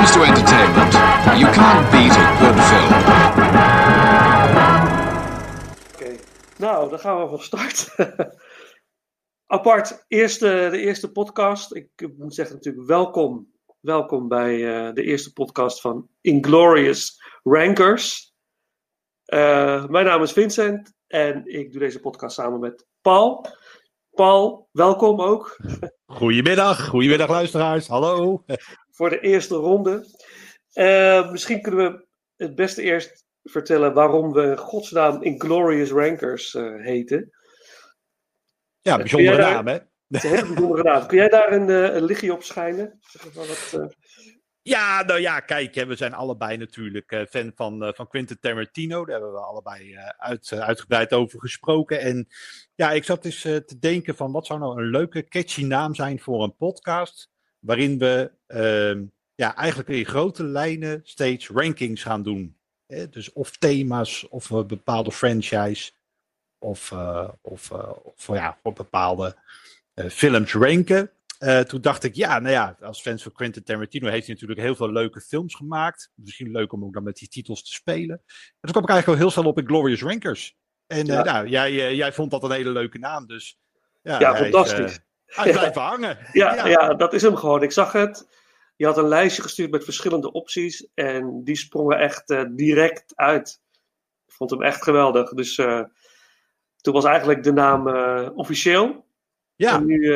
[0.00, 0.92] comes to entertainment,
[1.38, 2.92] you can't beat a good film.
[5.94, 6.16] Oké,
[6.56, 7.94] nou, dan gaan we van start.
[9.56, 11.74] Apart, eerste, de eerste podcast.
[11.74, 13.52] Ik moet zeggen natuurlijk welkom.
[13.80, 18.34] Welkom bij eh, de eerste podcast van Inglorious Rankers.
[19.24, 23.46] Eh, mijn naam is Vincent en ik doe deze podcast samen met Paul.
[24.10, 25.56] Paul, welkom ook.
[26.06, 28.44] Goedemiddag, goedemiddag luisteraars, hallo.
[29.00, 30.06] Voor de eerste ronde.
[30.72, 37.30] Eh, misschien kunnen we het beste eerst vertellen waarom we godsnaam Inglorious Rankers uh, heten.
[38.80, 39.72] Ja, bijzondere daar, naam hè.
[39.72, 41.06] Het is een hele bijzondere naam.
[41.06, 43.00] Kun jij daar een, uh, een lichtje op schijnen?
[43.34, 43.88] Wat,
[44.62, 49.04] ja, nou ja, kijk, hè, we zijn allebei natuurlijk fan van, van Quentin Tarantino.
[49.04, 52.00] Daar hebben we allebei uit, uitgebreid over gesproken.
[52.00, 52.28] En
[52.74, 56.20] ja, ik zat eens te denken van wat zou nou een leuke, catchy naam zijn
[56.20, 57.30] voor een podcast.
[57.60, 62.56] Waarin we ehm, ja, eigenlijk in grote lijnen steeds rankings gaan doen.
[62.86, 63.08] Hè?
[63.08, 65.92] Dus of thema's, of een bepaalde franchise,
[66.58, 69.36] of, uh, of, uh, of ja, op bepaalde
[70.08, 71.10] films ranken.
[71.66, 74.74] toen dacht ik, ja, nou ja, als fans van Quentin Tarantino heeft hij natuurlijk heel
[74.74, 76.10] veel leuke films gemaakt.
[76.14, 78.22] Misschien leuk om ook dan met die titels te spelen.
[78.26, 80.56] En toen kwam ik eigenlijk al heel snel op in Glorious Rankers.
[80.86, 81.22] En ja.
[81.22, 83.58] nou, jij, jij vond dat een hele leuke naam, dus...
[84.02, 84.92] Ja, ja fantastisch.
[84.92, 86.18] Is, hij blijft hangen.
[86.32, 86.66] Ja, ja.
[86.66, 87.62] ja, dat is hem gewoon.
[87.62, 88.28] Ik zag het.
[88.76, 90.88] Je had een lijstje gestuurd met verschillende opties.
[90.94, 93.60] En die sprongen echt uh, direct uit.
[94.26, 95.30] Ik vond hem echt geweldig.
[95.30, 95.82] Dus uh,
[96.76, 99.08] toen was eigenlijk de naam uh, officieel.
[99.56, 99.74] Ja.
[99.74, 100.14] En nu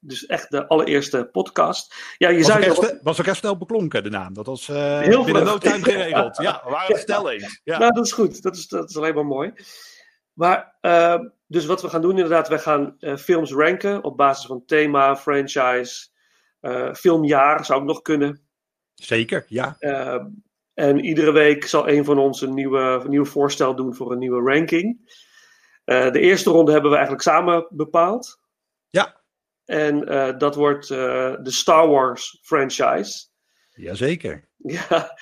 [0.00, 1.94] dus echt de allereerste podcast.
[2.18, 4.34] Ja, je was, zei ook echt, was ook echt snel beklonken, de naam.
[4.34, 6.36] Dat was Heel binnen no time geregeld.
[6.42, 7.60] Ja, we waren snel eens.
[7.64, 7.78] Ja.
[7.78, 8.42] Nou, dat is goed.
[8.42, 9.52] Dat is, dat is alleen maar mooi.
[10.32, 11.20] Maar, uh,
[11.50, 15.16] dus wat we gaan doen inderdaad, wij gaan uh, films ranken op basis van thema,
[15.16, 16.08] franchise,
[16.60, 18.48] uh, filmjaar zou ook nog kunnen.
[18.94, 19.76] Zeker, ja.
[20.74, 24.18] en iedere week zal een van ons een, nieuwe, een nieuw voorstel doen voor een
[24.18, 25.18] nieuwe ranking.
[25.84, 28.40] de eerste ronde hebben we eigenlijk samen bepaald.
[28.90, 29.22] Ja.
[29.64, 30.00] En
[30.38, 33.26] dat wordt de Star Wars franchise.
[33.74, 34.48] Jazeker.
[34.62, 35.18] Ja,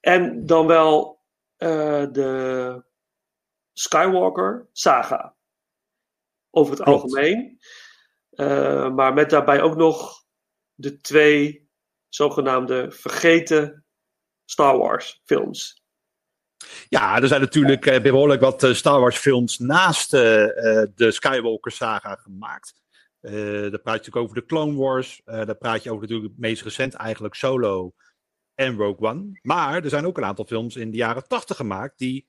[0.00, 1.20] en dan wel
[1.56, 2.84] de
[3.72, 5.35] Skywalker saga.
[6.56, 7.02] Over het Klopt.
[7.02, 7.58] algemeen.
[8.32, 10.24] Uh, maar met daarbij ook nog
[10.74, 11.68] de twee
[12.08, 13.84] zogenaamde vergeten
[14.44, 15.84] Star Wars films.
[16.88, 20.20] Ja, er zijn natuurlijk uh, behoorlijk wat uh, Star Wars films naast uh,
[20.94, 22.74] de Skywalker saga gemaakt.
[23.20, 25.20] daar praat je natuurlijk over de Clone Wars.
[25.24, 27.94] daar praat je over natuurlijk het meest recent eigenlijk Solo
[28.54, 29.38] en Rogue One.
[29.42, 32.28] Maar er zijn ook een aantal films in de jaren tachtig gemaakt die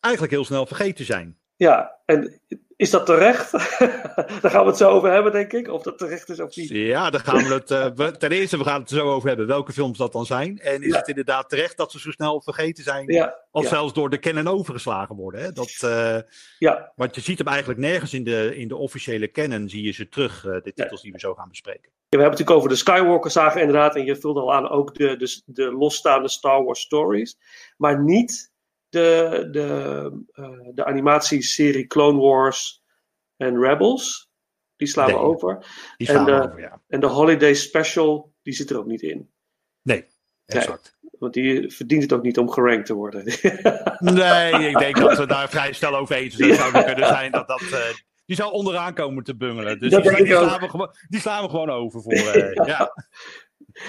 [0.00, 1.38] eigenlijk heel snel vergeten zijn.
[1.58, 2.40] Ja, en
[2.76, 3.52] is dat terecht?
[4.42, 5.68] daar gaan we het zo over hebben, denk ik.
[5.68, 6.68] Of dat terecht is of niet.
[6.68, 7.70] Ja, daar gaan we het.
[7.70, 10.58] Uh, we, ten eerste, we gaan het zo over hebben welke films dat dan zijn.
[10.58, 10.98] En is Ja.
[10.98, 13.12] het inderdaad terecht dat ze zo snel vergeten zijn?
[13.12, 15.40] Ja, Of ja, zelfs door de kennen overgeslagen worden.
[15.42, 15.52] Hè?
[15.52, 16.18] Dat, eh,
[16.58, 19.92] ja, want je ziet hem eigenlijk nergens in de, in de officiële canon, zie je
[19.92, 21.82] ze terug, eh, de titels die we zo gaan bespreken.
[21.82, 23.96] we hebben het natuurlijk over de Skywalker saga inderdaad.
[23.96, 27.38] En je vulde al aan ook de, de, de losstaande Star Wars stories.
[27.76, 28.52] Maar niet
[28.88, 32.82] de, de, uh, de animatieserie Clone Wars
[33.36, 34.30] en Rebels.
[34.76, 35.66] Die slaan we over.
[35.96, 36.80] Die En de- over, ja.
[36.88, 39.30] En de Holiday Special, die zit er ook niet in.
[39.82, 40.06] Nee,
[40.46, 40.96] exact.
[41.18, 43.24] Want die verdient het ook niet om gerankt te worden.
[43.98, 46.54] Nee, ik denk dat we daar vrij snel over eens zijn.
[46.54, 47.60] zou het kunnen zijn dat dat.
[47.62, 47.78] eh,
[48.26, 49.78] die zou onderaan komen te bungelen.
[49.80, 52.12] Dus Dat die, slaan we gewoon, die slaan we gewoon over voor.
[52.12, 52.92] eh, ja.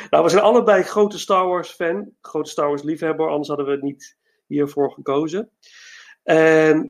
[0.09, 2.11] nou, we zijn allebei grote Star Wars fan.
[2.21, 3.29] Grote Star Wars liefhebber.
[3.29, 4.17] Anders hadden we niet
[4.49, 5.51] hiervoor gekozen.
[6.23, 6.89] En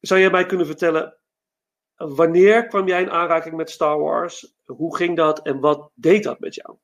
[0.00, 1.16] zou jij mij kunnen vertellen...
[1.96, 4.54] Wanneer kwam jij in aanraking met Star Wars?
[4.64, 6.76] Hoe ging dat en wat deed dat met jou?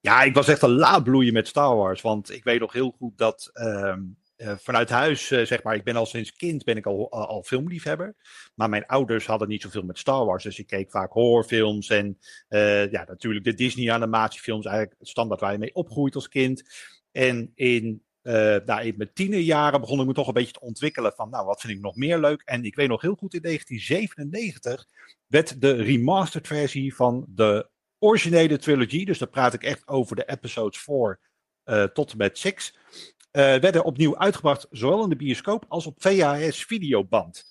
[0.00, 2.00] Ja, ik was echt een laadbloeien met Star Wars.
[2.00, 4.00] Want ik weet nog heel goed dat ehm,
[4.36, 7.26] eh, vanuit huis, eh, zeg maar, ik ben al sinds kind ben ik al, al,
[7.26, 8.14] al filmliefhebber.
[8.54, 10.42] Maar mijn ouders hadden niet zoveel met Star Wars.
[10.42, 12.18] Dus ik keek vaak horrorfilms en
[12.48, 14.66] eh, ja, natuurlijk de Disney animatiefilms.
[14.66, 16.64] Eigenlijk standaard waar je mee opgroeit als kind.
[17.12, 21.12] En in, eh nou, in mijn tienerjaren begon ik me toch een beetje te ontwikkelen
[21.16, 22.42] van, nou, wat vind ik nog meer leuk?
[22.44, 24.86] En ik weet nog heel goed, in 1997
[25.26, 27.68] werd de remastered versie van de
[27.98, 31.20] originele trilogie, dus daar praat ik echt over de episodes 4
[31.64, 36.02] uh, tot en met 6, uh, werden opnieuw uitgebracht, zowel in de bioscoop als op
[36.02, 37.44] VHS-videoband.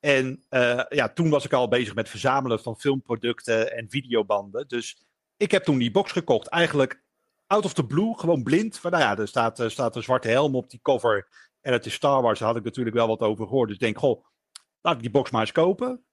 [0.00, 4.68] En uh, ja, toen was ik al bezig met verzamelen van filmproducten en videobanden.
[4.68, 5.04] Dus
[5.36, 7.01] ik heb toen die box gekocht, eigenlijk
[7.52, 8.78] out of the blue, gewoon blind.
[8.78, 11.28] Van, nou ja, er staat, er staat een zwarte helm op die cover
[11.60, 13.66] en het is Star Wars, daar had ik natuurlijk wel wat over gehoord.
[13.68, 14.24] Dus ik denk, goh,
[14.80, 16.04] laat ik die box maar eens kopen.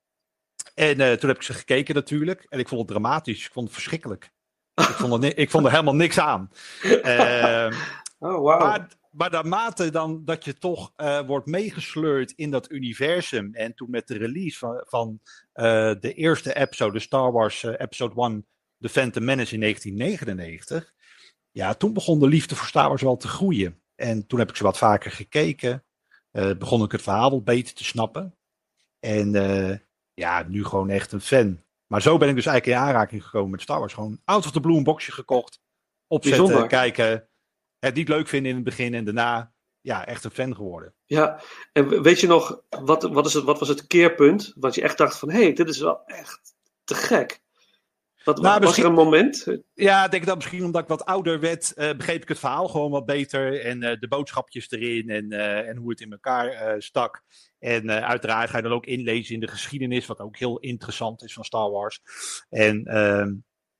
[0.75, 2.45] En uh, toen heb ik ze gekeken natuurlijk.
[2.49, 3.45] En ik vond het dramatisch.
[3.45, 4.31] Ik vond het verschrikkelijk.
[4.73, 6.51] Ik vond er, ik vond er helemaal niks aan.
[6.81, 7.73] Ehm,
[8.19, 8.59] Oh, wauw.
[8.59, 13.53] maar, maar naarmate dan dat je toch eh, wordt meegesleurd in dat universum.
[13.53, 15.19] En toen met de release van, van
[15.53, 18.47] eh, de eerste episode, de Star Wars eh, Episode 1,
[18.79, 20.93] The Phantom Menace in 1999.
[21.51, 23.81] Ja, toen begon de liefde voor Star Wars wel te groeien.
[23.95, 25.83] En toen heb ik ze wat vaker gekeken.
[26.31, 28.37] eh, begon ik het verhaal wat beter te snappen.
[28.99, 29.77] En eh,
[30.13, 31.63] ja, nu gewoon echt een fan.
[31.87, 33.93] Maar zo ben ik dus eigenlijk in aanraking gekomen met Star Wars.
[33.93, 35.61] Gewoon out of the blue een boxje gekocht.
[36.07, 36.69] Opzetten, Bijzonder.
[36.69, 37.29] kijken.
[37.79, 40.93] Het niet leuk vinden in het begin en daarna ja, echt een fan geworden.
[41.05, 41.41] Ja,
[41.71, 44.53] en weet je nog, wat, wat, is het, wat was het keerpunt?
[44.55, 47.41] Wat je echt dacht van, hé, hey, dit is wel echt te gek.
[48.33, 49.45] Wat, Nou, was misschien- er een moment?
[49.73, 52.67] Ja, ik denk dat misschien omdat ik wat ouder werd, eh, begreep ik het verhaal
[52.67, 53.61] gewoon wat beter.
[53.61, 57.23] En eh, de boodschapjes erin en, eh, en hoe het in elkaar stak.
[57.59, 61.33] En uiteraard ga je dan ook inlezen in de geschiedenis, wat ook heel interessant is
[61.33, 62.01] van Star Wars.
[62.49, 63.33] En ehm,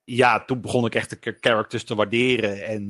[0.04, 2.66] ja, toen begon ik echt de cha- characters te waarderen.
[2.66, 2.88] En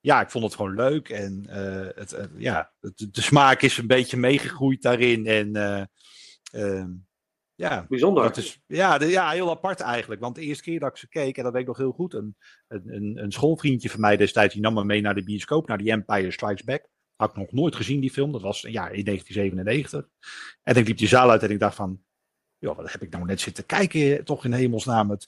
[0.00, 1.08] ja, ik vond het gewoon leuk.
[1.08, 1.46] En
[1.94, 5.26] het, ja, het- de smaak is een beetje meegegroeid daarin.
[5.26, 5.56] En
[6.52, 6.90] ehm,
[7.54, 8.22] ja, Bijzonder.
[8.22, 10.20] dat is ja, de- ja, heel apart eigenlijk.
[10.20, 12.14] Want de eerste keer dat ik ze keek, en dat weet ik nog heel goed,
[12.14, 12.36] een,
[12.68, 15.90] een, een, schoolvriendje van mij destijds, die nam me mee naar de bioscoop, naar die
[15.90, 16.88] Empire Strikes Back.
[17.16, 18.32] Had ik nog nooit gezien, die film.
[18.32, 20.08] Dat was ja, in 1997.
[20.62, 22.02] En ik liep die zaal uit en ik dacht van,
[22.58, 25.10] joh, wat heb ik nou net zitten kijken, toch in hemelsnaam.
[25.10, 25.24] Het,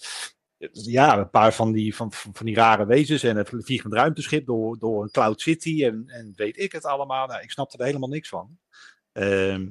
[0.72, 4.46] ja, een paar van die, van, van van die rare wezens en een vliegend ruimteschip
[4.46, 7.26] door, door een Cloud City en, en weet ik het allemaal.
[7.26, 8.58] Nou, ik snapte er helemaal niks van.
[9.12, 9.68] Ehm,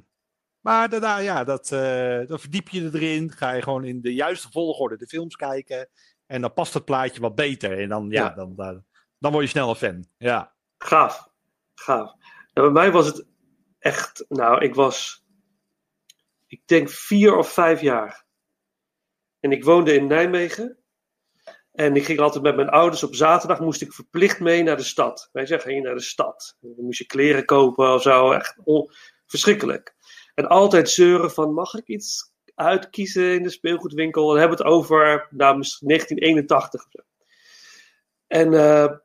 [0.66, 3.32] maar daarna, ja, dat, eh, dan verdiep je erin.
[3.32, 5.90] Ga je gewoon in de juiste volgorde de films kijken.
[6.26, 7.80] En dan past het plaatje wat beter.
[7.80, 8.30] En dan, ja, Ja.
[8.30, 8.86] Dan, dan,
[9.20, 10.06] dan word je snel een fan.
[10.18, 10.56] Ja.
[10.78, 11.30] Gaaf.
[11.74, 12.12] Gaaf.
[12.54, 13.26] En bij mij was het
[13.80, 15.26] echt, nou, ik was,
[16.48, 18.26] ik denk vier of vijf jaar.
[19.40, 20.78] En ik woonde in Nijmegen.
[21.72, 24.84] En ik ging altijd met mijn ouders op zaterdag, moest ik verplicht mee naar de
[24.84, 25.30] stad.
[25.32, 26.58] Wij zeggen, ging je naar de stad.
[26.60, 28.58] Dan moest je kleren kopen of zo, echt
[29.26, 29.95] verschrikkelijk.
[30.36, 34.28] En altijd zeuren van, mag ik iets uitkiezen in de speelgoedwinkel?
[34.28, 37.00] Dan hebben we het over, nou, misschien 1981 of zo.
[38.28, 38.98] En eh,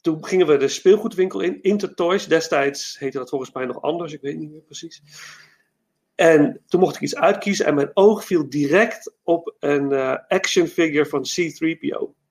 [0.00, 2.26] toen gingen we de speelgoedwinkel in, Intertoys.
[2.26, 5.02] Destijds heette dat volgens mij nog anders, ik weet niet meer precies.
[6.14, 10.66] En toen mocht ik iets uitkiezen en mijn oog viel direct op een eh, action
[10.66, 12.25] figure van C-3PO.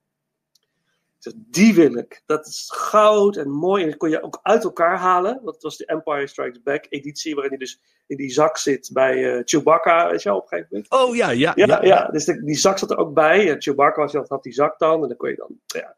[1.18, 2.22] Zeg, die wil ik.
[2.26, 3.82] Dat is goud en mooi.
[3.82, 5.34] En dat kon je ook uit elkaar halen.
[5.42, 8.90] Want het was de Empire Strikes Back editie, waarin hij dus in die zak zit
[8.92, 10.90] bij eh, Chewbacca, weet je op een gegeven moment.
[10.90, 11.52] Oh ja, ja.
[11.54, 13.50] Ja, ja, dus de- die zak zat er ook bij.
[13.50, 15.02] En Chewbacca was, had die zak dan.
[15.02, 15.96] En dan kon je dan, ja,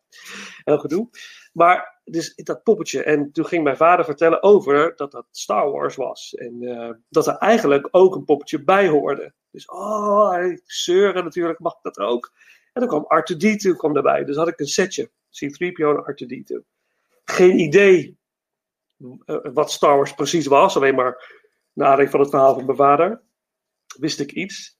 [0.64, 1.08] heel gedoe.
[1.52, 3.02] Maar, dus dat poppetje.
[3.02, 6.34] En toen ging mijn vader vertellen over dat dat Star Wars was.
[6.34, 9.32] En eh, dat er eigenlijk ook een poppetje bij hoorde.
[9.50, 12.32] Dus, oh, zeuren natuurlijk, mag ik dat ook?
[12.78, 14.24] En dan kwam R2-D2 kwam erbij.
[14.24, 15.10] Dus had ik een setje.
[15.30, 16.64] C-3PO en R2-D2.
[17.24, 18.18] Geen idee
[19.24, 20.76] eh, wat Star Wars precies was.
[20.76, 21.36] Alleen maar
[21.72, 23.22] naar aanleiding van het verhaal van mijn vader.
[23.98, 24.78] Wist ik iets.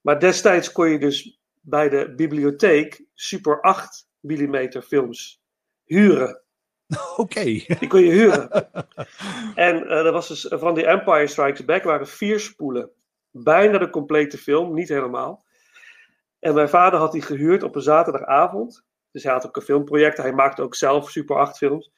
[0.00, 5.42] Maar destijds kon je dus bij de bibliotheek Super 8 mm films
[5.84, 6.42] huren.
[7.16, 7.42] Oké.
[7.42, 8.50] Die kon je huren.
[9.54, 12.90] en eh dat was dus van die Empire Strikes Back waren vier spoelen.
[13.30, 15.44] Bijna de complete film, niet helemaal.
[16.40, 18.84] En mijn vader had die gehuurd op een zaterdagavond.
[19.10, 20.16] Dus hij had ook een filmproject.
[20.16, 21.92] Hij maakte ook zelf Super 8 films.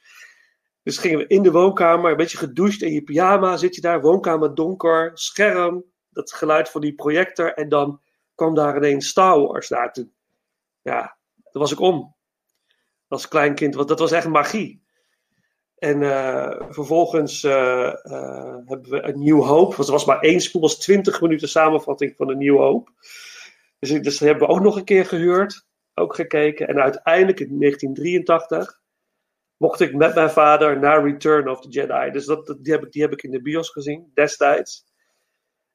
[0.82, 4.00] Dus gingen we in de woonkamer, een beetje gedoucht in je pyjama, zit je daar,
[4.00, 7.54] woonkamer donker, scherm, dat geluid van die projector.
[7.54, 8.00] En dan
[8.34, 10.08] kwam daar ineens Star Wars naar toe.
[10.82, 11.00] Ja,
[11.34, 12.14] daar was ik om.
[13.08, 14.82] Als klein kind, want dat was echt magie.
[15.82, 19.76] En eh, vervolgens eh, eh, hebben we een New Hope.
[19.76, 22.90] Want er was maar één spoel, was 20 minuten samenvatting van een New Hope.
[23.82, 25.64] Dus, dus dat hebben we ook nog een keer gehuurd.
[25.94, 26.68] Ook gekeken.
[26.68, 28.80] En uiteindelijk in 1983
[29.56, 32.10] mocht ik met mijn vader naar Return of the Jedi.
[32.10, 34.84] Dus dat, dat- die, heb ik, die heb ik in de bios gezien, destijds.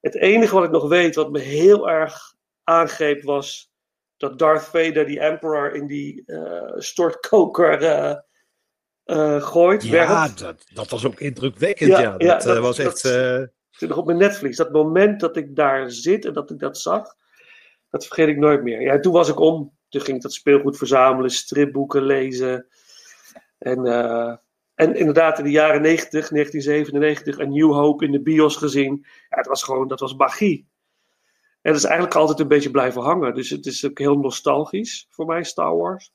[0.00, 2.34] Het enige wat ik nog weet, wat me heel erg
[2.64, 3.70] aangreep, was
[4.16, 8.16] dat Darth Vader die Emperor in die eh, stortkoker eh,
[9.04, 9.82] eh, gooit.
[9.82, 11.90] Ja, dat, dat was ook indrukwekkend.
[11.90, 13.04] Ja, Ja, dat, ja, dat- was dat- echt.
[13.04, 14.56] eh, zit nog op mijn Netflix.
[14.56, 17.14] Dat moment dat ik daar zit en dat ik dat zag,
[17.90, 18.80] dat vergeet ik nooit meer.
[18.80, 19.76] Ja, toen was ik om.
[19.88, 22.66] Toen ging ik dat speelgoed verzamelen, stripboeken lezen.
[23.58, 24.36] En, eh,
[24.74, 29.06] en inderdaad, in de jaren 90, 1997, een New Hope in de bios gezien.
[29.28, 30.68] Ja, het was gewoon, dat was magie.
[31.60, 33.34] En dat is eigenlijk altijd een beetje blijven hangen.
[33.34, 36.12] Dus het is ook heel nostalgisch voor mij, Star Wars.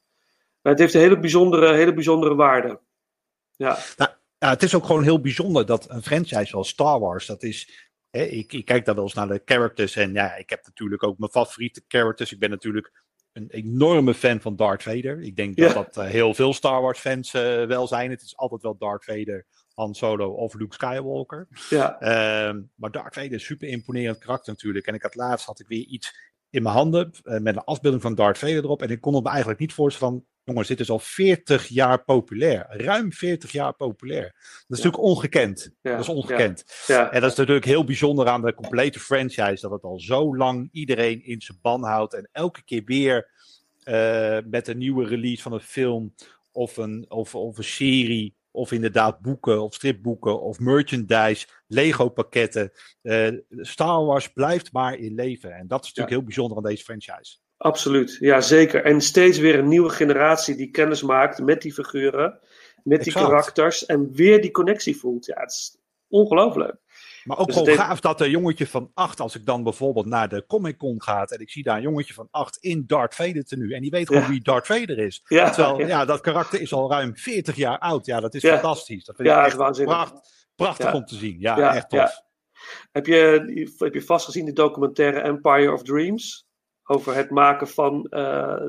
[0.62, 2.80] Maar het heeft een hele bijzondere, hele bijzondere waarde.
[3.56, 3.78] Ja,
[4.44, 7.90] ja, het is ook gewoon heel bijzonder dat een franchise zoals Star Wars, dat is.
[8.18, 11.04] Hè, ik, ik kijk daar wel eens naar de characters en ja, ik heb natuurlijk
[11.04, 12.32] ook mijn favoriete characters.
[12.32, 12.92] Ik ben natuurlijk
[13.32, 15.22] een enorme fan van Darth Vader.
[15.22, 18.10] Ik denk dat dat uh, heel veel Star Wars fans uh, wel zijn.
[18.10, 21.48] Het is altijd wel Darth Vader, Han Solo of Luke Skywalker.
[21.70, 22.02] Ja.
[22.02, 24.88] Uh, maar Darth Vader is super imponerend karakter natuurlijk.
[24.88, 26.16] En ik had laatst had ik weer iets
[26.50, 28.82] in mijn handen uh, met een afbeelding van Darth Vader erop.
[28.82, 32.04] En ik kon het me eigenlijk niet voorstellen van, jongens, dit is al 40 jaar
[32.04, 32.66] populair.
[32.70, 34.24] Ruim 40 jaar populair.
[34.24, 34.66] Dat is ja.
[34.68, 35.72] natuurlijk ongekend.
[35.82, 35.92] Ja.
[35.92, 36.64] Dat is ongekend.
[36.88, 37.12] Ja.
[37.12, 39.62] En dat is natuurlijk heel bijzonder aan de complete franchise.
[39.62, 42.14] Dat het al zo lang iedereen in zijn ban houdt.
[42.14, 43.32] En elke keer weer
[43.86, 46.14] uh, met een nieuwe release van een film
[46.52, 48.36] of een, of, of een serie.
[48.52, 52.72] Of inderdaad boeken of stripboeken of merchandise, Lego pakketten.
[53.02, 55.56] Uh, Star Wars blijft maar in leven.
[55.56, 57.38] En dat is natuurlijk heel bijzonder aan deze franchise.
[57.64, 58.84] Absoluut, ja zeker.
[58.84, 62.40] En steeds weer een nieuwe generatie die kennis maakt met die figuren,
[62.84, 65.26] met die karakters en weer die connectie voelt.
[65.26, 65.78] Ja, het is
[66.08, 66.76] ongelooflijk.
[67.24, 69.64] Maar ook Dus gewoon het heeft- gaaf dat een jongetje van acht, als ik dan
[69.64, 72.84] bijvoorbeeld naar de Comic Con ga en ik zie daar een jongetje van acht in
[72.88, 74.30] Darth Vader tenue en die weet gewoon Ja.
[74.30, 75.22] wie Darth Vader is.
[75.28, 75.88] Ja, Terwijl, ja.
[75.88, 78.06] ja, dat karakter is al ruim 40 jaar oud.
[78.06, 79.06] Ja, dat is fantastisch.
[79.06, 79.94] Dat vind Ja, ik echt is waanzinnig.
[79.96, 81.36] pracht- prachtig om te zien.
[81.40, 82.22] Ja, echt tof.
[82.92, 86.43] Heb, je, heb je vast gezien de documentaire Empire of Dreams?
[86.86, 88.22] Over het maken van eh,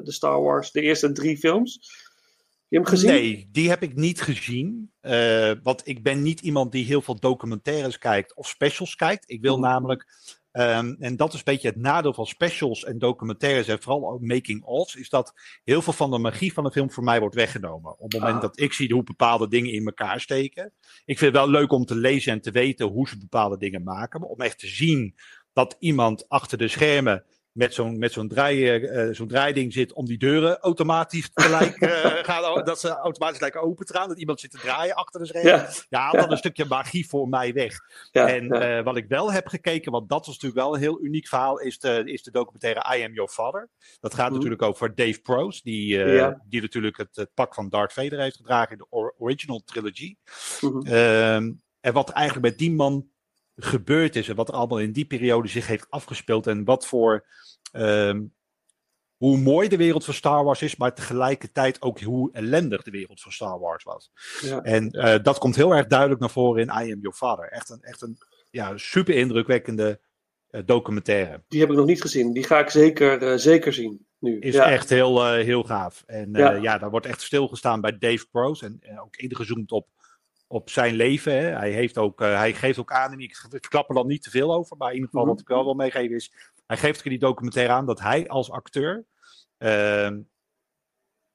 [0.02, 1.72] de Star Wars, de eerste drie films.
[1.74, 3.10] Heb je hem gezien?
[3.10, 4.92] Nee, die heb ik niet gezien.
[5.00, 9.30] eh, want ik ben niet iemand die heel veel documentaires kijkt of specials kijkt.
[9.30, 9.62] Ik wil Mhm.
[9.66, 10.06] namelijk,
[10.52, 14.20] ehm, en dat is een beetje het nadeel van specials en documentaires en vooral ook
[14.20, 15.32] making-ofs, is dat
[15.64, 17.98] heel veel van de magie van de film voor mij wordt weggenomen.
[17.98, 18.40] Op het moment Ah.
[18.42, 20.72] dat ik zie hoe bepaalde dingen in elkaar steken.
[21.04, 23.82] Ik vind het wel leuk om te lezen en te weten hoe ze bepaalde dingen
[23.82, 24.20] maken.
[24.20, 25.14] Maar om echt te zien
[25.52, 30.06] dat iemand achter de schermen met zo'n met zo'n draai, eh, zo'n draaiding zit om
[30.06, 31.90] die deuren automatisch gelijk eh,
[32.24, 34.08] gaan, dat ze automatisch lijken open te gaan.
[34.08, 35.50] Dat iemand zit te draaien achter de schermen.
[35.52, 37.78] Ja, Ja, dan een stukje magie voor mij weg.
[38.12, 41.02] ja, en eh, wat ik wel heb gekeken, want dat was natuurlijk wel een heel
[41.04, 43.68] uniek verhaal, is de, is de documentaire I Am Your Father.
[44.00, 44.34] Dat gaat Mhm.
[44.34, 48.36] natuurlijk over Dave Prose, die, eh, die natuurlijk het, het pak van Darth Vader heeft
[48.36, 50.16] gedragen in de or- original trilogy.
[50.60, 50.86] Mhm.
[50.86, 53.06] Ehm, en wat eigenlijk met die man
[53.56, 57.26] gebeurd is en wat er allemaal in die periode zich heeft afgespeeld en wat voor.
[57.72, 58.22] ehm,
[59.16, 63.20] hoe mooi de wereld van Star Wars is, maar tegelijkertijd ook hoe ellendig de wereld
[63.20, 64.10] van Star Wars was.
[64.40, 64.62] Ja.
[64.62, 67.48] En eh, dat komt heel erg duidelijk naar voren in I Am Your Father.
[67.48, 68.18] Echt een, echt een
[68.50, 70.00] ja, super indrukwekkende
[70.50, 71.42] eh, documentaire.
[71.48, 72.32] Die heb ik nog niet gezien.
[72.32, 74.38] Die ga ik zeker, eh, zeker zien nu.
[74.38, 74.70] Is ja.
[74.70, 76.02] echt heel, heel gaaf.
[76.06, 76.50] En Ja.
[76.52, 76.78] ja.
[76.78, 78.64] daar wordt echt stilgestaan bij Dave Prose.
[78.66, 79.88] En, en ook ingezoomd op,
[80.46, 81.32] op zijn leven.
[81.32, 81.40] Hè.
[81.56, 84.30] Hij, heeft ook, eh, hij geeft ook aan, en ik verklap er dan niet te
[84.30, 84.76] veel over.
[84.76, 85.32] Maar in ieder geval Mhm.
[85.34, 86.32] wat ik wel wil meegeven is.
[86.66, 89.04] Hij geeft in die documentaire aan dat hij als acteur.
[89.58, 90.20] ehm,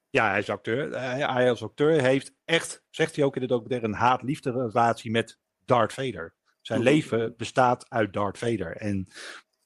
[0.10, 1.00] ja, hij is acteur.
[1.00, 5.12] Hij, hij als acteur heeft echt, zegt hij ook in de documentaire, een haat-liefde relatie
[5.12, 6.34] met Darth Vader.
[6.62, 6.90] Zijn Mhm.
[6.90, 8.76] leven bestaat uit Darth Vader.
[8.76, 9.08] En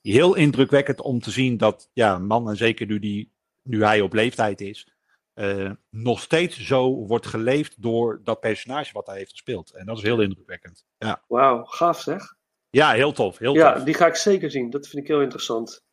[0.01, 3.31] heel indrukwekkend om te zien dat ja, een man, en zeker nu, die,
[3.61, 4.92] nu hij op leeftijd is,
[5.33, 9.71] eh, nog steeds zo wordt geleefd door dat personage wat hij heeft gespeeld.
[9.71, 10.85] En dat is heel indrukwekkend.
[10.97, 12.35] Ja, Wauw, gaaf zeg.
[12.69, 13.37] ja heel tof.
[13.37, 13.83] Heel Ja, tof.
[13.83, 14.69] die ga ik zeker zien.
[14.69, 15.83] Dat vind ik heel interessant.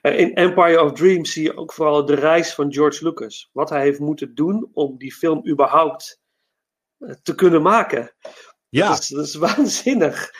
[0.00, 3.50] Eh, In Empire of Dreams zie je ook vooral de reis van George Lucas.
[3.52, 6.20] Wat hij heeft moeten doen om die film überhaupt
[6.98, 8.14] eh, te kunnen maken.
[8.68, 10.30] Ja, Dat, is, dat is waanzinnig.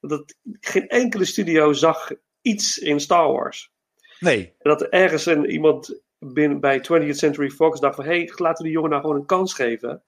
[0.00, 2.10] Dat, geen enkele studio zag
[2.40, 3.72] iets in Star Wars.
[4.20, 4.46] nee.
[4.58, 8.04] En dat er ergens een, iemand binnen, bij 20th Century Fox dacht van...
[8.04, 10.02] hé, hey, laten we die jongen nou gewoon een kans geven.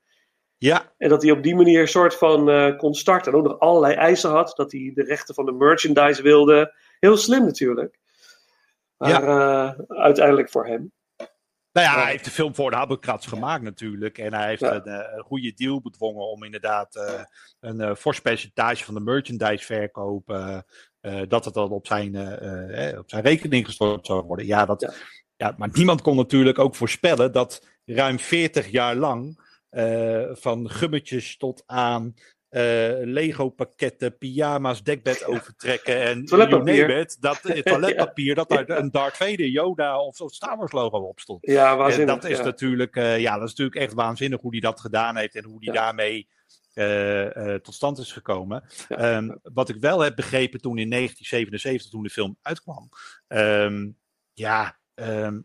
[0.58, 3.32] Ja, En dat hij op die manier een soort van eh, kon starten.
[3.32, 4.52] En ook nog allerlei eisen had.
[4.56, 6.74] Dat hij de rechten van de merchandise wilde.
[7.00, 7.98] Heel slim natuurlijk.
[8.96, 10.92] Maar eh, uiteindelijk voor hem.
[11.72, 12.02] Nou ja, Ja.
[12.02, 14.18] hij heeft de film voor de Habbekratz gemaakt natuurlijk.
[14.18, 14.74] En hij heeft Ja.
[14.74, 17.00] een, eh, een goede deal bedwongen om inderdaad
[17.60, 20.30] een fors percentage van de merchandise verkoop.
[20.30, 20.58] eh,
[21.00, 22.16] eh, dat het dan op zijn,
[22.98, 24.46] op zijn rekening gestort zou worden.
[24.46, 24.92] Ja, dat, Ja.
[25.36, 25.54] Ja.
[25.58, 29.44] maar niemand kon natuurlijk ook voorspellen dat ruim 40 jaar lang.
[29.70, 32.14] eh, van gummetjes tot aan
[32.48, 37.06] eh, Lego-pakketten, pyjama's, dekbed overtrekken en Toiletpapier.
[37.20, 41.20] dat eh, toiletpapier, dat daar een Darth Vader, Yoda of zo'n Star Wars logo op
[41.20, 41.46] stond.
[41.46, 42.14] Ja, En waanzinnig.
[42.14, 42.44] dat is ja.
[42.44, 45.74] natuurlijk, ja, dat is natuurlijk echt waanzinnig hoe hij dat gedaan heeft en hoe hij
[45.74, 45.80] Ja.
[45.80, 46.28] daarmee
[47.62, 48.64] tot stand is gekomen.
[48.88, 48.96] Ja.
[48.96, 52.88] Ehm, wat ik wel heb begrepen toen in 1977, toen de film uitkwam.
[53.28, 53.88] ehm,
[54.32, 55.40] ja, ehm,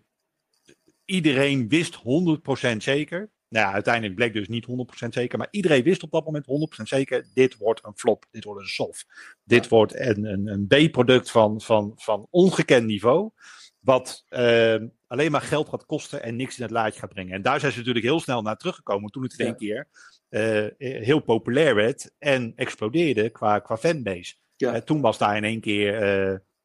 [1.05, 3.31] iedereen wist 100% zeker.
[3.48, 6.84] Nou, ja, uiteindelijk bleek dus niet 100% zeker, maar iedereen wist op dat moment 100%
[6.84, 9.05] zeker: dit wordt een flop, dit wordt een soft.
[9.43, 13.31] Dit wordt een, een, een B-product van, van, van ongekend niveau,
[13.79, 17.34] wat ehm, alleen maar geld gaat kosten en niks in het laadje gaat brengen.
[17.34, 19.88] En daar zijn ze natuurlijk heel snel naar teruggekomen toen het in één keer
[20.29, 24.36] eh, heel populair werd en explodeerde qua, qua fanbase.
[24.55, 24.74] Ja.
[24.74, 26.01] Eh, toen was daar in één keer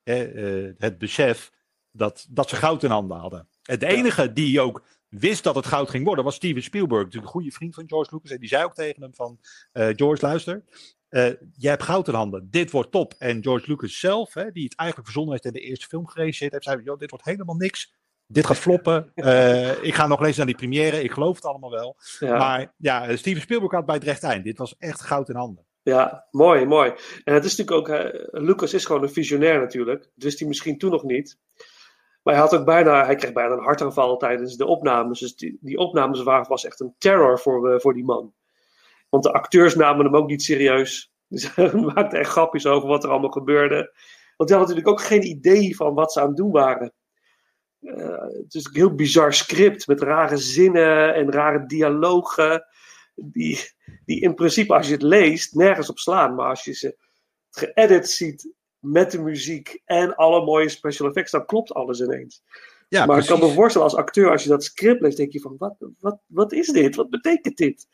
[0.03, 1.51] eh, het besef
[1.97, 3.49] dat, dat ze goud in handen hadden.
[3.63, 7.05] En de enige die ook wist dat het goud ging worden, was Steven Spielberg.
[7.05, 8.31] Natuurlijk een goede vriend van George Lucas.
[8.31, 9.39] En die zei ook tegen hem van,
[9.73, 10.65] eh, George, luister,
[11.11, 11.23] uh,
[11.57, 12.49] jij hebt goud in handen.
[12.51, 13.15] Dit wordt top.
[13.19, 16.53] En George Lucas zelf, hè, die het eigenlijk verzonnen heeft en de eerste film geregisseerd
[16.53, 17.95] heeft, zei, joh, dit wordt helemaal niks.
[18.27, 19.13] Dit gaat floppen.
[19.15, 21.03] Uh, ik ga nog eens naar die première.
[21.03, 21.97] Ik geloof het allemaal wel.
[22.19, 22.39] Ja.
[22.39, 24.45] Maar ja, Steven Spielberg had bij het recht eind.
[24.45, 25.65] Dit was echt goud in handen.
[25.83, 26.93] Ja, mooi, mooi.
[27.25, 30.03] En het is natuurlijk ook, Lucas is gewoon een visionair natuurlijk.
[30.03, 31.39] Dat wist hij misschien toen nog niet.
[32.27, 35.21] Maar hij had ook bijna, hij kreeg bijna een hartaanval tijdens de opnames.
[35.21, 38.35] Dus die, opnames waren, was echt een terror voor, uh, voor die man.
[39.09, 41.13] Want de acteurs namen hem ook niet serieus.
[41.29, 43.77] Ze maakten echt grapjes over wat er allemaal gebeurde.
[44.37, 46.93] Want die hadden natuurlijk ook geen idee van wat ze aan het doen waren.
[47.81, 52.67] Uh, het is een heel bizar script met rare zinnen en rare dialogen.
[53.15, 53.59] Die,
[54.05, 56.35] die in principe, als je het leest, nergens op slaan.
[56.35, 56.97] Maar als je ze
[57.51, 58.53] geëdit ziet
[58.87, 62.43] met de muziek en alle mooie special effects, dan klopt alles ineens.
[62.89, 63.33] Ja, maar precies.
[63.33, 65.77] ik kan me voorstellen als acteur, als je dat script leest, denk je van, wat,
[65.99, 66.97] wat, wat is dit?
[66.97, 67.87] Wat betekent dit?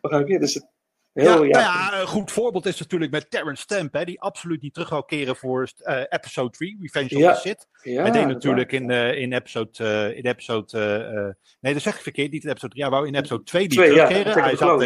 [0.00, 0.38] Begrijp je?
[0.38, 0.72] Dus het,
[1.12, 1.74] Heel, ja, ja.
[1.82, 4.88] Nou ja, een goed voorbeeld is natuurlijk met Terrence Stamp, hè, die absoluut niet terug
[4.88, 7.30] wil keren voor uh, episode 3, Revenge ja.
[7.30, 7.68] of the Sith.
[7.82, 12.02] Ja, Hij deed natuurlijk in, uh, in episode, uh, in episode nee dat zeg ik
[12.02, 14.42] verkeerd, niet in episode 3, hij wou in episode 2 niet terugkeren.
[14.42, 14.80] hij zat,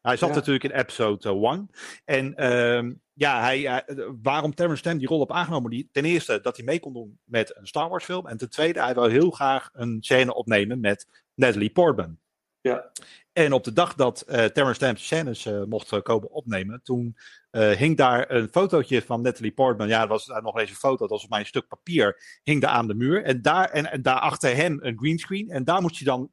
[0.00, 1.70] hij zat natuurlijk in episode 1.
[2.04, 3.84] En ehm, ja, hij,
[4.22, 7.18] waarom Terrence Stamp die rol op aangenomen, die, ten eerste dat hij mee kon doen
[7.24, 10.80] met een Star Wars film, en ten tweede, hij wil heel graag een scène opnemen
[10.80, 12.18] met Natalie Portman.
[12.60, 12.90] Ja.
[13.32, 17.16] En op de dag dat uh, Terrence Stamp scènes uh, mocht komen opnemen, toen
[17.50, 19.88] hing daar een fotootje van Natalie Portman.
[19.88, 22.60] Ja, dat was daar nog eens een foto, dat was op mijn stuk papier, hing
[22.60, 23.24] daar aan de muur.
[23.24, 25.50] En, daar, en, en daar achter hem een greenscreen.
[25.50, 26.30] En daar moest je dan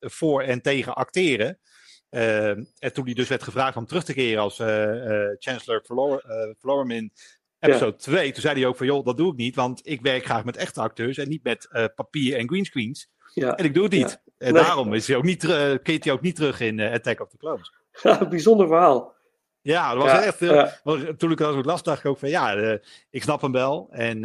[0.00, 1.58] voor en tegen acteren.
[2.12, 4.56] En toen hij dus werd gevraagd om terug te keren als
[5.38, 5.82] Chancellor
[6.58, 7.12] Flormin
[7.58, 8.32] episode 2, ja.
[8.32, 10.56] toen zei hij ook van, joh, dat doe ik niet, want ik werk graag met
[10.56, 13.10] echte acteurs en niet met papier en greenscreens.
[13.34, 13.56] Ja.
[13.56, 14.20] En ik doe het niet.
[14.24, 14.46] Ja.
[14.46, 14.62] En nee.
[14.62, 17.28] daarom is hij ook niet, uh, keert hij ook niet terug in uh, Attack of
[17.28, 17.72] the Clones.
[18.02, 19.14] Ja, bijzonder verhaal.
[19.60, 20.38] Ja, dat was echt.
[21.18, 22.78] Toen ik dat ook las, dacht ik ook van ja,
[23.10, 23.88] ik snap hem wel.
[23.90, 24.20] En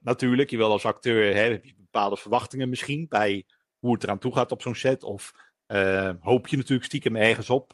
[0.00, 3.46] natuurlijk, je wil als acteur hè, heb je bepaalde verwachtingen misschien bij
[3.78, 5.02] hoe het eraan toe gaat op zo'n set.
[5.02, 5.32] Of
[6.20, 7.70] hoop je natuurlijk stiekem ergens op.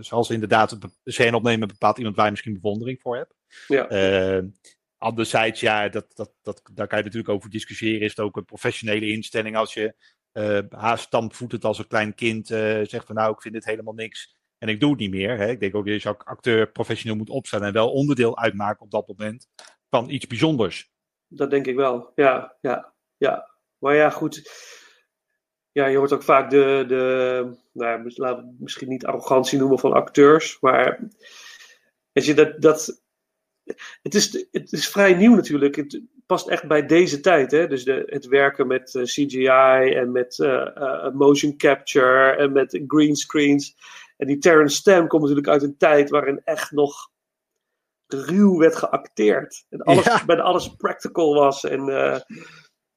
[0.00, 3.34] zoals inderdaad een scène opnemen bepaalt iemand waar je misschien bewondering voor hebt.
[3.66, 4.42] Ja.
[4.98, 8.00] Anderzijds, ja, dat, dat, dat, daar kan je natuurlijk over discussiëren.
[8.00, 9.94] Is het ook een professionele instelling als je
[10.34, 13.94] uh, haast stampvoetend als een klein kind uh, zegt van nou, ik vind dit helemaal
[13.94, 15.38] niks en ik doe het niet meer.
[15.38, 15.48] Hè?
[15.48, 18.90] Ik denk ook dat je als acteur professioneel moet opstellen en wel onderdeel uitmaken op
[18.90, 19.48] dat moment
[19.90, 20.92] van iets bijzonders.
[21.28, 23.50] Dat denk ik wel, ja, ja, ja.
[23.78, 24.50] Maar ja, goed.
[25.74, 29.92] Ja, je hoort ook vaak de, de nou, laten we misschien niet arrogantie noemen van
[29.92, 31.00] acteurs, maar
[32.12, 33.02] weet je, dat, dat
[34.02, 35.76] het is, het is vrij nieuw natuurlijk.
[35.76, 37.50] Het past echt bij deze tijd.
[37.50, 37.68] Hè?
[37.68, 42.82] Dus de, het werken met uh, CGI en met uh, uh, motion capture en met
[42.86, 43.76] green screens.
[44.16, 47.10] En die Terrence Stamp komt natuurlijk uit een tijd waarin echt nog
[48.06, 49.66] ruw werd geacteerd.
[49.70, 50.24] En alles, ja.
[50.24, 51.64] bijna alles practical was.
[51.64, 51.88] En,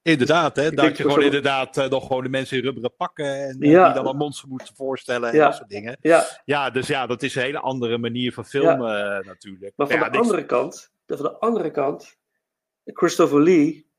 [0.07, 0.71] Inderdaad, hè?
[0.71, 1.25] dat je gewoon zo...
[1.25, 3.25] inderdaad uh, nog gewoon de mensen in rubberen pakken.
[3.25, 3.85] En ja.
[3.85, 5.45] die dan een monster moeten voorstellen en ja.
[5.45, 5.97] dat soort dingen.
[6.01, 6.25] Ja.
[6.45, 9.21] ja, dus ja, dat is een hele andere manier van filmen ja.
[9.21, 9.73] natuurlijk.
[9.75, 12.17] Maar van de andere kant, van de andere kant,
[12.83, 13.89] Christopher Lee,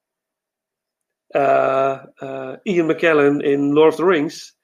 [2.62, 4.59] Ian McKellen in Lord of the Rings,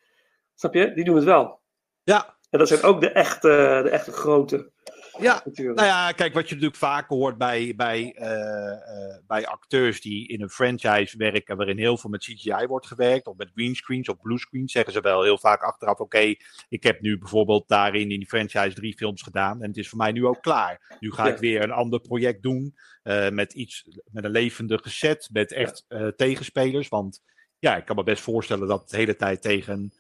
[0.55, 0.93] snap je?
[0.95, 1.61] Die doen het wel.
[2.03, 2.37] Ja.
[2.51, 4.73] En dat zijn ook de echte, de echte grote.
[5.19, 5.79] Ja, natuurlijk.
[5.79, 10.29] nou ja, kijk, wat je natuurlijk vaker hoort bij, bij, uh, uh, bij acteurs die
[10.29, 14.21] in een franchise werken waarin heel veel met CGI wordt gewerkt, of met greenscreens of
[14.21, 18.19] bluescreens, zeggen ze wel heel vaak achteraf, oké, okay, ik heb nu bijvoorbeeld daarin in
[18.19, 20.97] die franchise drie films gedaan en het is voor mij nu ook klaar.
[21.01, 21.33] Nu ga ja.
[21.33, 25.85] ik weer een ander project doen uh, met iets, met een levendige set, met echt
[25.89, 26.13] ja.
[26.17, 27.23] tegenspelers, want
[27.59, 29.93] ja, ik kan me best voorstellen dat de hele tijd tegen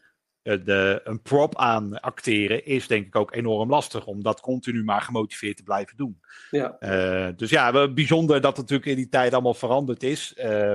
[0.45, 5.01] de, een prop aan acteren is denk ik ook enorm lastig om dat continu maar
[5.01, 6.21] gemotiveerd te blijven doen.
[6.51, 6.77] Ja.
[6.81, 10.35] Uh, dus ja, bijzonder dat het natuurlijk in die tijd allemaal veranderd is.
[10.37, 10.73] Uh,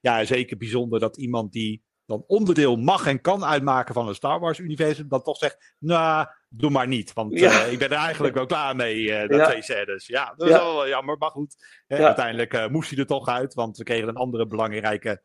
[0.00, 4.40] ja, zeker bijzonder dat iemand die dan onderdeel mag en kan uitmaken van een Star
[4.40, 7.12] Wars universum, dan toch zegt, nou, doe maar niet.
[7.12, 7.66] Want ja.
[7.66, 9.46] uh, ik ben er eigenlijk wel klaar mee, uh, dat ja.
[9.46, 10.06] twee scènes.
[10.06, 10.60] Ja, dat is ja.
[10.60, 11.56] wel jammer, maar goed.
[11.88, 15.22] Uiteindelijk moest hij er toch uit, want we kregen een andere belangrijke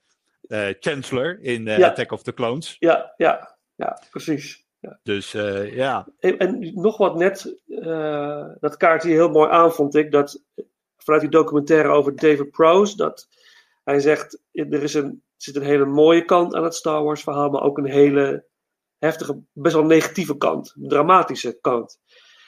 [0.79, 2.75] Chancellor in Attack of the Clones.
[2.79, 4.65] Ja, ja ja, precies.
[4.79, 4.99] Ja.
[5.03, 6.07] Dus uh, ja.
[6.19, 10.43] En, en, nog wat net, uh, dat kaartje heel mooi aan vond ik, dat
[10.97, 13.27] vanuit die documentaire over David Prowse, dat
[13.83, 17.49] hij zegt, er is een, zit een hele mooie kant aan het Star Wars verhaal,
[17.49, 18.45] maar ook een hele
[18.97, 21.99] heftige, best wel negatieve kant, een dramatische kant.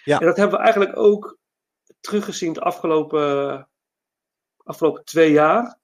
[0.04, 0.20] Ja.
[0.20, 1.38] En dat hebben we eigenlijk ook
[2.00, 3.70] teruggezien de afgelopen,
[4.64, 5.80] afgelopen twee jaar.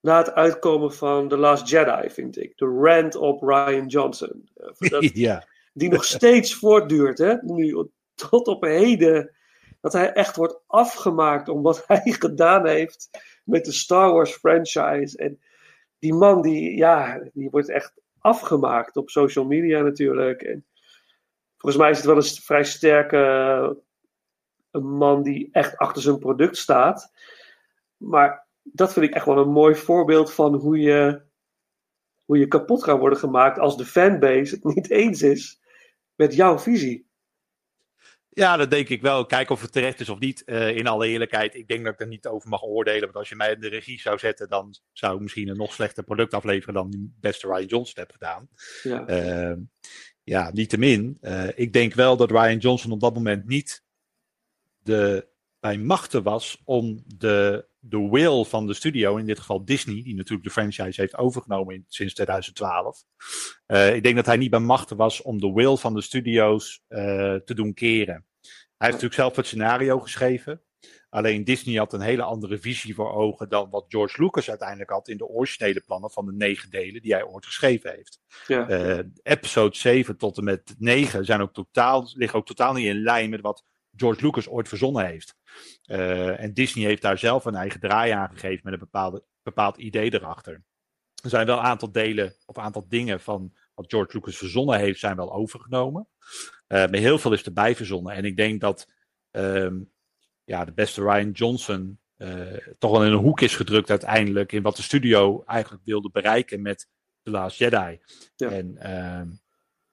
[0.00, 2.56] Na het uitkomen van The Last Jedi, vind ik.
[2.56, 4.48] De rant op Ryan Johnson.
[4.54, 5.46] Eh, dat- ja.
[5.72, 7.34] die nog steeds voortduurt, hè?
[7.40, 9.34] Nu, tot op heden.
[9.80, 13.10] Dat hij echt wordt afgemaakt om wat hij gedaan heeft
[13.44, 15.16] met de Star Wars franchise.
[15.18, 15.40] En
[15.98, 20.42] die man, die, ja, die wordt echt afgemaakt op social media natuurlijk.
[20.42, 20.64] En
[21.56, 23.70] volgens mij is het wel een vrij sterke eh,
[24.70, 27.12] een man die echt achter zijn product staat.
[27.96, 31.22] Maar dat vind ik echt wel een mooi voorbeeld van hoe je,
[32.24, 35.60] hoe je kapot kan worden gemaakt als de fanbase het niet eens is
[36.14, 37.08] met jouw visie.
[38.32, 39.26] Ja, dat denk ik wel.
[39.26, 40.44] Kijken of het terecht is of niet.
[40.44, 43.00] Eh, in alle eerlijkheid, ik denk dat ik er niet over mag oordelen.
[43.00, 45.72] Want als je mij in de regie zou zetten, dan zou ik misschien een nog
[45.72, 48.48] slechter product afleveren dan die beste Ryan Johnson heb gedaan.
[48.82, 49.56] Ja, Uh,
[50.22, 51.18] ja, niettemin.
[51.20, 53.84] Uh, ik denk wel dat Ryan Johnson op dat moment niet
[54.78, 55.29] de,
[55.60, 60.14] bij machten was om de, de will van de studio, in dit geval Disney, die
[60.14, 63.04] natuurlijk de franchise heeft overgenomen in, sinds 2012.
[63.66, 66.82] Uh, ik denk dat hij niet bij machten was om de will van de studio's
[66.88, 66.98] uh,
[67.34, 68.24] te doen keren.
[68.76, 70.62] Hij heeft natuurlijk zelf het scenario geschreven.
[71.08, 75.08] Alleen Disney had een hele andere visie voor ogen dan wat George Lucas uiteindelijk had
[75.08, 78.20] in de originele plannen van de negen delen die hij ooit geschreven heeft.
[78.46, 78.70] ja.
[78.70, 83.02] Uh, episode 7 tot en met 9 zijn ook totaal, liggen ook totaal niet in
[83.02, 83.64] lijn met wat
[84.00, 85.36] George Lucas ooit verzonnen heeft.
[85.86, 89.76] Uh, en Disney heeft daar zelf een eigen draai aan gegeven met een bepaalde, bepaald
[89.76, 90.64] idee erachter.
[91.22, 94.78] Er zijn wel een aantal delen of een aantal dingen van wat George Lucas verzonnen
[94.78, 96.08] heeft, zijn wel overgenomen.
[96.68, 98.14] Uh, maar heel veel is erbij verzonnen.
[98.14, 98.92] En ik denk dat
[99.30, 99.92] um,
[100.44, 104.62] ja, de beste Ryan Johnson uh, toch wel in een hoek is gedrukt uiteindelijk in
[104.62, 106.88] wat de studio eigenlijk wilde bereiken met
[107.22, 108.00] The Last Jedi.
[108.36, 108.50] Ja.
[108.50, 109.36] En uh,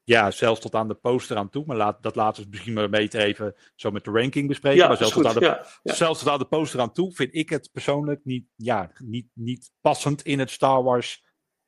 [0.08, 1.63] ja, zelfs tot aan de poster aan toe.
[1.65, 4.80] Maar laat, dat laten we misschien maar beter even zo met de ranking bespreken.
[4.80, 5.24] Ja, maar zelfs goed.
[5.24, 5.93] tot, aan de, Ja, ja.
[5.93, 9.72] zelfs tot aan de poster aan toe vind ik het persoonlijk niet, ja, niet, niet
[9.82, 11.24] passend in het Star Wars,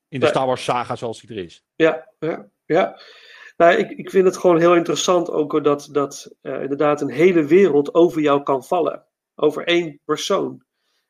[0.07, 0.27] in de.
[0.27, 1.65] Star Wars saga zoals die er is.
[1.75, 2.99] Ja, ja, ja.
[3.57, 7.45] Nou, ik, ik vind het gewoon heel interessant ook dat, dat uh, inderdaad een hele
[7.45, 9.05] wereld over jou kan vallen.
[9.35, 10.63] Over één persoon.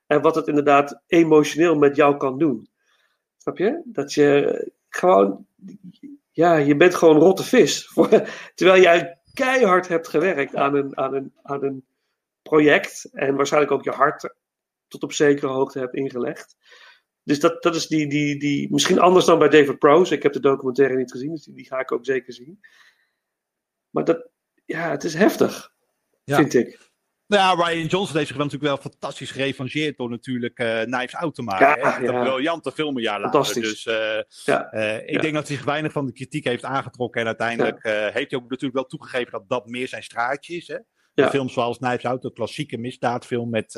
[0.05, 2.69] En wat het inderdaad emotioneel met jou kan doen.
[3.37, 3.81] Snap je?
[3.85, 5.47] Dat je gewoon,
[6.39, 7.91] ja, je bent gewoon rotte vis.
[8.55, 11.85] Terwijl jij keihard hebt gewerkt aan een, aan, een, aan een
[12.41, 13.09] project.
[13.11, 14.35] En waarschijnlijk ook je hart
[14.87, 16.57] tot op zekere hoogte hebt ingelegd.
[17.23, 20.13] Dus dat, dat is die, die, die, misschien anders dan bij David Prowse.
[20.13, 22.59] Ik heb de documentaire niet gezien, dus die, die ga ik ook zeker zien.
[23.89, 24.29] Maar dat,
[24.65, 25.73] ja, het is heftig,
[26.23, 26.35] Ja.
[26.35, 26.88] vind ik.
[27.29, 31.15] Nou ja, Ryan Johnson heeft zich wel natuurlijk wel fantastisch gerevangeerd door natuurlijk uh, Knives
[31.15, 31.81] Out te maken.
[31.81, 32.01] Ja.
[32.01, 33.61] Een briljante film een jaar later.
[33.61, 33.95] Dus uh,
[34.45, 34.73] Ja.
[34.73, 37.21] uh, ik denk dat hij zich weinig van de kritiek heeft aangetrokken.
[37.21, 40.67] En uiteindelijk heeft hij ook natuurlijk wel toegegeven dat dat meer zijn straatje is.
[40.67, 40.77] Hè?
[41.13, 43.73] De films zoals Knives Out, de klassieke misdaadfilm met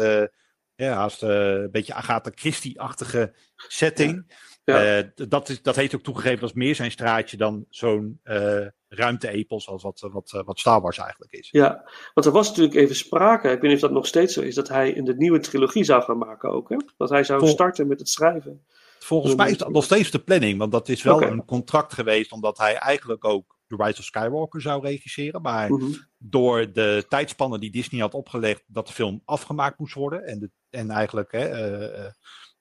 [0.76, 4.34] ja, haast, een beetje Agatha Christie-achtige setting.
[4.64, 4.98] Ja.
[4.98, 9.68] Uh, dat, is, dat heeft ook toegegeven als meer zijn straatje dan zo'n uh, ruimte-epos
[9.68, 11.50] als wat, wat, wat Star Wars eigenlijk is.
[11.52, 14.42] Ja, want er was natuurlijk even sprake, ik weet niet of dat nog steeds zo
[14.42, 16.70] is, dat hij in de nieuwe trilogie zou gaan maken ook.
[16.70, 16.78] Hè?
[16.98, 18.66] Dat hij zou Vol starten met het schrijven.
[19.00, 22.32] Volgens mij is dat nog steeds de planning, want dat is wel een contract geweest,
[22.32, 25.42] omdat hij eigenlijk ook The Rise of Skywalker zou regisseren.
[25.42, 25.92] Maar Mhm.
[26.18, 30.26] door de tijdspannen die Disney had opgelegd, dat de film afgemaakt moest worden.
[30.26, 32.10] En, de, en eigenlijk hè, uh,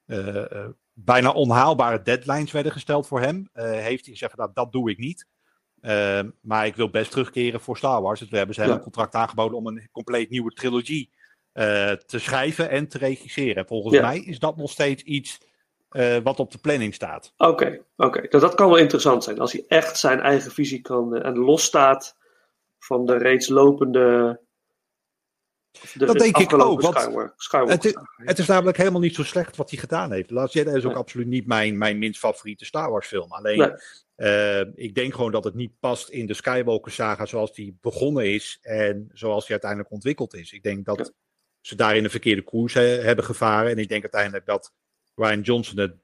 [0.07, 0.69] uh, uh,
[1.05, 3.49] bijna onhaalbare deadlines werden gesteld voor hem.
[3.55, 5.27] Uh, heeft hij gezegd, nou, dat doe ik niet.
[5.83, 8.21] Uh, maar ik wil best terugkeren voor Star Wars.
[8.21, 8.69] Dus we hebben ze Ja.
[8.71, 11.11] een contract aangeboden om een compleet nieuwe trilogie
[11.55, 13.67] uh, te schrijven en te regisseren.
[13.67, 14.01] Volgens Ja.
[14.03, 15.41] mij is dat nog steeds iets
[15.93, 17.33] uh, wat op de planning staat.
[17.37, 18.27] Oké, oké.
[18.29, 19.39] Dat, dat kan wel interessant zijn.
[19.41, 22.17] Als hij echt zijn eigen visie kan eh, en losstaat
[22.79, 24.41] van de reeds lopende.
[25.71, 28.07] De Dat denk ik ook, want Skywalker, Skywalker Het is, saga.
[28.17, 30.31] het is namelijk helemaal niet zo slecht wat hij gedaan heeft.
[30.31, 31.01] Last Jedi is ook Nee.
[31.01, 33.33] absoluut niet mijn, mijn minst favoriete Star Wars film.
[33.33, 33.71] Alleen, Nee.
[34.15, 38.33] eh, ik denk gewoon dat het niet past in de Skywalker saga zoals die begonnen
[38.33, 40.53] is en zoals die uiteindelijk ontwikkeld is.
[40.53, 41.11] Ik denk dat Ja.
[41.61, 43.71] ze daarin een verkeerde koers he- hebben gevaren.
[43.71, 44.73] En ik denk uiteindelijk dat
[45.15, 45.95] Ryan Johnson het,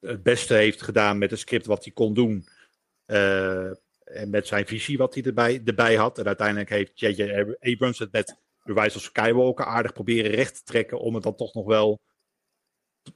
[0.00, 2.46] het beste heeft gedaan met het script wat hij kon doen.
[3.06, 3.66] eh,
[4.04, 6.18] en met zijn visie wat hij erbij, erbij had.
[6.18, 7.44] En uiteindelijk heeft J.J.
[7.60, 8.36] Abrams het met
[8.74, 10.98] de Rise of Skywalker aardig proberen recht te trekken.
[11.00, 12.00] Om het dan toch nog wel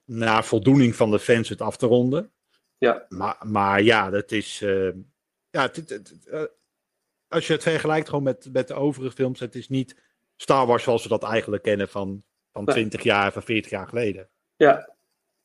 [0.04, 2.32] naar voldoening van de fans het af te ronden.
[2.78, 3.06] Ja.
[3.08, 4.62] Maar, maar ja, dat is.
[4.62, 4.90] eh,
[5.50, 6.42] ja, het, het- het- eh,
[7.28, 9.96] als je het vergelijkt gewoon met, met de overige films, het is niet
[10.36, 12.74] Star Wars zoals we dat eigenlijk kennen van, van Nee.
[12.74, 14.28] 20 jaar, van 40 jaar geleden.
[14.56, 14.94] Ja,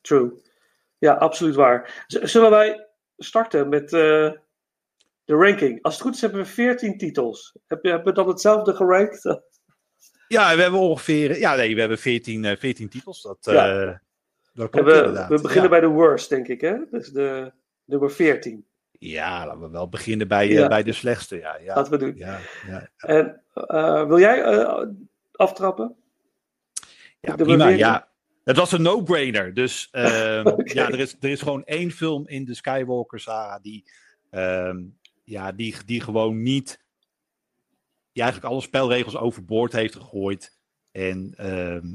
[0.01, 0.41] true.
[0.97, 2.03] Ja, absoluut waar.
[2.07, 4.31] Z- Zullen wij starten met eh,
[5.25, 5.81] de ranking?
[5.81, 7.53] Als het goed is, hebben we 14 titels.
[7.67, 9.23] Heb je, hebben we dan hetzelfde gerankt?
[10.27, 11.39] Ja, we hebben ongeveer.
[11.39, 13.21] Ja, nee, we hebben 14, eh, 14 titels.
[13.21, 13.81] Dat, Ja.
[13.81, 13.95] eh,
[14.53, 15.29] dat klopt we, inderdaad.
[15.29, 15.69] we beginnen ja.
[15.69, 16.75] bij de worst, denk ik, hè?
[16.91, 17.51] Dus de
[17.85, 18.65] nummer 14.
[18.99, 20.67] Ja, laten we wel beginnen bij, eh, Ja.
[20.67, 21.37] bij de slechtste.
[21.37, 21.75] Ja, ja.
[21.75, 22.13] Laten we doen.
[22.15, 24.83] Ja, ja, En eh, wil jij eh,
[25.31, 25.95] aftrappen?
[27.19, 27.67] ja De prima.
[27.67, 28.07] Ja.
[28.43, 29.53] Het was een no-brainer.
[29.53, 30.73] Dus ehm, Oké.
[30.73, 33.91] ja, er is, er is gewoon één film in de Skywalker saga die,
[34.29, 34.77] ehm,
[35.23, 36.79] ja, die, die gewoon niet,
[38.17, 40.57] die eigenlijk alle spelregels overboord heeft gegooid.
[40.91, 41.85] En ehm,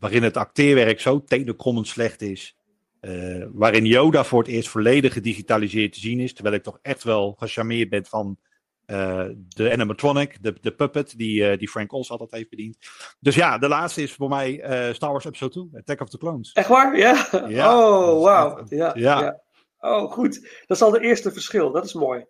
[0.00, 2.56] waarin het acteerwerk zo tenenkrommend slecht is.
[3.00, 6.34] eh, waarin Yoda voor het eerst volledig gedigitaliseerd te zien is.
[6.34, 8.38] Terwijl ik toch echt wel gecharmeerd ben van
[8.86, 12.76] eh, de animatronic, de, de puppet, die, eh, die Frank Oz altijd heeft bediend.
[13.20, 14.52] Dus ja, de laatste is voor mij
[14.94, 16.52] Star Wars Episode 2, Attack of the Clones.
[16.52, 16.98] Echt waar?
[16.98, 17.28] Ja?
[17.48, 17.78] Ja.
[17.78, 18.64] Oh, wauw.
[18.68, 19.20] Ja, ja.
[19.20, 19.40] Ja.
[19.78, 20.40] Oh, goed.
[20.66, 21.72] Dat is al de eerste verschil.
[21.72, 22.24] Dat is mooi.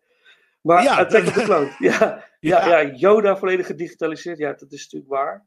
[0.69, 1.77] Maar Ja, of the Clone.
[1.79, 2.69] Ja, ja.
[2.69, 2.95] Ja.
[2.95, 4.39] Yoda volledig gedigitaliseerd.
[4.39, 5.47] Ja, dat is natuurlijk waar.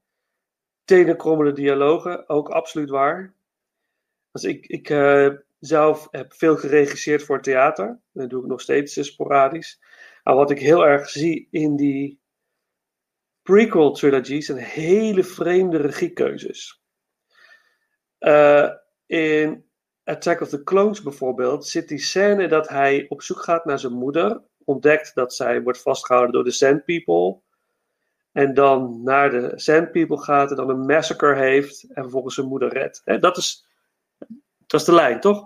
[0.83, 3.33] Tenenkrommende dialogen, ook absoluut waar.
[4.31, 5.29] Dus ik, ik eh,
[5.59, 7.99] zelf heb veel geregisseerd voor theater.
[8.11, 9.79] Dat doe ik nog steeds eh, sporadisch.
[10.23, 12.19] Maar wat ik heel erg zie in die
[13.41, 16.81] prequel trilogy zijn hele vreemde regiekeuzes.
[18.17, 18.69] Eh,
[19.05, 19.65] in
[20.03, 23.93] Attack of the Clones bijvoorbeeld zit die scène dat hij op zoek gaat naar zijn
[23.93, 27.41] moeder, ontdekt dat zij wordt vastgehouden door de Sand People,
[28.31, 32.47] en dan naar de Sand People gaat en dan een massacre heeft en vervolgens zijn
[32.47, 33.01] moeder redt.
[33.21, 33.65] Dat, is,
[34.67, 35.45] dat is de lijn, toch?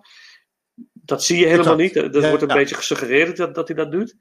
[0.93, 1.93] Dat zie je helemaal niet.
[1.93, 2.55] Dat Ja, wordt een ja.
[2.55, 4.15] beetje gesuggereerd dat, dat hij dat doet.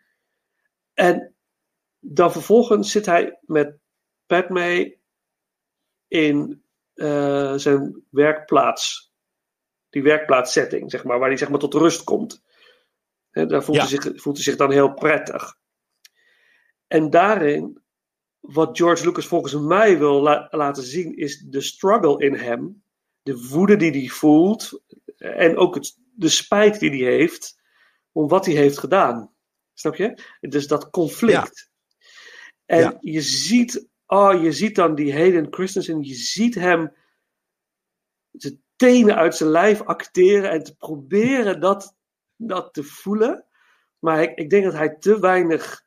[0.95, 1.35] En
[1.99, 3.79] dan vervolgens zit hij met
[4.27, 4.99] Padme
[6.09, 6.65] in
[6.95, 9.13] eh, zijn werkplaats.
[9.91, 12.44] Die werkplaatssetting, zeg maar, waar hij zeg maar, tot rust komt.
[13.35, 13.83] Daar voelt, Ja.
[13.87, 15.57] hij zich, voelt hij zich dan heel prettig.
[16.87, 17.83] En daarin,
[18.41, 22.83] wat George Lucas volgens mij wil la- laten zien, is de struggle in hem.
[23.23, 24.83] De woede die hij voelt.
[25.17, 27.61] En ook het, de spijt die hij heeft
[28.13, 29.33] om wat hij heeft gedaan.
[29.75, 30.19] Snap je?
[30.41, 31.71] Dus dat conflict.
[32.67, 32.97] En Ja.
[33.01, 36.93] je ziet, oh, je ziet dan die Hayden Christensen, je ziet hem
[38.31, 41.94] de tenen uit zijn lijf acteren en te proberen dat,
[42.37, 43.45] dat te voelen.
[43.99, 45.85] Maar ik, ik denk dat hij te weinig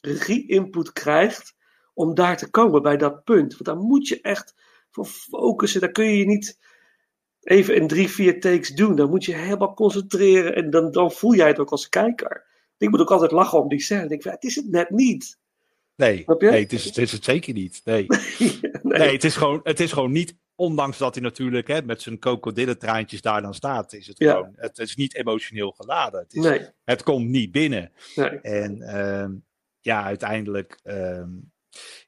[0.00, 1.54] regie-input krijgt
[1.94, 3.52] om daar te komen bij dat punt.
[3.52, 4.54] Want daar moet je echt
[4.90, 5.80] voor focussen.
[5.80, 6.58] Daar kun je je niet
[7.40, 8.96] even in drie, vier takes doen.
[8.96, 12.44] Dan moet je helemaal concentreren en dan, dan voel jij het ook als kijker.
[12.78, 14.02] Ik moet ook altijd lachen om die scène.
[14.02, 15.40] Ik denk, het is het net niet.
[15.96, 17.80] Nee, nee het, is, het is het zeker niet.
[17.84, 18.06] Nee,
[18.38, 18.60] nee.
[18.82, 22.18] nee het, is gewoon, het is gewoon niet, ondanks dat hij natuurlijk hè, met zijn
[22.18, 24.32] krokodillentraantjes daar dan staat, is het Ja.
[24.32, 26.20] gewoon, het is niet emotioneel geladen.
[26.20, 27.92] Het, is, nee, het komt niet binnen.
[28.14, 28.28] nee.
[28.40, 29.32] En ehm,
[29.80, 31.28] ja, uiteindelijk, ehm,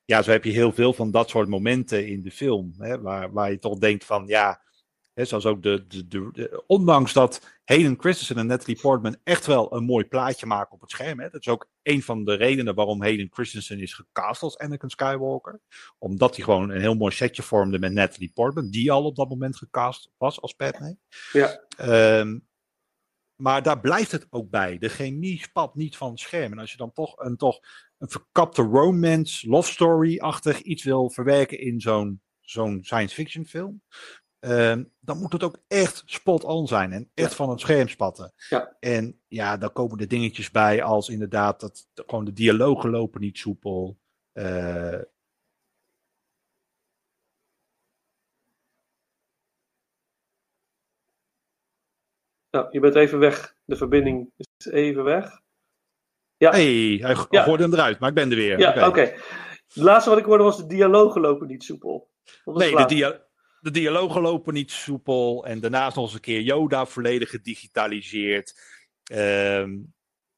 [0.04, 3.32] ja, zo heb je heel veel van dat soort momenten in de film, hè, waar,
[3.32, 4.62] waar je toch denkt van, ja,
[5.14, 9.46] hè, zoals ook de, de, de, de- ondanks dat Hayden Christensen en Natalie Portman echt
[9.46, 12.34] wel een mooi plaatje maken op het scherm, hè, dat is ook een van de
[12.34, 15.60] redenen waarom Hayden Christensen is gecast als Anakin Skywalker,
[15.98, 19.28] omdat hij gewoon een heel mooi setje vormde met Natalie Portman, die al op dat
[19.28, 20.96] moment gecast was als Padme.
[21.32, 21.64] Ja.
[21.76, 22.38] Ehm,
[23.34, 24.78] maar daar blijft het ook bij.
[24.78, 26.52] De chemie spat niet van het scherm.
[26.52, 27.60] En als je dan toch een, toch
[27.98, 33.82] een verkapte romance, love story-achtig iets wil verwerken in zo'n zo'n science fiction film.
[34.44, 37.36] Ehm, dan moet het ook echt spot on zijn en echt Ja.
[37.36, 38.32] van het scherm spatten.
[38.48, 38.76] Ja.
[38.80, 43.38] En ja, dan komen er dingetjes bij als inderdaad dat gewoon de dialogen lopen niet
[43.38, 43.98] soepel.
[52.50, 53.56] Nou, je bent even weg.
[53.64, 55.42] De verbinding is even weg.
[56.36, 57.42] Ja, hey, hij Ja.
[57.42, 58.58] gooide hem eruit, maar ik ben er weer.
[58.58, 59.00] ja oké.
[59.00, 62.10] Het laatste wat ik hoorde was de dialogen lopen niet soepel.
[62.44, 63.23] Nee, de, dia
[63.64, 65.46] de dialogen lopen niet soepel.
[65.46, 68.60] En daarnaast nog eens een keer Yoda volledig gedigitaliseerd.
[69.04, 69.78] Ehm,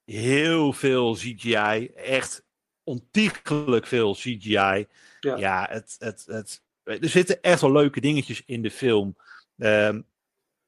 [0.05, 1.91] heel veel CGI.
[1.95, 2.45] Echt
[2.85, 4.87] ontiegelijk veel CGI.
[5.21, 5.37] Ja.
[5.37, 9.17] Ja, het, het, het, er zitten echt wel leuke dingetjes in de film.
[9.59, 10.03] Ehm,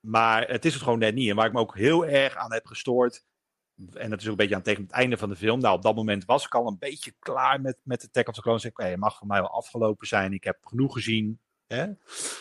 [0.01, 1.31] maar het is het gewoon net niet.
[1.31, 3.25] En waar ik me ook heel erg aan heb gestoord.
[3.92, 5.61] En dat is ook een beetje aan tegen het einde van de film.
[5.61, 8.35] Nou, op dat moment was ik al een beetje klaar met, met de Attack of
[8.35, 8.64] the Clones.
[8.64, 10.33] Ik zei, het mag voor mij wel afgelopen zijn.
[10.33, 11.40] Ik heb genoeg gezien.
[11.68, 11.87] Hè?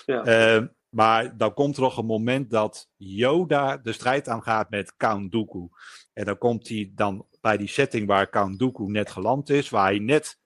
[0.06, 0.24] Ja.
[0.24, 5.32] Ehm, maar dan komt er nog een moment dat Yoda de strijd aangaat met Count
[5.32, 5.68] Dooku.
[6.14, 9.70] En dan komt hij dan bij die setting waar Count Dooku net geland is.
[9.70, 10.38] Waar hij net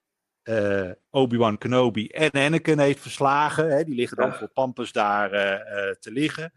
[0.42, 3.70] eh, Obi-Wan Kenobi en Anakin heeft verslagen.
[3.70, 3.84] Hè?
[3.84, 4.38] Die liggen dan Ja.
[4.38, 6.54] voor Pampus daar eh, eh, te liggen.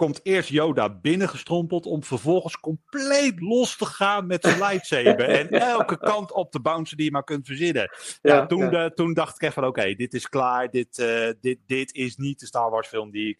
[0.00, 5.28] Komt eerst Yoda binnengestrompeld om vervolgens compleet los te gaan met zijn lightsaber.
[5.28, 7.90] en elke kant op te bouncen die je maar kunt verzinnen.
[8.22, 8.88] Ja, toen, ja.
[8.88, 10.70] de- toen dacht ik echt van oké, dit is klaar.
[10.70, 13.38] Dit, eh, dit, dit is niet de Star Wars film die ik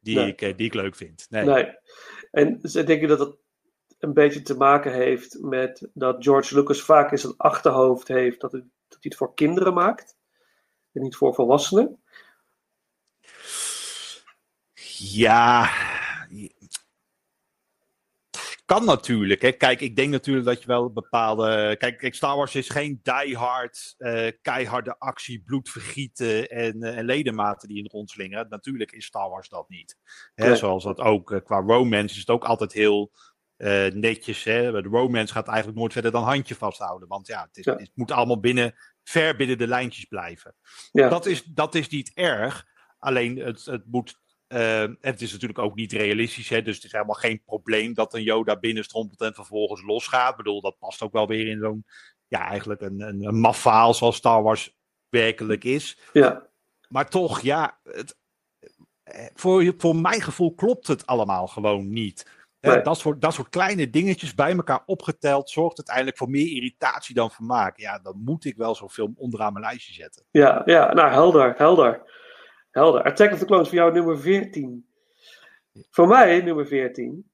[0.00, 0.26] die, Nee.
[0.26, 1.26] ik, eh, die ik leuk vind.
[1.30, 1.44] Nee.
[1.44, 1.66] Nee.
[2.30, 3.36] En ze denken dat het
[3.98, 8.52] een beetje te maken heeft met dat George Lucas vaak in zijn achterhoofd heeft dat,
[8.52, 10.16] het, dat hij het voor kinderen maakt.
[10.92, 12.02] En niet voor volwassenen.
[15.12, 15.70] Ja,
[18.64, 19.42] kan natuurlijk.
[19.42, 19.52] Hè.
[19.52, 21.76] Kijk, ik denk natuurlijk dat je wel bepaalde.
[21.78, 27.68] Kijk, kijk Star Wars is geen diehard, eh keiharde actie, bloedvergieten en, eh, en ledematen
[27.68, 28.46] die in rondslingeren.
[28.48, 29.96] Natuurlijk is Star Wars dat niet.
[30.34, 30.56] Hè.
[30.56, 33.12] Zoals dat ook eh, qua romance is het ook altijd heel
[33.92, 34.44] netjes.
[34.44, 34.82] Hè.
[34.82, 37.08] De romance gaat eigenlijk nooit verder dan handje vasthouden.
[37.08, 37.76] Want ja, het, is, Ja.
[37.76, 40.54] het moet allemaal binnen, ver binnen de lijntjes blijven.
[40.92, 42.66] Ja, Dat, is, dat is niet erg.
[42.98, 44.22] Alleen het, het moet.
[44.54, 46.48] Eh, het is natuurlijk ook niet realistisch.
[46.48, 46.62] Hè?
[46.62, 50.30] Dus het is helemaal geen probleem dat een Yoda binnenstrompelt en vervolgens losgaat.
[50.30, 51.84] Ik bedoel, dat past ook wel weer in zo'n.
[52.28, 54.76] Ja, eigenlijk een, een, een maf verhaal zoals Star Wars
[55.08, 55.98] werkelijk is.
[56.12, 56.46] ja,
[56.88, 57.78] Maar toch, ja.
[57.82, 58.16] Het,
[59.02, 62.30] eh, voor, voor mijn gevoel klopt het allemaal gewoon niet.
[62.60, 62.82] Nee.
[62.82, 67.30] dat, soort, dat soort kleine dingetjes bij elkaar opgeteld zorgt uiteindelijk voor meer irritatie dan
[67.30, 67.78] vermaak.
[67.78, 70.24] Ja, dan moet ik wel zo'n film onderaan mijn lijstje zetten.
[70.30, 70.92] ja, ja.
[70.92, 72.02] Nou, helder, helder.
[72.74, 73.02] Helder.
[73.02, 74.86] Attack of the Clones voor jou nummer 14.
[75.90, 77.30] Voor mij nummer 14.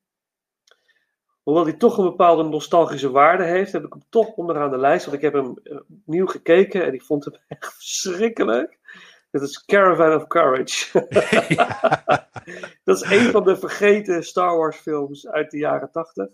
[1.42, 5.04] Hoewel die toch een bepaalde nostalgische waarde heeft, heb ik hem toch onderaan de lijst.
[5.04, 8.78] Want ik heb hem eh, opnieuw gekeken en ik vond hem echt verschrikkelijk.
[9.30, 11.08] Dat is Caravan of Courage.
[12.84, 16.26] Dat is een van de vergeten Star Wars films uit de jaren 80.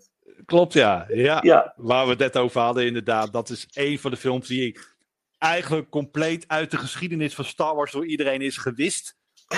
[0.45, 1.05] Klopt, ja.
[1.07, 1.39] ja.
[1.41, 3.33] Ja, Waar we het net over hadden, inderdaad.
[3.33, 4.79] Dat is een van de films die
[5.37, 9.15] eigenlijk compleet uit de geschiedenis van Star Wars door iedereen is gewist.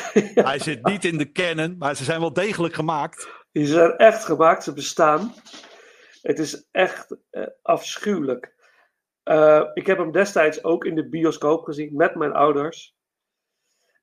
[0.49, 3.29] Hij zit niet in de canon, maar ze zijn wel degelijk gemaakt.
[3.51, 5.33] die zijn echt gemaakt, ze bestaan.
[6.21, 8.53] Het is echt eh, afschuwelijk.
[9.23, 12.95] Eh, ik heb hem destijds ook in de bioscoop gezien met mijn ouders.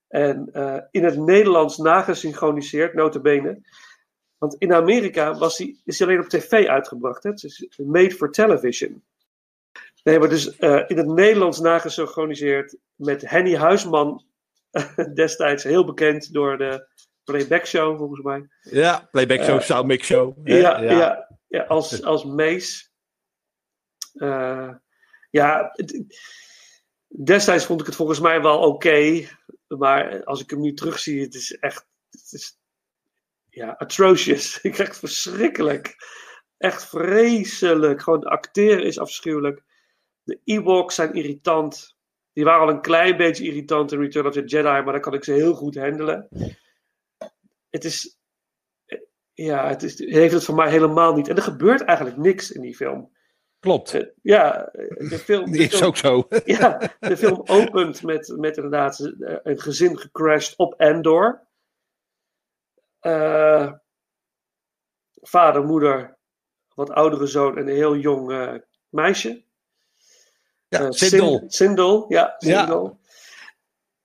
[0.09, 3.61] En eh, in het Nederlands nagesynchroniseerd, notabene.
[4.39, 7.23] Want in Amerika was hij, is hij alleen op tv uitgebracht.
[7.23, 7.31] Hè?
[7.31, 9.05] Het is made for television.
[10.07, 14.25] Nee, maar dus eh, in het Nederlands nagesynchroniseerd met Henny Huisman.
[15.14, 16.88] destijds heel bekend door de
[17.25, 18.49] Playback Show, volgens mij.
[18.61, 20.49] Ja, playback show, soundmix show.
[20.49, 21.29] Ja, ja.
[21.49, 22.92] ja, als, als Mees.
[24.12, 24.71] Eh,
[25.31, 25.75] ja,
[27.25, 29.29] destijds vond ik het volgens mij wel oké.
[29.69, 31.87] maar als ik hem nu terugzie, het is echt.
[32.11, 32.59] Het is,
[33.49, 34.59] ja, atrocious.
[34.62, 35.97] Ik krijg het verschrikkelijk.
[36.59, 38.03] Echt vreselijk.
[38.03, 39.64] Gewoon acteren is afschuwelijk.
[40.27, 41.97] De Ewoks zijn irritant.
[42.33, 45.15] Die waren al een klein beetje irritant in Return of the Jedi, maar dan kan
[45.15, 46.29] ik ze heel goed handelen.
[47.71, 48.19] Het is
[49.37, 51.29] ja, het, is, heeft het voor mij helemaal niet.
[51.29, 53.15] En er gebeurt eigenlijk niks in die film.
[53.59, 53.95] Klopt.
[53.95, 56.27] Eh, Ja, eh, de film, de is film, ook zo.
[56.45, 61.45] ja, de film opent met, met inderdaad eh, een gezin gecrashed op Endor.
[65.21, 66.19] Vader, moeder,
[66.75, 69.45] wat oudere zoon en een heel jong meisje.
[70.68, 71.38] Ja, Eh, Sindel.
[71.38, 72.35] Sin- Sindel, ja.
[72.38, 72.59] Ja.
[72.59, 73.00] Sindel.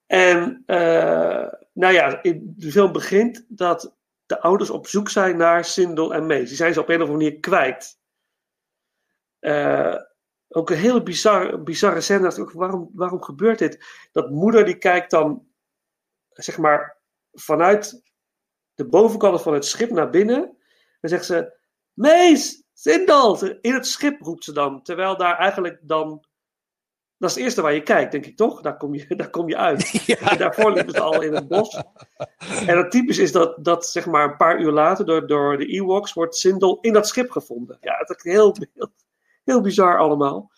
[0.06, 3.96] En eh, nou ja, de film begint dat
[4.26, 6.48] de ouders op zoek zijn naar Sindel en Mees.
[6.48, 7.98] Die zijn ze op een of andere manier kwijt.
[9.38, 9.96] Eh,
[10.48, 12.36] ook een hele bizarre, bizarre scène.
[12.40, 13.84] ook, Waarom, waarom gebeurt dit?
[14.12, 15.46] Dat moeder die kijkt dan,
[16.30, 16.96] zeg maar,
[17.32, 18.02] vanuit
[18.74, 20.56] de bovenkant van het schip naar binnen.
[21.00, 21.60] En zegt ze,
[21.92, 23.44] Mees, Sindel!
[23.60, 24.82] In het schip roept ze dan.
[24.82, 26.24] Terwijl daar eigenlijk dan...
[27.22, 28.60] Dat is het eerste waar je kijkt, denk ik toch?
[28.60, 30.06] Daar kom je, daar kom je uit.
[30.38, 31.82] Daarvoor liepen ze al in het bos.
[32.66, 35.66] En het typisch is dat, dat zeg maar een paar uur later door, door de
[35.66, 37.76] Ewoks wordt Sindel in dat schip gevonden.
[37.80, 38.92] Ja, het is heel, heel,
[39.44, 40.50] heel bizar allemaal.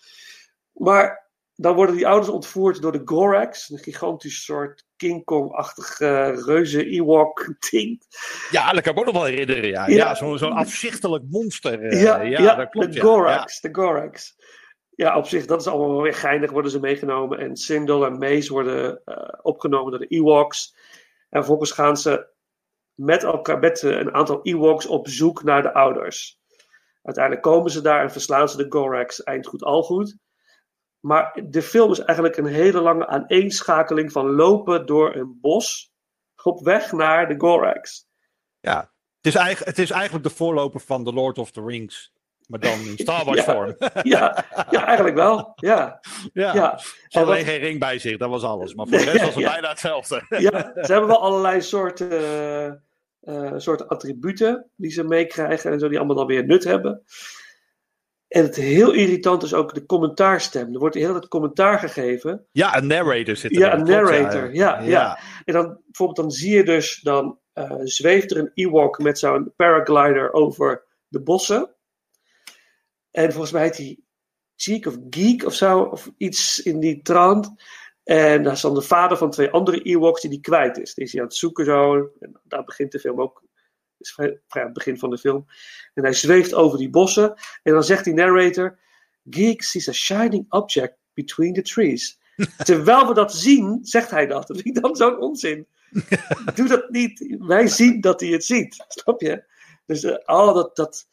[0.73, 3.71] Maar dan worden die ouders ontvoerd door de Gorax.
[3.71, 5.99] Een gigantisch soort King Kong-achtig
[6.45, 8.03] reuze Ewok-ding.
[8.51, 9.69] Ja, dat kan ik ook nog wel herinneren.
[9.69, 9.95] Ja, Ja.
[9.97, 10.15] ja.
[10.15, 11.81] zo'n zo'n afzichtelijk monster.
[11.83, 12.93] eh, ja, ja, dat klopt.
[12.93, 13.01] de.
[13.01, 13.61] Gorax.
[13.61, 14.37] De Gorax.
[14.97, 17.39] Ja, op zich, dat is allemaal weer geinig, worden ze meegenomen.
[17.39, 20.77] En Sindel en Mace worden eh, opgenomen door de Ewoks.
[21.29, 22.27] En vervolgens gaan ze
[22.95, 26.39] met, elkaar, met eh, een aantal Ewoks op zoek naar de ouders.
[27.03, 30.17] Uiteindelijk komen ze daar en verslaan ze de Gorax eind goed al goed.
[31.01, 35.93] Maar de film is eigenlijk een hele lange aaneenschakeling van lopen door een bos
[36.43, 38.07] op weg naar de Gorax.
[38.61, 38.93] Ja.
[39.17, 42.13] Het, is eigenlijk, het is eigenlijk de voorloper van The Lord of the Rings.
[42.49, 43.53] Maar dan in Star Wars Ja.
[43.55, 43.77] vorm.
[44.03, 45.53] Ja, ja eigenlijk wel.
[45.57, 46.01] Ja,
[46.33, 46.55] ja.
[46.55, 46.79] ja.
[46.79, 48.75] Ze En hadden wat- alleen geen ring bij zich, dat was alles.
[48.75, 49.51] Maar voor de rest was het Ja.
[49.53, 50.23] bijna hetzelfde.
[50.29, 52.83] ja, ze hebben wel allerlei soorten,
[53.57, 57.03] soorten attributen die ze meekrijgen en zo, die allemaal dan weer nut hebben.
[58.29, 60.73] En het heel irritant is ook de commentaarstem.
[60.73, 62.47] Er wordt hele tijd commentaar gegeven.
[62.53, 63.59] Ja, een narrator zit er.
[63.59, 64.55] Ja, een narrator.
[64.55, 64.83] Ja, ja.
[64.89, 65.19] ja.
[65.45, 69.53] En dan bijvoorbeeld dan zie je dus dan eh, zweeft er een Ewok met zo'n
[69.57, 71.74] paraglider over de bossen.
[73.15, 73.99] En volgens mij heet hij
[74.57, 77.53] Cheek of Geek of zo, of iets in die trant.
[78.05, 80.95] En dat is dan de vader van twee andere Ewoks die die kwijt is.
[80.95, 82.11] Die is hij aan het zoeken zo.
[82.21, 83.43] En daar begint de film ook.
[83.99, 85.47] is vrij, vrij aan het begin van de film.
[85.95, 87.35] En hij zweeft over die bossen.
[87.63, 88.79] En dan zegt die narrator:
[89.31, 92.19] Geek sees a shining object between the trees.
[92.65, 94.47] Terwijl we dat zien, zegt hij dat.
[94.47, 95.67] Dat vind ik dan zo'n onzin.
[96.55, 97.37] Doe dat niet.
[97.39, 98.85] Wij zien dat hij het ziet.
[98.89, 99.45] Snap je?
[99.87, 101.13] Dus uh, oh, dat, dat.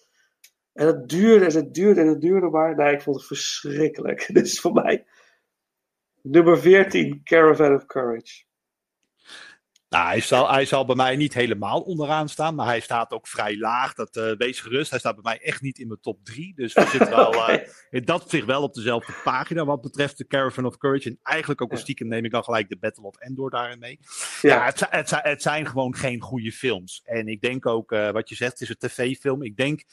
[0.74, 2.76] En het duurde en het duurde en het duurde maar.
[2.76, 4.28] Nee, ik vond het verschrikkelijk.
[4.34, 5.05] Dit is voor mij
[6.22, 8.43] nummer 14, Caravan of Courage.
[9.89, 13.28] Nou, hij zal, hij zal bij mij niet helemaal onderaan staan, maar hij staat ook
[13.28, 13.93] vrij laag.
[13.93, 16.53] Dat, uh, wees gerust, hij staat bij mij echt niet in mijn top 3.
[16.55, 17.57] Dus we zitten wel uh,
[17.89, 21.09] in dat zich wel op dezelfde pagina wat betreft de Caravan of Courage.
[21.09, 23.99] En eigenlijk ook een stiekem neem ik dan gelijk de Battle of Endor daarin mee.
[24.41, 27.01] Ja, ja het, het, het, zijn gewoon geen goede films.
[27.03, 29.43] En ik denk ook, uh, wat je zegt, het is een tv-film.
[29.43, 29.84] Ik denk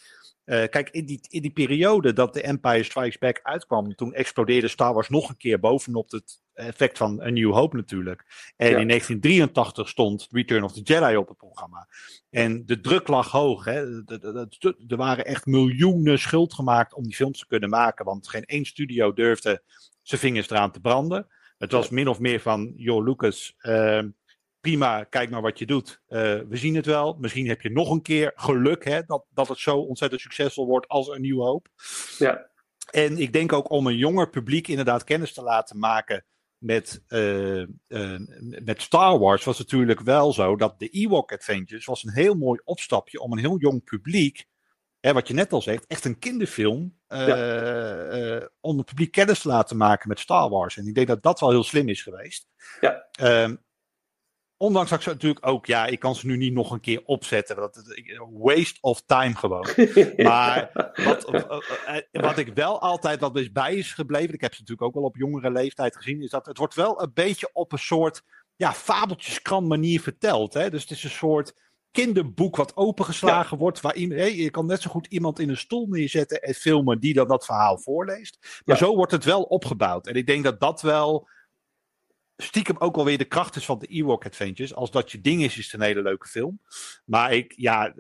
[0.49, 4.69] uh, kijk, in die, in die periode dat de Empire Strikes Back uitkwam, toen explodeerde
[4.69, 8.25] Star Wars nog een keer bovenop het effect van A New Hope natuurlijk.
[8.57, 8.79] En ja.
[8.79, 11.89] in 1983 stond Return of the Jedi op het programma.
[12.31, 13.65] En de druk lag hoog.
[13.65, 14.03] Hè.
[14.89, 18.65] Er waren echt miljoenen schuld gemaakt om die films te kunnen maken, want geen één
[18.65, 19.63] studio durfde
[20.03, 21.27] zijn vingers eraan te branden.
[21.59, 24.03] Het was min of meer van, joh, Lucas, uh,
[24.69, 26.01] prima, kijk maar wat je doet.
[26.09, 27.17] Uh, we zien het wel.
[27.21, 30.89] Misschien heb je nog een keer geluk hè, dat, dat het zo ontzettend succesvol wordt
[30.89, 31.69] als een nieuwe hoop.
[32.19, 32.51] Ja.
[32.91, 36.25] En ik denk ook om een jonger publiek inderdaad kennis te laten maken
[36.59, 38.19] met, uh, uh,
[38.65, 42.61] met Star Wars was natuurlijk wel zo dat de Ewok Adventures was een heel mooi
[42.65, 44.47] opstapje om een heel jong publiek,
[45.01, 48.49] hè, wat je net al zegt, echt een kinderfilm, ja.
[48.61, 50.77] om het publiek kennis te laten maken met Star Wars.
[50.77, 52.47] En ik denk dat dat wel heel slim is geweest.
[52.81, 53.07] Ja.
[53.21, 53.67] Um,
[54.61, 57.03] Ondanks dat ik ze natuurlijk ook, ja, ik kan ze nu niet nog een keer
[57.05, 57.57] opzetten.
[57.57, 57.83] Dat,
[58.33, 59.69] waste of time gewoon.
[60.17, 61.31] maar wat,
[62.13, 65.05] wat ik wel altijd wat is bij is gebleven, ik heb ze natuurlijk ook wel
[65.05, 68.23] op jongere leeftijd gezien, is dat het wordt wel een beetje op een soort
[68.57, 70.55] ja, fabeltjeskrant manier verteld.
[70.55, 70.71] Hè?
[70.71, 71.55] Dus het is een soort
[71.91, 73.63] kinderboek wat opengeslagen ja.
[73.63, 73.81] wordt.
[73.81, 77.15] Waar hey, je kan net zo goed iemand in een stoel neerzetten en filmen die
[77.15, 78.39] dan dat verhaal voorleest.
[78.65, 78.85] Maar ja.
[78.85, 80.07] zo wordt het wel opgebouwd.
[80.07, 81.29] En ik denk dat dat wel
[82.43, 84.75] stiekem ook alweer de kracht is van de Ewok Adventures.
[84.75, 86.61] Als dat je ding is, is het een hele leuke film.
[87.05, 87.95] Maar ik, ja,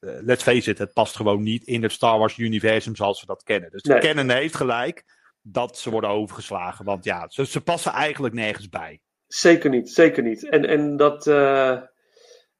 [0.00, 3.42] let's face it, het past gewoon niet in het Star Wars universum zoals we dat
[3.42, 3.70] kennen.
[3.70, 4.00] Dus nee.
[4.00, 5.04] Canon heeft gelijk
[5.42, 6.84] dat ze worden overgeslagen.
[6.84, 9.00] Want ja, ze, ze, passen eigenlijk nergens bij.
[9.26, 10.48] Zeker niet, zeker niet.
[10.48, 11.80] En, en dat, uh, uh,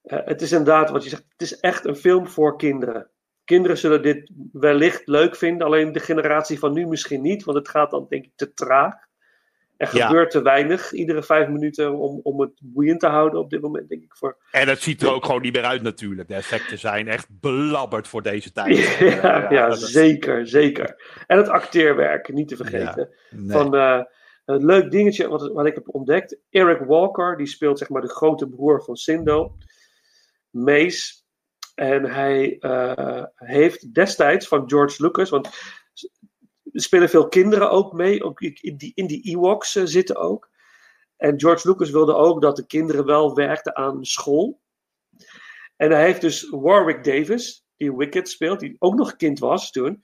[0.03, 3.11] het is inderdaad wat je zegt, het is echt een film voor kinderen.
[3.45, 7.69] Kinderen zullen dit wellicht leuk vinden, alleen de generatie van nu misschien niet, want het
[7.69, 9.09] gaat dan denk ik te traag.
[9.81, 10.39] Er gebeurt ja.
[10.39, 14.03] te weinig iedere vijf minuten om, om het boeiend te houden op dit moment, denk
[14.03, 14.17] ik.
[14.17, 14.37] Voor...
[14.51, 16.29] En het ziet er ook gewoon niet meer uit natuurlijk.
[16.29, 18.77] De effecten zijn echt belabberd voor deze tijd.
[19.51, 20.51] ja, zeker, is...
[20.51, 21.23] zeker.
[21.27, 23.09] En het acteerwerk, niet te vergeten.
[23.31, 23.51] Nee.
[23.51, 24.03] Van, uh,
[24.45, 26.39] een leuk dingetje wat, wat ik heb ontdekt.
[26.51, 29.57] Eric Walker, die speelt zeg maar de grote broer van Sindo.
[30.51, 31.19] Mace.
[31.75, 35.49] En hij uh, heeft destijds van George Lucas, want
[36.73, 38.25] er spelen veel kinderen ook mee.
[38.25, 40.51] Ook in die, in die Ewoks uh, zitten ook.
[41.17, 44.61] En George Lucas wilde ook dat de kinderen wel werkten aan school.
[45.77, 50.03] En hij heeft dus Warwick Davis, die Wicked speelt, die ook nog kind was toen.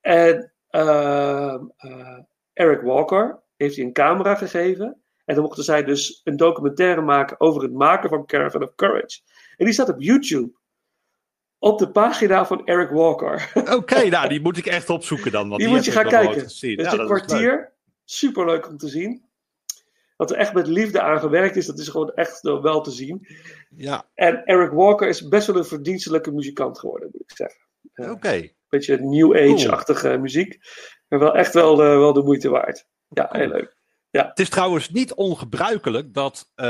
[0.00, 2.18] En uh, uh,
[2.52, 5.02] Eric Walker heeft hij een camera gegeven.
[5.24, 9.20] En dan mochten zij dus een documentaire maken over het maken van Caravan of Courage.
[9.56, 10.58] En die staat op YouTube
[11.58, 13.50] op de pagina van Eric Walker.
[13.54, 15.48] Oké, okay, nou die moet ik echt opzoeken dan.
[15.48, 16.40] Want die, die moet je gaan kijken.
[16.40, 17.72] Het is ja, een kwartier.
[18.04, 19.24] Superleuk om te zien.
[20.16, 23.26] Dat er echt met liefde aan gewerkt is, dat is gewoon echt wel te zien.
[23.76, 24.08] Ja.
[24.14, 27.60] En Eric Walker is best wel een verdienstelijke muzikant geworden, moet ik zeggen.
[27.94, 28.10] Oké.
[28.10, 28.54] Okay.
[28.68, 30.18] Beetje New Age-achtige cool.
[30.18, 30.58] muziek.
[31.08, 32.86] Maar wel echt wel, uh, wel de moeite waard.
[33.08, 33.75] Ja, heel leuk.
[34.16, 34.28] Ja.
[34.28, 36.66] Het is trouwens niet ongebruikelijk dat, uh,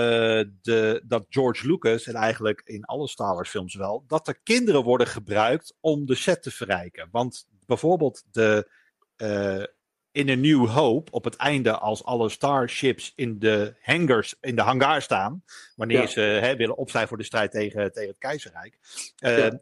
[0.63, 4.83] de, dat George Lucas, en eigenlijk in alle Star Wars films wel, dat er kinderen
[4.83, 7.09] worden gebruikt om de set te verrijken.
[7.11, 8.71] Want bijvoorbeeld de,
[9.17, 9.65] uh,
[10.11, 14.63] in een New Hope, op het einde als alle starships in de hangars, in de
[14.63, 15.43] hangar staan,
[15.77, 16.07] wanneer ja.
[16.07, 18.79] ze hè, willen opstaan voor de strijd tegen, tegen het keizerrijk.
[19.21, 19.61] Uh, ja.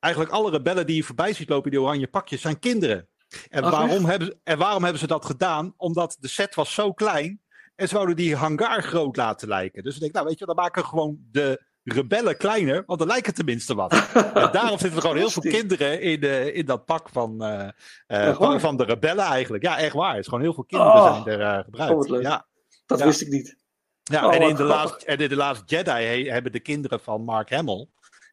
[0.00, 3.08] Eigenlijk alle rebellen die je voorbij ziet lopen in die oranje pakjes zijn kinderen.
[3.48, 5.74] En, Ach, waarom hebben, en waarom hebben ze dat gedaan?
[5.76, 7.40] Omdat de set was zo klein
[7.74, 9.82] en ze wouden die hangar groot laten lijken.
[9.82, 13.08] Dus ik denk, nou weet je, dan maken we gewoon de rebellen kleiner, want dan
[13.08, 13.92] lijken tenminste wat.
[14.34, 17.68] en daarom zitten er gewoon heel veel kinderen in, uh, in dat pak van, uh,
[18.08, 19.64] uh, van de rebellen eigenlijk.
[19.64, 20.10] Ja, echt waar.
[20.10, 22.10] Het is gewoon heel veel kinderen oh, zijn er gebruikt.
[22.10, 22.46] Oh, ja.
[22.86, 23.04] Dat ja.
[23.04, 23.56] wist ik niet.
[24.02, 27.24] Ja, Oh, en, in de laatste, en in de Jedi he- hebben de kinderen van
[27.24, 27.88] Mark Hamill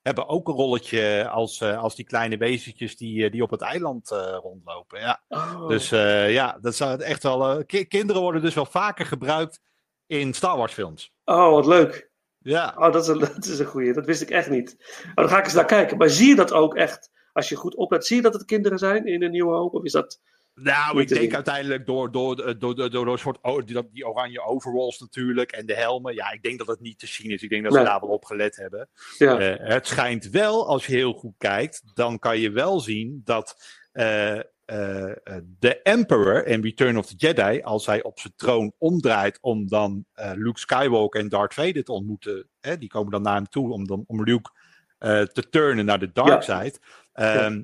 [0.06, 3.62] hebben ook een rolletje als, eh, als die kleine wezentjes die, eh, die op het
[3.62, 5.00] eiland eh, rondlopen.
[5.00, 5.22] Ja.
[5.28, 5.68] Oh.
[5.68, 5.90] Dus
[6.30, 7.66] ja, dat zou echt wel.
[7.66, 9.62] ki- kinderen worden dus wel vaker gebruikt
[10.08, 11.14] in Star Wars films.
[11.24, 12.12] oh, wat leuk.
[12.38, 13.94] Ja, Oh, dat is een, dat is een goeie.
[13.94, 14.76] Dat wist ik echt niet.
[15.10, 15.98] Oh, dan ga ik eens naar kijken.
[15.98, 18.78] Maar zie je dat ook echt, als je goed oplet, zie je dat het kinderen
[18.78, 19.74] zijn in een nieuwe hoop?
[19.74, 20.22] Of is dat...
[20.56, 24.42] nou, ik denk uiteindelijk door, door, door, door, door, door een soort die, die oranje
[24.42, 26.14] overalls natuurlijk en de helmen.
[26.14, 27.44] Ja, ik denk dat het niet te zien is.
[27.44, 28.90] Ik denk dat ze daar wel op gelet hebben.
[29.18, 33.22] Ja, Eh, het schijnt wel, als je heel goed kijkt, dan kan je wel zien
[33.24, 33.56] dat
[33.92, 35.16] eh, eh, eh,
[35.60, 40.06] de Emperor in Return of the Jedi, als hij op zijn troon omdraait om dan
[40.14, 43.72] eh, Luke Skywalker en Darth Vader te ontmoeten, hè, die komen dan naar hem toe
[43.72, 44.50] om, dan, om Luke
[44.98, 46.74] eh, te turnen naar de dark side.
[47.14, 47.62] Ehm,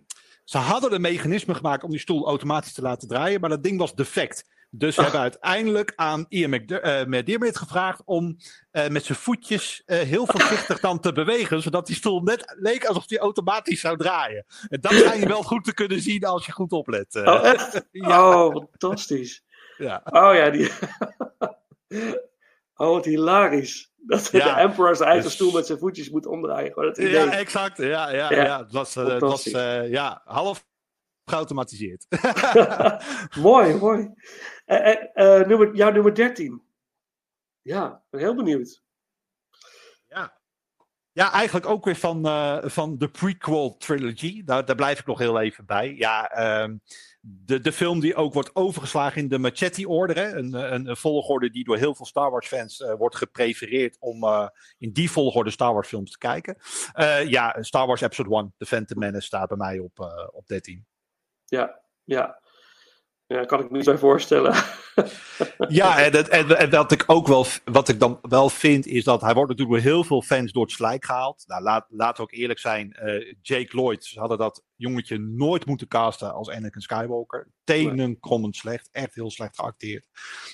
[0.51, 3.79] Ze hadden een mechanisme gemaakt om die stoel automatisch te laten draaien, maar dat ding
[3.79, 4.45] was defect.
[4.69, 5.05] Dus ze Ah.
[5.05, 8.37] hebben uiteindelijk aan Ian McDer- eh, gevraagd om
[8.71, 12.85] eh, met zijn voetjes eh, heel voorzichtig dan te bewegen, zodat die stoel net leek
[12.85, 14.45] alsof die automatisch zou draaien.
[14.69, 17.15] En dat ga je wel goed te kunnen zien als je goed oplet.
[17.15, 17.85] Oh, echt?
[17.91, 18.43] Ja.
[18.45, 19.43] Oh, fantastisch.
[19.77, 20.01] ja.
[20.05, 20.71] Oh ja, die...
[22.75, 23.90] oh, wat hilarisch.
[24.03, 26.89] Dat Ja, de Emperor zijn eigen dus- stoel met zijn voetjes moet omdraaien.
[26.91, 27.09] Idee.
[27.09, 27.77] ja, exact.
[27.77, 28.59] Ja, ja, Ja, ja.
[28.59, 30.65] Het was, eh, het was eh, ja, half
[31.25, 32.05] geautomatiseerd.
[33.39, 34.09] mooi, mooi.
[34.65, 36.61] Eh, nummer, jouw nummer 13.
[37.61, 38.81] Ja, ik ben heel benieuwd.
[40.07, 40.39] Ja.
[41.11, 42.25] Ja, eigenlijk ook weer van,
[42.69, 44.43] van de prequel trilogy.
[44.43, 45.95] Daar, daar blijf ik nog heel even bij.
[45.95, 46.75] Ja, ehm,
[47.21, 50.13] de, de film die ook wordt overgeslagen in de Machete-orde.
[50.13, 50.35] hè.
[50.35, 54.47] Een, een, volgorde die door heel veel Star Wars-fans eh, wordt geprefereerd om eh,
[54.77, 56.57] in die volgorde Star Wars-films te kijken.
[56.93, 59.99] Eh, ja, Star Wars Episode 1, The Phantom Menace, staat bij mij op,
[60.31, 60.85] op 13.
[61.45, 62.39] Ja, ja.
[63.25, 64.53] Ja, kan ik me niet bij voorstellen.
[65.67, 69.21] Ja, en, en, en wat ik ook wel, wat ik dan wel vind, is dat
[69.21, 71.43] hij wordt natuurlijk door heel veel fans door het slijk gehaald.
[71.47, 75.65] Nou, laat, laten we ook eerlijk zijn, eh, Jake Lloyd, ze hadden dat jongetje nooit
[75.65, 77.47] moeten casten als Anakin Skywalker.
[77.63, 80.05] Tenen krommend slecht, echt heel slecht geacteerd.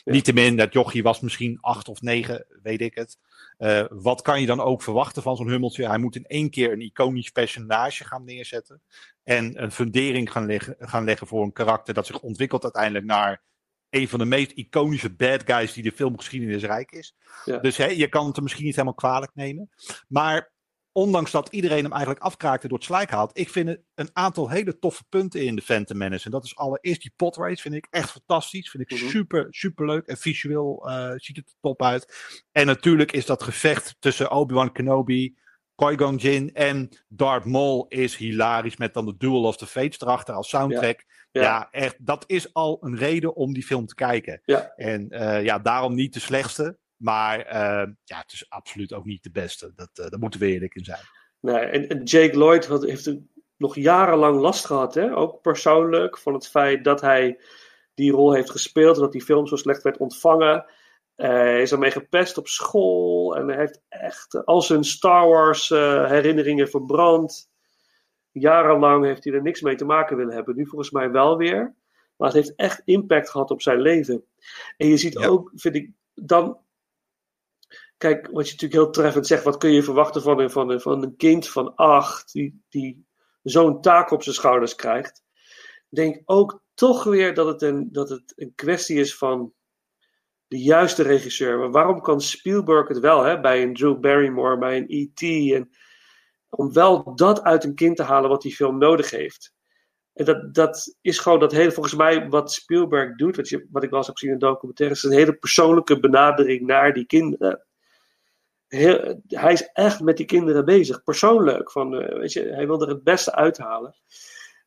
[0.04, 0.12] Ja.
[0.12, 3.18] Niettemin, dat jochie was misschien acht of negen, weet ik het.
[3.58, 5.88] Eh, wat kan je dan ook verwachten van zo'n hummeltje?
[5.88, 8.82] Hij moet in één keer een iconisch personage gaan neerzetten.
[9.24, 13.42] En een fundering gaan leggen, gaan leggen voor een karakter dat zich ontwikkelt uiteindelijk naar
[13.90, 17.16] een van de meest iconische bad guys die de filmgeschiedenis rijk is.
[17.46, 17.58] Ja.
[17.58, 19.70] Dus hè, je kan het er misschien niet helemaal kwalijk nemen.
[20.08, 20.52] Maar
[20.92, 24.50] ondanks dat iedereen hem eigenlijk afkraakte door het slijk haalt, ik vind het een aantal
[24.50, 26.26] hele toffe punten in de Phantom Menace.
[26.26, 28.70] En dat is allereerst die podrace, vind ik echt fantastisch.
[28.70, 29.10] Vind ik Mhm.
[29.10, 30.06] super, super leuk.
[30.08, 32.16] En visueel eh, ziet het er top uit.
[32.52, 35.36] En natuurlijk is dat gevecht tussen Obi-Wan Kenobi,
[35.78, 38.78] Qui-Gon Jinn en Darth Maul is hilarisch.
[38.78, 41.03] Met dan de Duel of the Fates erachter als soundtrack.
[41.32, 41.41] Ja.
[41.41, 41.95] Ja, echt.
[41.99, 44.41] Dat is al een reden om die film te kijken.
[44.45, 44.73] Ja.
[44.75, 46.78] En eh, ja, daarom niet de slechtste.
[46.95, 49.71] Maar eh, ja, het is absoluut ook niet de beste.
[49.75, 50.99] Dat, eh daar moeten we eerlijk in zijn.
[51.39, 53.15] Nee, en, en Jake Lloyd had, heeft
[53.57, 55.15] nog jarenlang last gehad, hè?
[55.15, 57.39] ook persoonlijk, van het feit dat hij
[57.93, 60.65] die rol heeft gespeeld en dat die film zo slecht werd ontvangen.
[61.18, 65.72] Eh, hij is ermee gepest op school en hij heeft echt al zijn Star Wars
[65.72, 67.49] eh, herinneringen verbrand.
[68.32, 70.55] Jarenlang heeft hij er niks mee te maken willen hebben.
[70.55, 71.76] Nu volgens mij wel weer.
[72.15, 74.26] Maar het heeft echt impact gehad op zijn leven.
[74.78, 75.28] En je ziet Ja.
[75.28, 76.57] ook, vind ik, dan.
[77.97, 80.82] Kijk, wat je natuurlijk heel treffend zegt, wat kun je verwachten van een, van een,
[80.82, 83.05] van een kind van acht, die, die
[83.43, 85.24] zo'n taak op zijn schouders krijgt.
[85.89, 89.53] Denk ook toch weer dat het een, dat het een kwestie is van
[90.48, 91.60] de juiste regisseur.
[91.60, 95.22] Maar waarom kan Spielberg het wel, hè, bij een Drew Barrymore, bij een E.T.
[95.54, 95.70] En
[96.50, 99.56] om wel dat uit een kind te halen wat die film nodig heeft.
[100.14, 103.84] En dat, dat is gewoon dat hele, volgens mij, wat Spielberg doet, wat, je, wat
[103.84, 107.66] ik wel eens heb gezien in documentaires, is een hele persoonlijke benadering naar die kinderen.
[108.68, 111.72] Heel, hij is echt met die kinderen bezig, persoonlijk.
[111.72, 113.95] Van, eh, weet je, hij wil er het beste uithalen.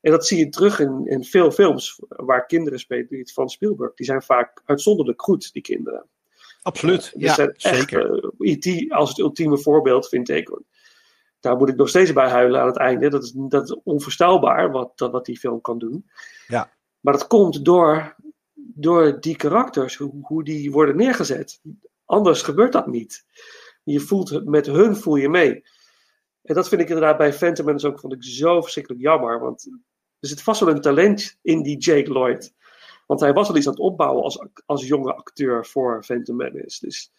[0.00, 3.94] En dat zie je terug in, in veel films waar kinderen spelen die- van Spielberg.
[3.94, 6.06] Die zijn vaak uitzonderlijk goed, die kinderen.
[6.62, 7.12] Absoluut.
[7.16, 8.30] Dus ja, zeker.
[8.38, 8.92] eh, E.T.
[8.92, 10.60] als het ultieme voorbeeld, vind ik.
[11.40, 13.08] Daar moet ik nog steeds bij huilen aan het einde.
[13.08, 16.10] Dat is, dat is onvoorstelbaar wat, dat, wat die film kan doen.
[16.46, 16.72] Ja.
[17.00, 18.16] Maar dat komt door,
[18.54, 21.60] door die karakters, hoe, hoe die worden neergezet.
[22.04, 23.24] Anders gebeurt dat niet.
[23.84, 25.64] Je voelt met hun voel je mee.
[26.42, 29.40] En dat vind ik inderdaad bij Phantom Menace ook vond ik zo verschrikkelijk jammer.
[29.40, 29.68] Want
[30.20, 32.54] er zit vast wel een talent in die Jake Lloyd.
[33.06, 36.86] Want hij was al iets aan het opbouwen als, als jonge acteur voor Phantom Menace.
[36.86, 37.12] Dus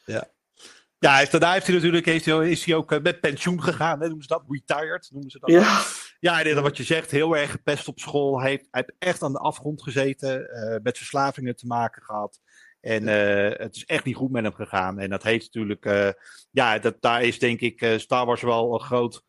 [1.01, 3.63] Ja, hij heeft, daarna heeft hij natuurlijk, heeft hij, is hij ook eh, met pensioen
[3.63, 3.99] gegaan.
[3.99, 4.43] Hè, noemen ze dat?
[4.47, 5.49] Retired noemen ze dat.
[5.49, 5.81] ja,
[6.19, 8.39] Ja, en inderdaad wat je zegt, heel erg gepest op school.
[8.39, 12.39] Hij heeft, hij heeft echt aan de afgrond gezeten, eh, met verslavingen te maken gehad.
[12.81, 14.99] En eh, het is echt niet goed met hem gegaan.
[14.99, 16.15] En dat heeft natuurlijk,
[16.51, 19.23] ja, dat, daar is denk ik Star Wars wel een groot,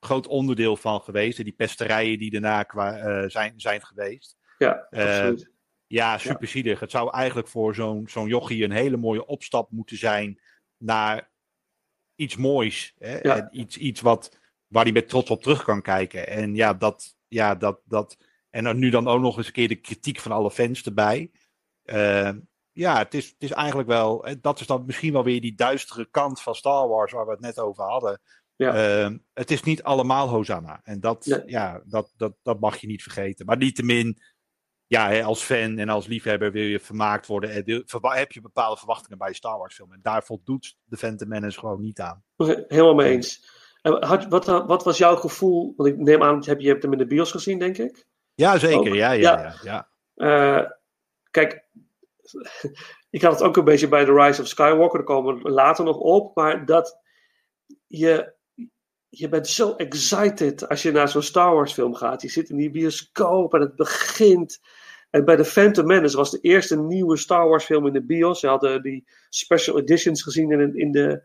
[0.00, 1.44] groot onderdeel van geweest.
[1.44, 4.36] Die pesterijen die daarna qua, eh, zijn, zijn geweest.
[4.58, 5.50] Ja, Eh, absoluut.
[5.86, 6.80] Ja, superzielig.
[6.80, 10.40] Het zou eigenlijk voor zo'n zo'n jochie een hele mooie opstap moeten zijn
[10.76, 11.30] naar
[12.14, 12.94] iets moois.
[12.98, 13.18] Hè?
[13.18, 13.36] Ja.
[13.36, 16.28] En iets, iets wat, waar hij met trots op terug kan kijken.
[16.28, 18.16] En ja, dat, ja, dat, dat.
[18.50, 21.30] En dan nu dan ook nog eens een keer de kritiek van alle fans erbij.
[21.82, 22.32] Eh,
[22.72, 24.26] ja, het is, het is eigenlijk wel.
[24.40, 27.40] Dat is dan misschien wel weer die duistere kant van Star Wars waar we het
[27.40, 28.20] net over hadden.
[28.60, 28.74] Ja.
[28.74, 30.80] Eh, het is niet allemaal Hosanna.
[30.84, 31.42] En dat, Nee.
[31.46, 33.46] ja, dat, dat, dat mag je niet vergeten.
[33.46, 34.18] Maar niettemin,
[34.86, 37.50] ja, hè, als fan en als liefhebber wil je vermaakt worden.
[37.50, 39.92] En heb je bepaalde verwachtingen bij een Star Wars film.
[39.92, 42.24] En daar voldoet de Phantom Menace gewoon niet aan.
[42.36, 43.58] Helemaal mee eens.
[43.82, 45.74] En had, wat, wat was jouw gevoel?
[45.76, 48.06] Want ik neem aan, heb, je hebt hem in de bios gezien, denk ik.
[48.34, 48.78] Ja, zeker.
[48.78, 48.94] Ook.
[48.94, 49.54] Ja, ja, Ja.
[49.62, 49.88] ja.
[50.14, 50.60] ja.
[50.60, 50.70] Eh,
[51.30, 51.68] kijk,
[53.10, 55.84] ik had het ook een beetje bij The Rise of Skywalker, daar komen we later
[55.84, 56.98] nog op, maar dat
[57.86, 58.38] je,
[59.10, 62.22] je bent zo excited als je naar zo'n Star Wars film gaat.
[62.22, 64.60] Je zit in die bioscoop en het begint.
[65.10, 68.40] En bij The Phantom Menace was de eerste nieuwe Star Wars film in de bios.
[68.40, 71.22] Ze hadden die special editions gezien in, in, de,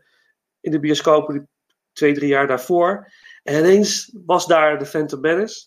[0.60, 1.46] in de bioscoop
[1.92, 3.12] twee, drie jaar daarvoor.
[3.42, 5.66] En ineens was daar The Phantom Menace.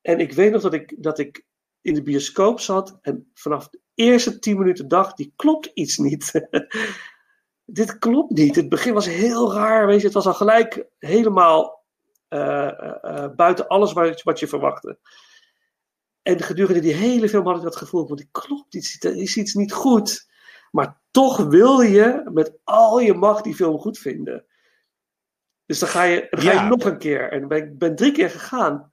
[0.00, 1.44] En ik weet nog dat ik, dat ik
[1.80, 6.32] in de bioscoop zat en vanaf de eerste tien minuten dacht, die klopt iets niet.
[7.72, 8.56] Dit klopt niet.
[8.56, 10.04] Het begin was heel raar, weet je.
[10.04, 11.84] Het was al gelijk helemaal
[12.28, 14.98] eh, eh, eh, buiten alles wat, wat je verwachtte.
[16.22, 19.36] En gedurende die hele film had ik dat gevoel, want die klopt iets, er is
[19.36, 20.28] iets niet goed.
[20.70, 24.44] Maar toch wil je met al je macht die film goed vinden.
[25.66, 26.62] Dus dan ga je, dan ga Ja.
[26.62, 27.32] je nog een keer.
[27.32, 28.92] En ben, ik ben drie keer gegaan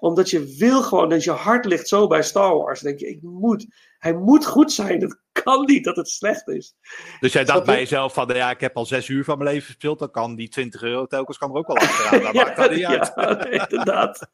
[0.00, 2.80] omdat je wil gewoon, dat je hart ligt zo bij Star Wars.
[2.80, 3.66] Dan denk je, ik moet,
[4.00, 5.00] hij moet goed zijn.
[5.00, 6.74] Het kan niet dat het slecht is.
[7.20, 9.66] Dus jij dacht bij jezelf van, ja, ik heb al zes uur van mijn leven
[9.66, 9.98] gespeeld.
[9.98, 12.22] Dan kan die 20 euro telkens kan er ook wel achteraan.
[12.22, 13.12] Dat maakt dat niet uit.
[13.14, 14.30] ja, inderdaad.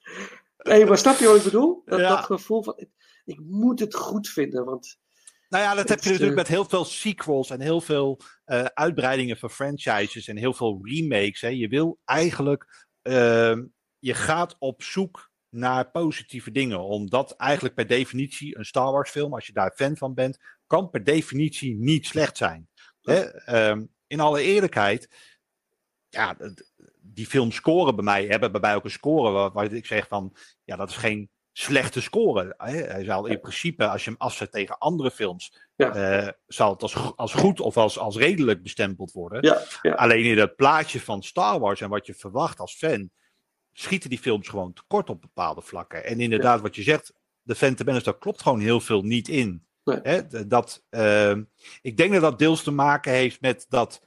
[0.58, 1.82] Nee, maar snap je wat ik bedoel?
[1.84, 2.08] Dat, Ja.
[2.08, 2.88] dat gevoel van, ik,
[3.24, 4.64] ik moet het goed vinden.
[4.64, 4.98] Want
[5.48, 8.64] Nou ja, dat heb je natuurlijk eh, met heel veel sequels en heel veel eh,
[8.64, 11.40] uitbreidingen van franchises en heel veel remakes.
[11.40, 11.48] Hè.
[11.48, 13.64] Je wil eigenlijk, ehm,
[13.98, 16.80] je gaat op zoek naar positieve dingen.
[16.80, 20.90] Omdat eigenlijk per definitie een Star Wars film, als je daar fan van bent, kan
[20.90, 22.68] per definitie niet slecht zijn.
[23.02, 23.20] Hè?
[23.20, 25.08] Ehm, in alle eerlijkheid,
[26.08, 26.36] ja,
[27.00, 30.08] die films scoren bij mij, hebben bij mij ook een score waar, waar ik zeg
[30.08, 32.54] van, ja, dat is geen slechte score.
[32.56, 32.76] Hè?
[32.76, 35.94] Hij zal in principe, als je hem afzet tegen andere films, Ja.
[35.94, 39.42] eh, zal het als, als goed of als, als redelijk bestempeld worden.
[39.42, 43.10] ja, ja, Alleen in het plaatje van Star Wars en wat je verwacht als fan,
[43.78, 46.04] schieten die films gewoon tekort op bepaalde vlakken.
[46.04, 47.12] En inderdaad, wat je zegt,
[47.42, 49.66] de Phantom Menace, daar klopt gewoon heel veel niet in.
[49.84, 50.00] Nee.
[50.02, 51.42] Hè, dat, ehm,
[51.82, 54.06] ik denk dat dat deels te maken heeft met dat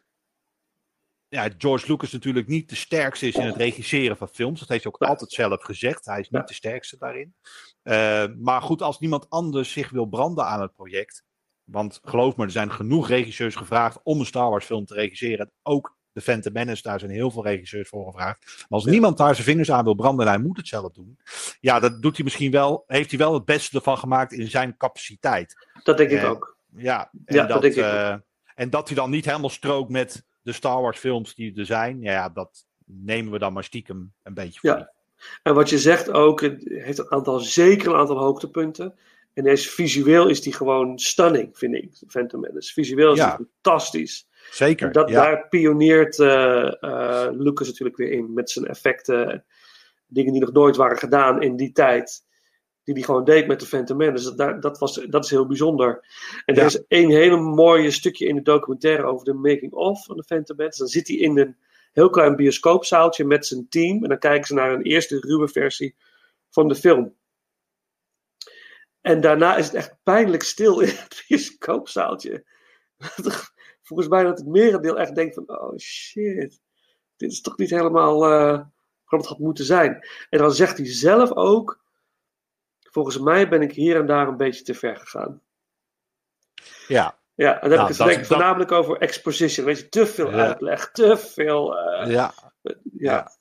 [1.27, 4.59] ja, George Lucas natuurlijk niet de sterkste is in het regisseren van films.
[4.59, 6.05] Dat heeft hij ook altijd zelf gezegd.
[6.05, 6.47] Hij is niet Ja.
[6.47, 7.35] de sterkste daarin.
[7.81, 11.23] Eh, maar goed, als niemand anders zich wil branden aan het project.
[11.63, 15.51] Want geloof me, er zijn genoeg regisseurs gevraagd om een Star Wars film te regisseren.
[15.63, 18.45] Ook de Phantom Menace, daar zijn heel veel regisseurs voor gevraagd.
[18.45, 18.89] Maar als Ja.
[18.91, 21.19] niemand daar zijn vingers aan wil branden en hij moet het zelf doen.
[21.59, 22.83] Ja, dat doet hij misschien wel.
[22.87, 25.67] Heeft hij wel het beste ervan gemaakt in zijn capaciteit.
[25.83, 26.57] dat denk ik Eh, ook.
[26.75, 28.15] Ja, en, Ja, dat dat, denk ik eh,
[28.55, 32.01] en dat hij dan niet helemaal strookt met de Star Wars films die er zijn.
[32.01, 34.91] Ja, dat nemen we dan maar stiekem een beetje voor Ja.
[35.43, 38.93] En wat je zegt ook, het heeft een aantal, zeker een aantal hoogtepunten.
[39.33, 42.73] En deze visueel is die gewoon stunning, vind ik, Phantom Menace.
[42.73, 43.39] Visueel is Ja.
[43.61, 44.27] fantastisch.
[44.51, 44.87] Zeker.
[44.87, 45.23] En dat, ja.
[45.23, 49.45] Daar pioneert eh, eh, Lucas natuurlijk weer in met zijn effecten.
[50.07, 52.27] Dingen die nog nooit waren gedaan in die tijd.
[52.83, 54.23] Die hij gewoon deed met de Phantom Menace.
[54.23, 56.05] Dat, daar- dat, was, dat is heel bijzonder.
[56.45, 56.61] En Ja.
[56.61, 60.55] er is een hele mooie stukje in de documentaire over de making-of van de Phantom
[60.55, 60.79] Menace.
[60.79, 61.57] Dan zit hij in een
[61.93, 64.03] heel klein bioscoopzaaltje met zijn team.
[64.03, 65.95] En dan kijken ze naar een eerste ruwe versie
[66.49, 67.15] van de film.
[69.01, 72.43] En daarna is het echt pijnlijk stil in het bioscoopzaaltje.
[73.89, 76.61] Volgens mij dat het merendeel echt denkt van, oh shit,
[77.17, 78.59] dit is toch niet helemaal eh
[79.05, 80.07] wat het had moeten zijn.
[80.29, 81.83] En dan zegt hij zelf ook,
[82.91, 85.41] volgens mij ben ik hier en daar een beetje te ver gegaan.
[86.87, 89.65] ja, Ja, en dan heb Nou, ik het dat- denk ik dat- voornamelijk over exposition.
[89.65, 90.37] Weet je, te veel Ja.
[90.47, 91.77] uitleg, te veel.
[91.77, 92.33] eh, ja,
[92.97, 93.31] ja.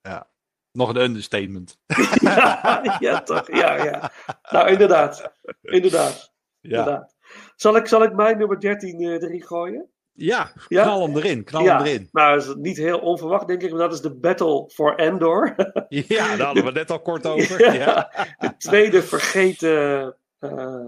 [0.00, 0.30] ja.
[0.72, 1.78] Nog een understatement.
[2.20, 2.96] Ja.
[2.98, 3.46] ja, toch?
[3.56, 4.12] Ja, ja.
[4.50, 5.32] Nou, inderdaad.
[5.62, 6.32] Inderdaad.
[6.60, 7.16] Ja, inderdaad.
[7.56, 9.88] Zal, ik, zal ik mijn nummer 13 eh, erin gooien?
[10.12, 10.82] ja Ja?
[10.82, 11.44] knal hem erin.
[11.44, 11.76] Knal ja.
[11.76, 12.08] hem erin.
[12.12, 15.54] Nou, dat is niet heel onverwacht, denk ik, maar dat is de Battle for Endor.
[15.88, 17.74] Ja, daar hadden we net al kort over.
[17.74, 18.10] Ja.
[18.38, 20.86] De tweede vergeten eh,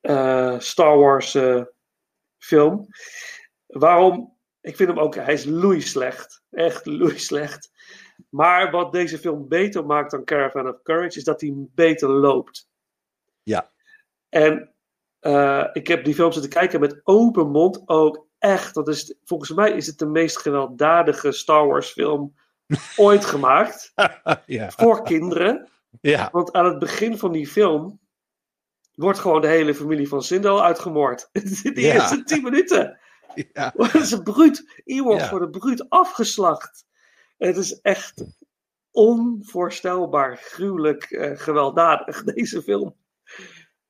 [0.00, 1.38] eh, Star Wars
[2.38, 2.86] film.
[3.66, 4.38] Waarom?
[4.60, 6.42] Ik vind hem ook, hij is loei slecht.
[6.50, 7.70] Echt loei slecht.
[8.28, 12.68] Maar wat deze film beter maakt dan Caravan of Courage, is dat hij beter loopt.
[13.42, 13.70] Ja.
[14.28, 14.74] En
[15.20, 18.74] eh, ik heb die film zitten kijken met open mond ook echt.
[18.74, 22.34] Dat is, volgens mij is het de meest gewelddadige Star Wars film
[22.96, 23.92] ooit gemaakt.
[24.46, 24.70] ja.
[24.70, 25.68] Voor kinderen.
[26.00, 26.28] ja.
[26.32, 28.00] Want aan het begin van die film
[28.94, 31.28] wordt gewoon de hele familie van Sindel uitgemoord.
[31.32, 31.94] De Ja.
[31.94, 32.98] eerste tien minuten.
[33.52, 33.72] ja.
[33.76, 34.82] Worden ze bruut.
[34.84, 35.30] Ewoks Ja.
[35.30, 36.84] worden bruut afgeslacht.
[37.38, 38.24] Het is echt
[38.90, 42.96] onvoorstelbaar gruwelijk eh, gewelddadig, deze film.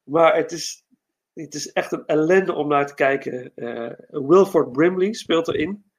[0.03, 0.85] Maar het is,
[1.35, 3.53] het is echt een ellende om naar te kijken.
[3.55, 5.91] Eh, Wilford Brimley speelt erin.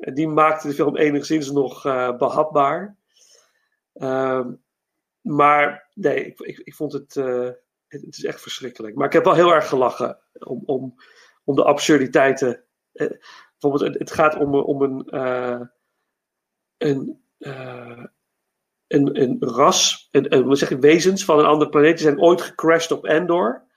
[0.00, 2.96] Eh, die maakte de film enigszins nog eh, behapbaar.
[3.92, 4.52] Ehm,
[5.20, 7.50] maar nee, ik, ik, vond het, eh,
[7.88, 8.02] het.
[8.02, 8.94] Het is echt verschrikkelijk.
[8.96, 10.94] Maar ik heb wel heel erg gelachen om, om,
[11.44, 12.64] om de absurditeiten.
[12.92, 15.18] Bijvoorbeeld, het, gaat om, om een.
[16.76, 17.22] een,
[18.86, 21.96] een, een ras, een, wezens van een andere planeet.
[21.96, 23.68] Die zijn ooit gecrashed op Endor.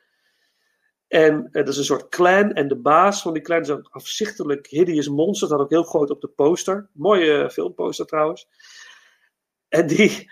[1.14, 2.52] En eh, dat is een soort clan.
[2.54, 5.48] En de baas van die clan is een afzichtelijk hideous monster.
[5.48, 6.90] Dat ook heel groot op de poster.
[6.94, 8.48] Mooie eh, filmposter trouwens.
[9.68, 10.32] En die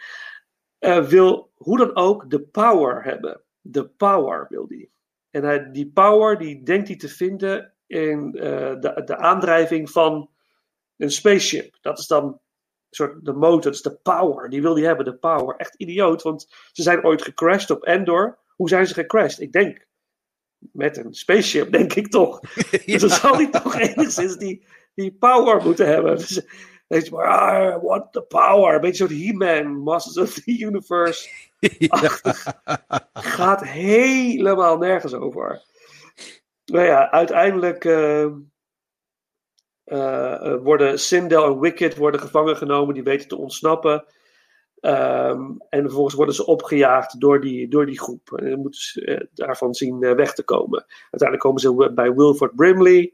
[0.79, 3.41] eh, wil hoe dan ook de power hebben.
[3.61, 4.91] De power wil die.
[5.29, 10.29] En hij, die power die denkt hij te vinden in de, de aandrijving van
[10.97, 11.77] een spaceship.
[11.81, 12.39] Dat is dan
[12.89, 14.49] soort de motor, dat is de power.
[14.49, 15.55] Die wil hij hebben, de power.
[15.55, 18.37] Echt idioot, want ze zijn ooit gecrashed op Endor.
[18.47, 19.39] Hoe zijn ze gecrashed?
[19.39, 19.89] Ik denk
[20.71, 22.39] met een spaceship, denk ik toch.
[22.85, 26.17] Dus dan zal hij toch enigszins die, die power moeten hebben.
[26.17, 26.41] Dus,
[26.87, 28.73] weet je maar, ah, what the power.
[28.73, 31.29] Een beetje soort He-Man, Masters of the Universe.
[33.13, 35.61] Gaat helemaal nergens over.
[36.65, 38.25] Nou ja, uiteindelijk eh,
[39.83, 42.93] eh, worden Sindel en Wicked worden gevangen genomen.
[42.93, 44.05] Die weten te ontsnappen.
[44.81, 48.31] Ehm, en vervolgens worden ze opgejaagd door die, door die groep.
[48.35, 50.85] En dan moeten ze eh, daarvan zien eh, weg te komen.
[50.87, 53.13] Uiteindelijk komen ze bij Wilford Brimley.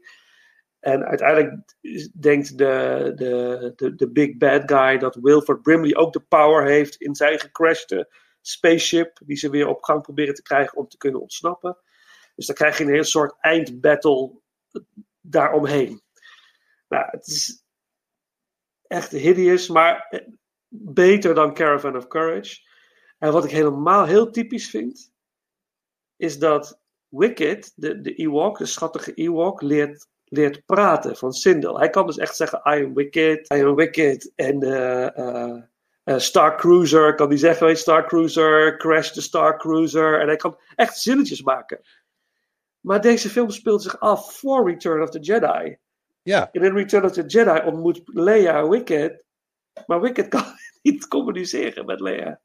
[0.80, 1.76] En uiteindelijk
[2.20, 6.96] denkt de, de, de, de big bad guy dat Wilford Brimley ook de power heeft
[6.96, 9.20] in zijn gecrashte spaceship.
[9.24, 11.78] Die ze weer op gang proberen te krijgen om te kunnen ontsnappen.
[12.34, 14.40] Dus dan krijg je een heel soort eindbattle
[15.20, 16.02] daaromheen.
[16.88, 17.64] Nou, het is
[18.86, 20.20] echt hideous, maar eh,
[20.68, 22.66] beter dan Caravan of Courage.
[23.18, 25.12] En wat ik helemaal heel typisch vind,
[26.16, 31.78] is dat Wicked, de, de Ewok, de schattige Ewok, leert, leert praten van Sindel.
[31.78, 34.32] Hij kan dus echt zeggen, I am Wicked, I am Wicked.
[34.34, 35.62] En eh, eh,
[36.04, 40.20] eh, Star Cruiser kan die zeggen, weet Star Cruiser, crash the Star Cruiser.
[40.20, 41.80] En hij kan echt zinnetjes maken.
[42.80, 45.76] Maar deze film speelt zich af voor Return of the Jedi.
[46.22, 46.48] Ja.
[46.52, 49.24] En in Return of the Jedi ontmoet Leia Wicked.
[49.86, 50.44] Maar Wicked kan
[50.82, 52.40] niet communiceren met Leia.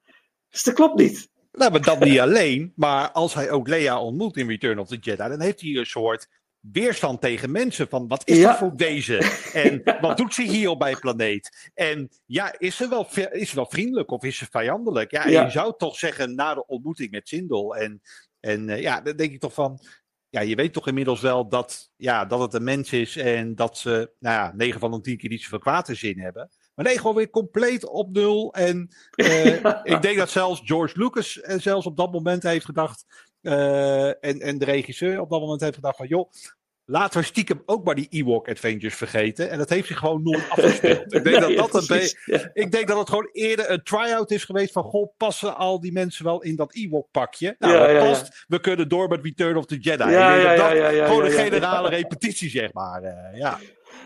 [0.50, 1.32] Dus dat klopt niet.
[1.52, 2.74] Nou, maar dat niet alleen.
[2.76, 5.86] Maar als hij ook Leia ontmoet in Return of the Jedi, dan heeft hij een
[5.86, 6.28] soort
[6.60, 7.88] weerstand tegen mensen.
[7.90, 8.48] Van wat is Ja.
[8.48, 9.20] dat voor wezen?
[9.54, 11.72] En wat doet ze hier op mijn planeet?
[11.74, 15.12] En ja, is ze wel, is ze wel vriendelijk of is ze vijandelijk?
[15.12, 17.76] Ja, je zou toch zeggen na de ontmoeting met Sindel.
[17.76, 18.02] En,
[18.40, 19.80] en eh, ja, dan denk ik toch van.
[20.30, 23.78] Ja, je weet toch inmiddels wel dat, ja, dat het een mens is en dat
[23.78, 26.50] ze, nou ja, 9 van de 10 keer niet zoveel kwaad in zin hebben.
[26.76, 28.54] Maar nee, gewoon weer compleet op nul.
[28.54, 29.54] En eh,
[29.84, 33.06] ik denk dat zelfs George Lucas eh, zelfs op dat moment heeft gedacht.
[33.42, 36.32] eh, en, en de regisseur op dat moment heeft gedacht van joh.
[36.86, 39.50] Laten we stiekem ook maar die Ewok Adventures vergeten.
[39.50, 41.14] En dat heeft zich gewoon nooit afgespeeld.
[41.14, 42.50] Ik denk, dat Nee, dat een Ja.
[42.54, 44.84] ik denk dat het gewoon eerder een try-out is geweest van...
[44.84, 47.56] Goh, passen al die mensen wel in dat Ewok pakje?
[47.60, 48.46] Nou, Ja, dat ja, past.
[48.48, 50.04] We kunnen door met Return of the Jedi.
[50.04, 53.02] Ik denk dat gewoon een generale repetitie, zeg maar.
[53.36, 53.60] ja.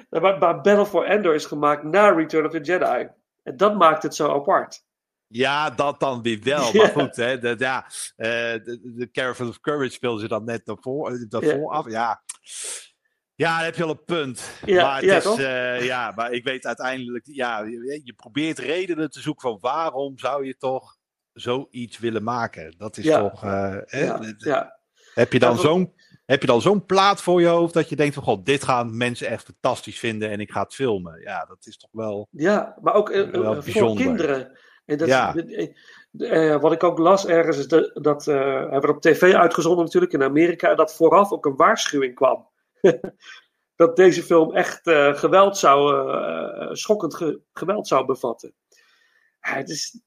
[0.10, 3.08] Maar, maar Battle for Endor is gemaakt na Return of the Jedi.
[3.44, 4.86] En dat maakt het zo apart.
[5.28, 6.74] Ja, dat dan weer wel.
[6.74, 7.86] Maar goed, hè, de, ja,
[8.16, 8.30] eh,
[8.64, 11.90] de, de Caravan of Courage speelden ze dan net daarvoor, eh, daarvoor af.
[11.90, 12.22] Ja.
[13.36, 14.52] ja, heb je wel een punt.
[14.66, 15.40] Ja, maar, het ja, is, toch?
[15.40, 20.18] eh, ja, maar ik weet uiteindelijk, ja, je, je probeert redenen te zoeken van waarom
[20.18, 20.96] zou je toch
[21.34, 22.76] zoiets willen maken.
[22.78, 23.30] Dat is Ja.
[23.30, 23.78] toch, eh,
[24.38, 24.80] ja.
[25.14, 25.94] heb je dan zo'n
[26.28, 28.98] heb je dan zo'n plaat voor je hoofd dat je denkt van god, dit gaan
[28.98, 31.22] mensen echt fantastisch vinden en ik ga het filmen.
[31.22, 32.28] Ja, dat is toch wel.
[32.32, 34.58] ja, maar ook eh, eh, Wel voor kinderen.
[34.86, 35.36] En dat, Ja.
[35.36, 39.34] eh, eh, wat ik ook las ergens is dat, dat eh, hij werd op tv
[39.34, 40.76] uitgezonden natuurlijk in Amerika.
[40.76, 42.50] Dat vooraf ook een waarschuwing kwam.
[43.76, 48.54] dat deze film echt eh, geweld zou, eh, schokkend ge- geweld zou bevatten.
[49.40, 50.02] Het, is,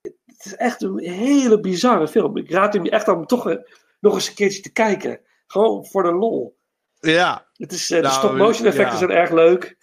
[0.00, 2.36] het is echt een hele bizarre film.
[2.36, 3.56] Ik raad hem je echt aan om toch eh,
[4.00, 5.20] nog eens een keertje te kijken.
[5.46, 6.58] Gewoon voor de lol.
[7.00, 7.48] Ja.
[7.52, 8.98] Het is, eh, de Nou, stop-motion effecten ja.
[8.98, 9.78] zijn erg leuk.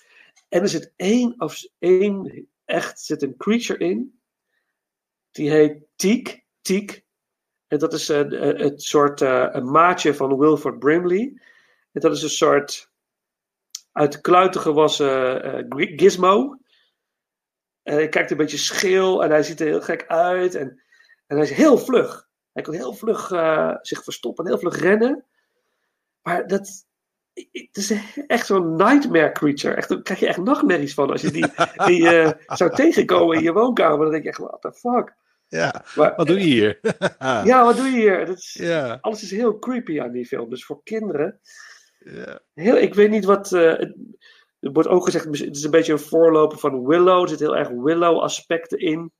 [0.49, 4.19] En er zit één, of één echt zit een creature in.
[5.31, 6.41] Die heet Teak.
[6.61, 7.01] Teak.
[7.67, 11.41] En dat is een, een- het soort eh, een maatje van Wilford Brimley.
[11.91, 12.91] En dat is een soort
[13.91, 16.57] uit de kluiten gewassen eh, Gi- gizmo.
[17.83, 20.55] En hij kijkt een beetje scheel en hij ziet er heel gek uit.
[20.55, 20.83] En,
[21.27, 22.26] en hij is heel vlug.
[22.57, 25.23] Hij kan heel vlug eh, zich verstoppen en heel vlug rennen.
[26.21, 26.85] Maar dat,
[27.33, 27.93] ik- ik- het is
[28.27, 29.73] echt zo'n nightmare creature.
[29.73, 31.45] Echt, daar krijg je echt nachtmerries van als je die,
[31.85, 33.99] die eh, zou tegenkomen in je woonkamer.
[33.99, 35.13] Dan denk je echt, what the fuck.
[35.47, 35.83] ja.
[35.95, 36.79] Maar, Wat doe je hier?
[37.19, 38.25] Ja, wat doe je hier?
[38.25, 38.97] Dat is, Ja.
[39.01, 40.49] Alles is heel creepy aan die film.
[40.49, 41.39] Dus voor kinderen.
[41.99, 42.39] ja.
[42.53, 43.51] Heel, ik weet niet wat.
[43.53, 43.95] eh, het,
[44.59, 47.21] wordt ook gezegd, het is een beetje een voorloper van Willow.
[47.21, 49.11] Er zitten heel erg Willow-aspecten in.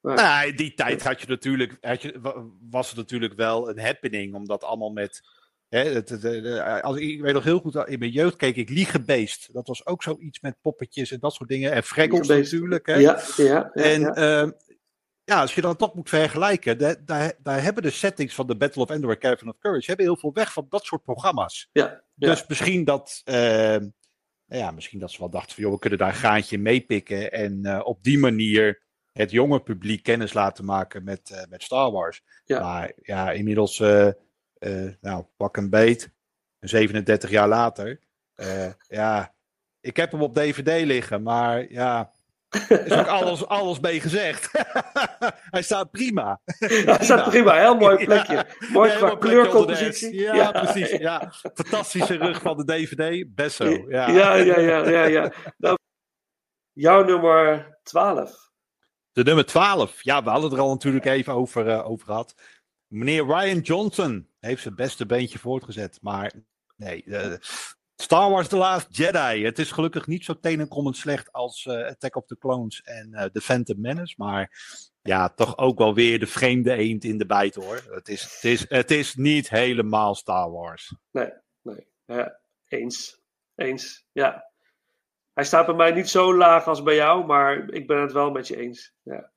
[0.00, 3.68] Maar, Nou, in die tijd had je natuurlijk, had je, wa- was het natuurlijk wel
[3.70, 5.20] een happening, omdat allemaal met.
[5.68, 8.68] Hè, het, het, eh, als, ik weet nog heel goed, in mijn jeugd keek ik
[8.68, 9.52] Liegebeest.
[9.52, 11.72] Dat was ook zoiets met poppetjes en dat soort dingen.
[11.72, 12.52] En Liegebeest.
[12.52, 12.86] natuurlijk.
[12.86, 12.94] Hè.
[12.94, 14.14] ja, ja, ja, en ja.
[14.14, 14.50] ehm,
[15.24, 18.56] ja, als je dan toch moet vergelijken, da- daar, daar hebben de settings van de
[18.56, 21.68] Battle of Endor en Cavern of Courage hebben heel veel weg van dat soort programma's.
[21.72, 21.84] ja,
[22.14, 22.28] ja.
[22.28, 23.88] Dus misschien dat, ehm,
[24.46, 27.64] ja, misschien dat ze wel dachten van, joh, we kunnen daar een graantje meepikken en
[27.64, 28.86] eh, op die manier
[29.18, 32.22] het jonge publiek kennis laten maken met, eh, met Star Wars.
[32.44, 32.60] Ja.
[32.60, 34.06] Maar ja, inmiddels, eh,
[34.58, 36.10] eh, nou, pak een beet,
[36.60, 38.00] 37 jaar later.
[38.88, 39.34] ja,
[39.80, 42.12] ik heb hem op DVD liggen, maar ja,
[42.48, 44.50] er is ook alles, alles mee gezegd.
[45.54, 46.40] Hij staat prima.
[46.84, 48.46] Dat staat prima, heel mooi plekje.
[48.72, 50.14] Mooi Ja, qua de kleurcompositie.
[50.14, 50.90] Ja, precies.
[50.90, 51.32] Ja.
[51.54, 53.34] Fantastische rug van de DVD.
[53.34, 53.64] Best zo.
[53.88, 54.08] Ja.
[54.08, 54.88] ja, ja, ja.
[54.88, 55.32] ja, ja.
[55.56, 55.76] Nou,
[56.72, 58.47] jouw nummer 12.
[59.18, 60.02] De nummer 12.
[60.02, 62.34] Ja, we hadden het er al natuurlijk even over, eh, over gehad.
[62.86, 65.98] Meneer Ryan Johnson heeft zijn beste beentje voortgezet.
[66.02, 66.32] Maar
[66.76, 67.34] nee, eh,
[67.96, 69.44] Star Wars The Last Jedi.
[69.44, 73.40] Het is gelukkig niet zo tenenkomend slecht als eh, Attack of the Clones en The
[73.40, 74.14] Phantom Menace.
[74.16, 74.50] Maar
[75.02, 77.82] ja, toch ook wel weer de vreemde eend in de bijt hoor.
[77.90, 80.94] Het is, het is, het is niet helemaal Star Wars.
[81.10, 81.32] Nee,
[82.06, 82.38] ja,
[82.68, 83.20] eens.
[83.54, 84.47] Eens, ja.
[85.38, 88.30] Hij staat bij mij niet zo laag als bij jou, maar ik ben het wel
[88.30, 88.94] met je eens.
[89.02, 89.30] Ja.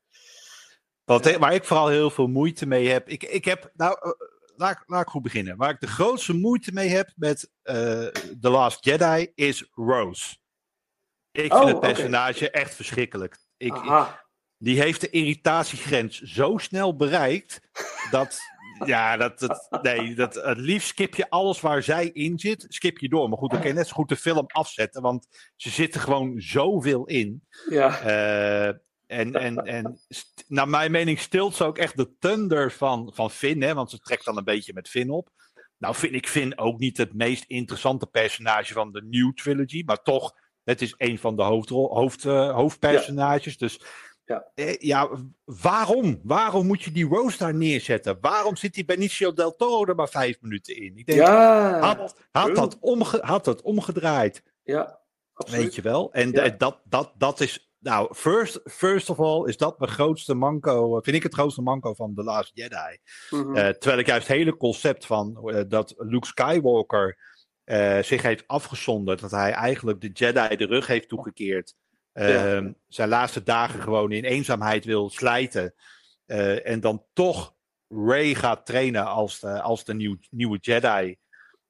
[1.03, 3.09] Wat, waar ik vooral heel veel moeite mee heb.
[3.09, 4.11] Ik, ik heb, nou, eh,
[4.55, 5.57] laat, laat ik goed beginnen.
[5.57, 7.75] Waar ik de grootste moeite mee heb met eh,
[8.39, 10.37] The Last Jedi is Rose.
[11.31, 11.87] Ik Oh, vind het oké.
[11.87, 13.37] personage echt verschrikkelijk.
[13.57, 13.73] Ik,
[14.57, 17.61] die heeft de irritatiegrens zo snel bereikt.
[18.11, 18.39] dat,
[18.85, 22.65] ja, dat, dat, nee, dat, het liefst skip je alles waar zij in zit.
[22.67, 23.29] Skip je door.
[23.29, 25.01] Maar goed, dan kan je net zo goed de film afzetten.
[25.01, 27.43] Want ze zitten gewoon zoveel in.
[27.69, 28.73] Ja, Eh,
[29.11, 29.99] en, en, en
[30.47, 33.99] naar mijn mening stilt ze ook echt de thunder van, van Finn, hè, want ze
[33.99, 35.29] trekt dan een beetje met Finn op.
[35.77, 40.01] Nou vind ik Finn ook niet het meest interessante personage van de New Trilogy, maar
[40.01, 43.57] toch, het is een van de hoofdrol, hoofd, eh, hoofdpersonages.
[43.57, 43.81] Dus
[44.31, 44.45] Ja.
[44.55, 45.09] eh, ja,
[45.45, 46.19] waarom?
[46.23, 48.17] Waarom moet je die Rose daar neerzetten?
[48.21, 50.97] Waarom zit die Benicio del Toro er maar vijf minuten in?
[50.97, 54.43] Ik denk, ja, had, had, dat omge, had dat omgedraaid?
[54.63, 54.99] ja,
[55.33, 55.63] absoluut.
[55.63, 56.13] Weet je wel?
[56.13, 56.49] En Ja.
[56.49, 57.69] dat, dat, dat is.
[57.79, 60.97] Nou, first, first of all is dat mijn grootste manco.
[60.97, 62.97] eh, Vind ik het grootste manco van The Last Jedi.
[63.29, 63.55] Mhm.
[63.55, 67.17] Eh, terwijl ik juist het hele concept van dat Luke Skywalker
[68.01, 69.19] zich heeft afgezonderd.
[69.19, 71.75] Dat hij eigenlijk de Jedi de rug heeft toegekeerd.
[72.13, 72.55] Ja.
[72.55, 75.73] Ehm, Zijn laatste dagen gewoon in eenzaamheid wil slijten.
[76.25, 77.53] eh, en dan toch
[77.87, 81.15] Rey gaat trainen als de, als de nieuw, nieuwe Jedi.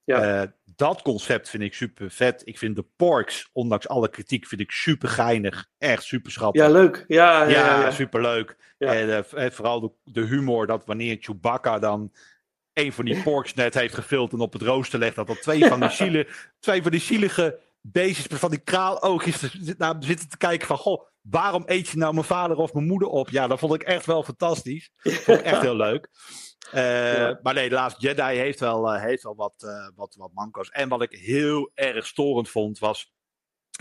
[0.04, 0.42] Ja.
[0.42, 2.42] Eh, dat concept vind ik super vet.
[2.46, 5.68] Ik vind de Porks, ondanks alle kritiek, vind ik super geinig.
[5.78, 6.62] Echt super schattig.
[6.62, 7.06] ja, leuk.
[7.08, 8.58] Ja, ja, Ja, super leuk.
[8.78, 8.94] Ja.
[8.94, 12.12] En eh, vooral de, de humor dat wanneer Chewbacca dan
[12.74, 15.66] een van die porks net heeft gevuld en op het rooster legt, dat er twee
[15.66, 16.28] van die, ziele,
[16.60, 21.64] twee van die zielige beestjes van die kraaloogjes naar zitten te kijken van, goh, waarom
[21.66, 23.30] eet je nou mijn vader of mijn moeder op?
[23.30, 24.92] Ja, dat vond ik echt wel fantastisch.
[25.02, 26.08] Vond ik echt heel leuk.
[26.72, 27.40] Eh, Ja.
[27.42, 30.70] Maar nee, de Last Jedi heeft wel, eh, heeft wel wat, eh, wat, wat manco's.
[30.70, 33.14] En wat ik heel erg storend vond was,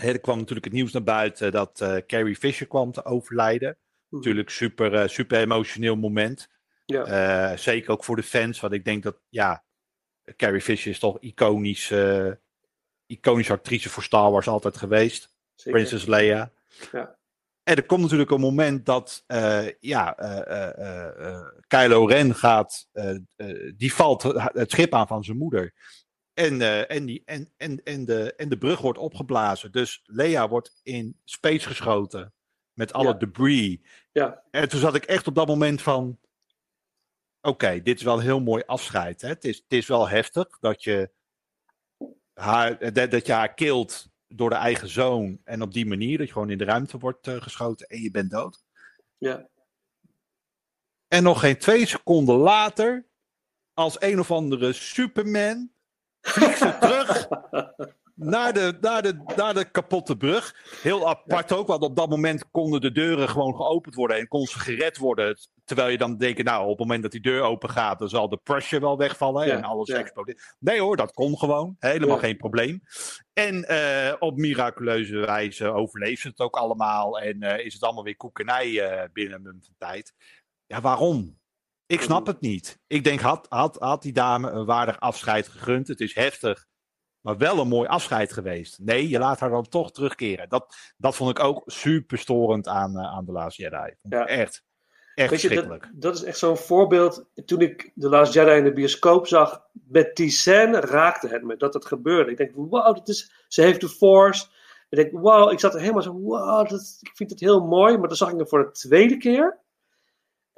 [0.01, 3.77] hè, er kwam natuurlijk het nieuws naar buiten dat Carrie Fisher kwam te overlijden.
[4.09, 6.47] Natuurlijk super, super emotioneel moment.
[6.85, 7.57] Ja.
[7.57, 9.63] Zeker ook voor de fans, want ik denk dat, ja,
[10.35, 11.93] Carrie Fisher is toch iconisch,
[13.11, 15.33] iconische actrice voor Star Wars altijd geweest.
[15.55, 15.79] Zeker.
[15.79, 16.51] Princess Leia.
[16.91, 17.19] Ja.
[17.63, 22.89] En er komt natuurlijk een moment dat, eh, ja, eh, eh, Kylo Ren gaat,
[23.75, 25.73] die valt het schip aan van zijn moeder.
[26.33, 29.71] En, en, die, en, en, en, de, en de brug wordt opgeblazen.
[29.71, 32.33] Dus Leia wordt in space geschoten
[32.73, 33.13] met alle Ja.
[33.13, 33.77] debris.
[34.11, 34.43] Ja.
[34.51, 36.19] En toen zat ik echt op dat moment van,
[37.41, 39.21] oké, dit is wel een heel mooi afscheid.
[39.21, 39.27] Hè?
[39.27, 41.11] Het, is, het is wel heftig dat je
[42.41, 45.39] haar, dat, dat je haar kilt door de eigen zoon.
[45.43, 48.11] En op die manier dat je gewoon in de ruimte wordt uh, geschoten en je
[48.11, 48.63] bent dood.
[49.17, 49.47] Ja.
[51.07, 53.07] En nog geen twee seconden later,
[53.73, 55.71] als een of andere Superman,
[56.21, 57.27] vliegt ze terug
[58.15, 60.55] naar de, naar, de, naar de kapotte brug.
[60.81, 64.45] Heel apart ook, want op dat moment konden de deuren gewoon geopend worden en kon
[64.45, 65.37] ze gered worden.
[65.65, 68.29] Terwijl je dan denkt, nou, op het moment dat die deur open gaat, dan zal
[68.29, 69.97] de pressure wel wegvallen ja, en alles ja.
[69.97, 70.55] explodeert.
[70.59, 71.75] Nee hoor, dat kon gewoon.
[71.79, 72.81] Helemaal geen probleem.
[73.33, 78.03] En uh, op miraculeuze wijze overleeft ze het ook allemaal en uh, is het allemaal
[78.03, 80.13] weer koekenij uh, binnen een tijd.
[80.65, 81.39] Ja, waarom?
[81.85, 82.79] Ik snap het niet.
[82.87, 85.87] Ik denk, had, had, had die dame een waardig afscheid gegund?
[85.87, 86.65] Het is heftig,
[87.21, 88.79] maar wel een mooi afscheid geweest.
[88.79, 90.49] Nee, je laat haar dan toch terugkeren.
[90.49, 93.93] Dat, dat vond ik ook super storend aan, uh, aan The Last Jedi.
[94.01, 94.27] Ja.
[94.27, 94.63] Echt.
[95.15, 97.25] Echt Weet je, dat, dat is echt zo'n voorbeeld.
[97.45, 101.57] Toen ik The Last Jedi in de bioscoop zag, met die scène raakte het me
[101.57, 102.31] dat het gebeurde.
[102.31, 104.45] Ik denk, wow, dat is, ze heeft de Force.
[104.89, 107.97] Ik denk, wow, ik zat er helemaal zo, wow, dat, ik vind het heel mooi.
[107.97, 109.59] Maar dan zag ik hem voor de tweede keer.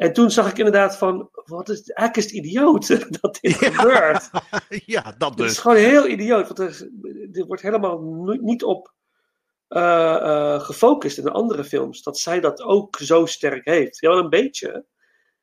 [0.03, 2.87] En toen zag ik inderdaad van, wat is, eigenlijk is het idioot
[3.21, 3.71] dat dit ja.
[3.71, 4.29] gebeurt.
[4.95, 5.45] ja, dat dus.
[5.45, 6.89] Het is gewoon heel idioot, want er,
[7.31, 7.99] er wordt helemaal
[8.41, 8.93] niet op
[9.69, 9.81] uh,
[10.21, 12.03] uh, gefocust in de andere films.
[12.03, 13.99] Dat zij dat ook zo sterk heeft.
[13.99, 14.85] Ja, wel een beetje,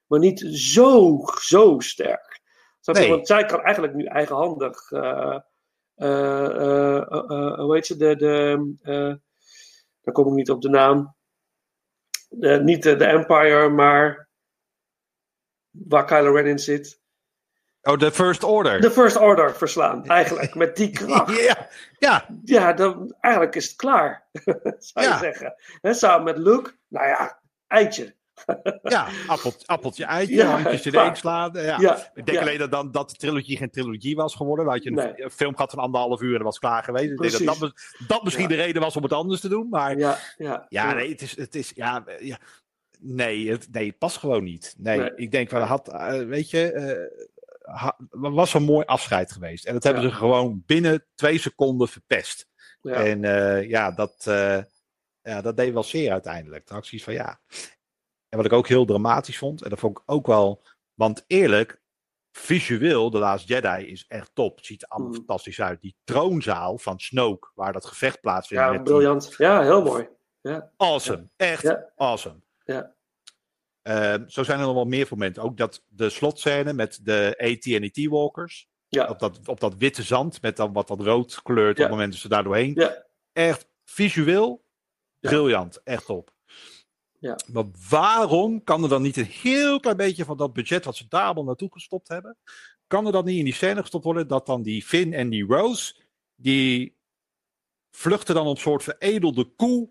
[0.07, 2.41] maar niet zo, zo sterk.
[2.85, 3.11] Nee.
[3.11, 5.39] Want zij kan eigenlijk nu eigenhandig, uh,
[7.57, 9.21] hoe heet ze, de, de
[10.03, 11.15] daar kom ik niet op de naam.
[12.63, 14.30] niet de Empire, maar
[15.71, 17.01] waar Kylo Ren in zit.
[17.83, 18.81] Oh, de First Order.
[18.81, 21.41] De First Order verslaan, eigenlijk, met die kracht.
[21.45, 21.68] ja,
[21.99, 22.27] ja.
[22.45, 24.27] ja dan, eigenlijk is het klaar,
[24.79, 25.12] zou ja.
[25.12, 25.55] je zeggen.
[25.81, 28.18] He, samen met Luke, nou ja, eitje.
[28.83, 31.51] ja, appeltje, appeltje eitje, ja, handjes erin slaan.
[31.53, 31.79] Ja.
[31.79, 32.11] ja.
[32.14, 34.64] Ik denk alleen dat, dan, dat de trilogie geen trilogie was geworden.
[34.64, 35.31] Dan had je een nee.
[35.31, 37.11] film gehad van anderhalf uur en dat was klaar geweest.
[37.11, 37.73] Ik denk dat dat,
[38.07, 39.68] dat misschien de reden was om het anders te doen.
[39.68, 42.39] Maar ja, ja, ja, nee, het is, het is ja, ja,
[43.01, 44.75] nee, het, nee, het past gewoon niet.
[44.79, 45.13] Nee, nee.
[45.15, 49.65] ik denk, wel, had, uh, weet je, uh, ha, was een mooi afscheid geweest.
[49.65, 50.09] En dat hebben ja.
[50.09, 52.49] ze gewoon binnen twee seconden verpest.
[52.83, 52.93] Ja.
[52.93, 54.15] En uh, ja, dat,
[55.23, 56.65] ja, dat deed wel zeer uiteindelijk.
[56.65, 57.41] Toen had ik zoiets van ja.
[58.29, 60.63] En wat ik ook heel dramatisch vond, en dat vond ik ook wel,
[60.95, 61.81] want eerlijk,
[62.33, 64.57] visueel, The Last Jedi is echt top.
[64.57, 65.17] Het ziet er allemaal mm.
[65.17, 65.81] fantastisch uit.
[65.81, 68.65] Die troonzaal van Snoke, waar dat gevecht plaatsvindt.
[68.65, 69.37] Ja, briljant.
[69.37, 69.47] Die...
[69.47, 70.09] Ja, heel mooi.
[70.41, 70.71] Ja.
[70.77, 71.29] Awesome.
[71.37, 72.41] Echt awesome.
[72.71, 72.95] Ja.
[73.83, 75.43] Uh, zo zijn er nog wel meer momenten.
[75.43, 78.68] Ook dat de slotscène met de AT&T-walkers.
[78.89, 79.09] Ja.
[79.09, 81.85] Op, dat, op dat witte zand met dan wat dat rood kleurt ja.
[81.85, 82.75] op het moment dat ze daar doorheen.
[82.75, 83.07] Ja.
[83.33, 84.64] Echt visueel
[85.21, 85.83] briljant.
[85.83, 86.35] Echt top.
[87.18, 87.39] Ja.
[87.53, 91.09] Maar waarom kan er dan niet een heel klein beetje van dat budget wat ze
[91.09, 92.37] daar allemaal naartoe gestopt hebben,
[92.87, 95.45] kan er dan niet in die scène gestopt worden dat dan die Finn en die
[95.47, 95.95] Rose,
[96.35, 96.99] die
[97.91, 99.91] vluchten dan op een soort veredelde koe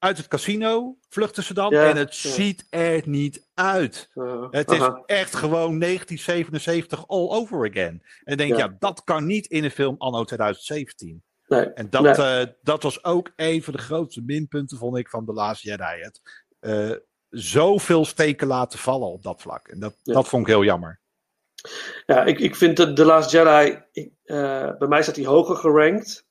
[0.00, 1.70] uit het casino vluchten ze dan.
[1.70, 2.30] Ja, en het ja.
[2.30, 4.10] ziet er niet uit.
[4.14, 8.02] Uh, het is echt gewoon 1977 all over again.
[8.24, 8.58] En denk, ja.
[8.58, 8.76] ja.
[8.78, 11.22] dat kan niet in een film anno 2017.
[11.46, 12.40] Nee, en dat, nee.
[12.40, 16.00] uh, dat was ook een van de grootste minpunten, vond ik, van The Last Jedi.
[16.00, 16.20] Het
[16.60, 16.96] uh,
[17.28, 19.68] zoveel steken laten vallen op dat vlak.
[19.68, 21.00] En dat, dat vond ik heel jammer.
[22.06, 25.56] Ja, ik, ik vind de The Last Jedi, ik, uh, bij mij staat hij hoger
[25.56, 26.28] gerankt.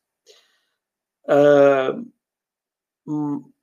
[3.03, 3.53] Mm,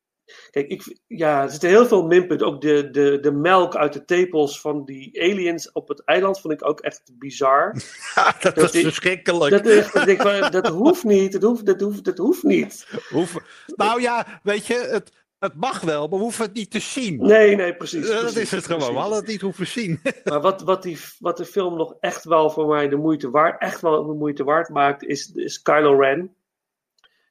[0.51, 2.47] Kijk, ik, ja, er zitten heel veel minpunten.
[2.47, 6.55] Ook de, de, de melk uit de tepels van die aliens op het eiland vond
[6.55, 7.83] ik ook echt bizar.
[8.14, 9.51] Ja, dat, dat is verschrikkelijk.
[9.51, 10.07] Dat, dat,
[10.53, 11.33] dat, dat, hoeft niet.
[11.33, 12.87] Dat hoeft, dat hoeft, dat hoeft niet.
[13.09, 16.81] Hoef, nou ja, weet je, het, het mag wel, maar we hoeven het niet te
[16.81, 17.16] zien.
[17.16, 18.07] Nee, nee, precies.
[18.07, 18.93] Dat precies, is het gewoon.
[18.93, 20.01] We hadden het niet hoeven zien.
[20.24, 23.61] Maar wat, wat, die, wat de film nog echt wel voor mij de moeite waard,
[23.61, 26.35] echt wel de moeite waard maakt, is, is Kylo Ren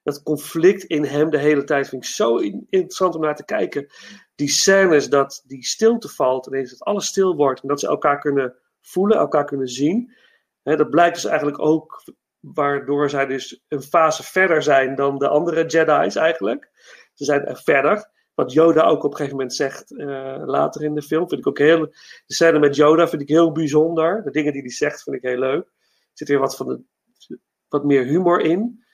[0.06, 2.38] dat conflict in hem de hele tijd vind ik zo
[2.70, 3.88] interessant om naar te kijken.
[4.36, 8.20] Die scènes dat die stilte valt, ineens dat alles stil wordt en dat ze elkaar
[8.20, 10.14] kunnen voelen, elkaar kunnen zien.
[10.64, 12.04] Dat blijkt dus eigenlijk ook
[12.40, 16.70] waardoor zij dus een fase verder zijn dan de andere Jedi's eigenlijk.
[17.14, 18.10] Ze zijn er verder.
[18.34, 21.48] Wat Yoda ook op een gegeven moment zegt uh, later in de film, vind ik
[21.48, 21.86] ook heel.
[22.26, 24.24] De scène met Yoda vind ik heel bijzonder.
[24.24, 25.66] De dingen die hij zegt vind ik heel leuk.
[25.66, 26.82] Er zit weer wat van de,
[27.68, 28.85] wat meer humor in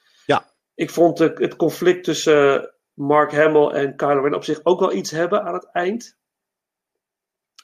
[0.76, 5.12] ik vond het conflict tussen Mark Hamill en Kylo Ren op zich ook wel iets
[5.12, 6.18] hebben aan het eind.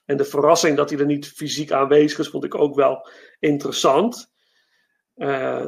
[0.05, 4.31] En de verrassing dat hij er niet fysiek aanwezig is, vond ik ook wel interessant.
[5.15, 5.67] Uh,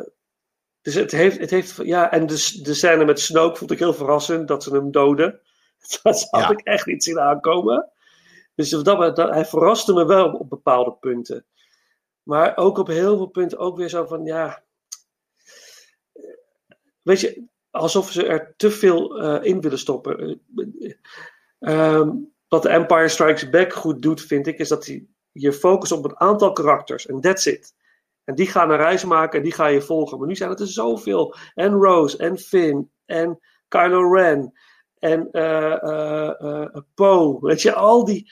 [0.81, 3.93] dus het heeft, het heeft, ja, en de, de scène met Snoke vond ik heel
[3.93, 5.41] verrassend dat ze hem doden.
[6.03, 6.49] Dat had ja.
[6.49, 7.91] ik echt niet zien aankomen.
[8.55, 11.45] Dus dat, dat, hij verraste me wel op bepaalde punten.
[12.23, 14.63] Maar ook op heel veel punten ook weer zo van, ja...
[17.01, 20.41] Weet je, alsof ze er te veel uh, in willen stoppen.
[21.59, 25.91] Um, wat The Empire Strikes Back goed doet, vind ik, is dat hij je focust
[25.91, 27.05] op een aantal karakters.
[27.05, 27.73] En that's it.
[28.23, 30.17] En die gaan een reis maken en die ga je volgen.
[30.17, 31.35] Maar nu zijn het er zoveel.
[31.53, 34.53] En Rose, en Finn, en Kylo Ren,
[34.99, 37.37] en uh, uh, uh, Poe.
[37.41, 38.31] Weet je, al die.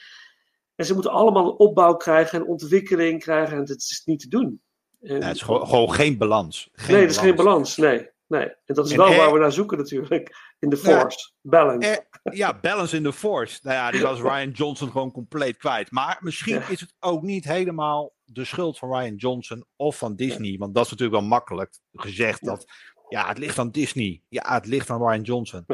[0.74, 3.56] En ze moeten allemaal een opbouw krijgen en ontwikkeling krijgen.
[3.56, 4.62] En dat is niet te doen.
[5.00, 6.68] En, het is gewoon, gewoon geen balans.
[6.72, 7.76] Geen nee, het is geen balans.
[7.76, 8.10] Nee.
[8.28, 10.36] Nee, en dat is wel waar we naar zoeken natuurlijk.
[10.58, 11.32] In de Force.
[11.40, 12.06] balance.
[12.22, 13.58] ja, balance in de Force.
[13.62, 15.90] Nou ja, die was Ryan Johnson gewoon compleet kwijt.
[15.90, 20.58] Maar misschien is het ook niet helemaal de schuld van Ryan Johnson of van Disney.
[20.58, 22.44] Want dat is natuurlijk wel makkelijk gezegd.
[22.44, 22.66] Dat,
[23.08, 24.22] ja, het ligt aan Disney.
[24.28, 25.64] Ja, het ligt aan Ryan Johnson.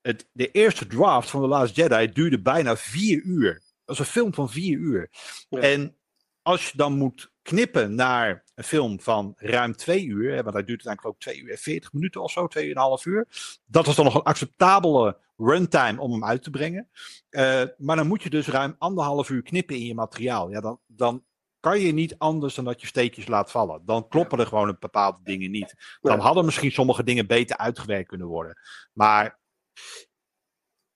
[0.00, 3.62] Het, de eerste draft van The Last Jedi duurde bijna vier uur.
[3.84, 5.10] Dat is een film van vier uur.
[5.48, 5.96] En
[6.42, 10.64] als je dan moet knippen naar een film van ruim twee uur, hè, want hij
[10.64, 13.26] duurt uiteindelijk ook twee uur en veertig minuten of zo, twee en een half uur.
[13.66, 16.88] Dat was dan nog een acceptabele runtime om hem uit te brengen.
[17.30, 20.50] Uh, maar dan moet je dus ruim anderhalf uur knippen in je materiaal.
[20.50, 21.24] Ja, dan, dan
[21.60, 23.82] kan je niet anders dan dat je steekjes laat vallen.
[23.84, 25.98] Dan kloppen er gewoon een bepaalde dingen niet.
[26.00, 28.58] Dan hadden misschien sommige dingen beter uitgewerkt kunnen worden.
[28.92, 29.38] Maar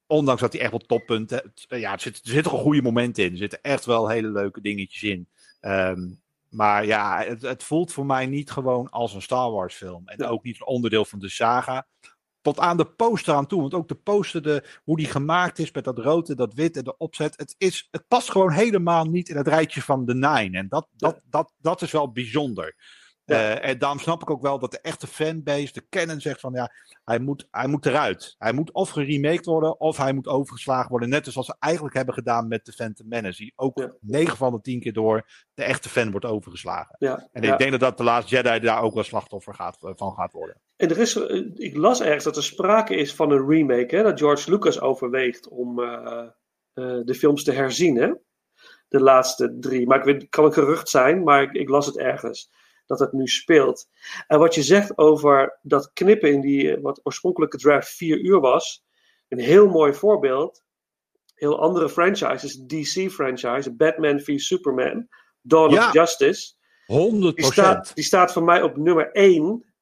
[0.07, 1.53] ondanks dat hij echt wel toppunten.
[1.55, 3.33] Ja, er zitten, er zitten goede momenten in.
[3.33, 5.29] Er zitten echt wel hele leuke dingetjes in.
[5.61, 6.21] Um,
[6.53, 10.09] maar ja, het, het, voelt voor mij niet gewoon als een Star Wars film.
[10.09, 11.87] En ook niet een onderdeel van de saga.
[12.41, 13.61] Tot aan de poster aan toe.
[13.61, 16.85] Want ook de poster, de, hoe die gemaakt is met dat rode, dat wit en
[16.85, 17.37] de opzet.
[17.37, 20.59] Het, is, het past gewoon helemaal niet in het rijtje van de Nine.
[20.59, 22.75] En dat, dat, dat, dat is wel bijzonder.
[23.27, 26.53] Uh, en daarom snap ik ook wel dat de echte fanbase, de canon, zegt van
[26.53, 26.73] ja,
[27.05, 28.35] hij moet, hij moet eruit.
[28.39, 31.09] Hij moet of geremaked worden, of hij moet overgeslagen worden.
[31.09, 33.43] Net zoals ze eigenlijk hebben gedaan met de Phantom Menace.
[33.43, 33.93] Die ook ja.
[34.01, 36.97] 9 van de 10 keer door de echte fan wordt overgeslagen.
[36.99, 40.13] Ja, en ik denk dat, dat de laatste Jedi daar ook wel slachtoffer gaat, van
[40.13, 40.61] gaat worden.
[40.77, 43.97] En er is, eh, ik las ergens dat er sprake is van een remake.
[43.97, 46.25] Hè, dat George Lucas overweegt om uh,
[46.75, 47.97] uh, de films te herzien.
[47.97, 48.13] Hè?
[48.89, 49.87] De laatste drie.
[49.87, 52.51] Maar ik weet, kan een gerucht zijn, maar ik, ik las het ergens
[52.87, 53.89] dat het nu speelt.
[54.27, 58.85] En wat je zegt over dat knippen in die, wat oorspronkelijke draft vier uur was,
[59.29, 60.65] een heel mooi voorbeeld.
[61.35, 65.09] Heel andere franchises, DC-franchise, Batman v Superman,
[65.41, 66.55] Dawn of Justice.
[66.87, 67.35] 100%.
[67.35, 69.73] Die staat, die staat voor mij op nummer 1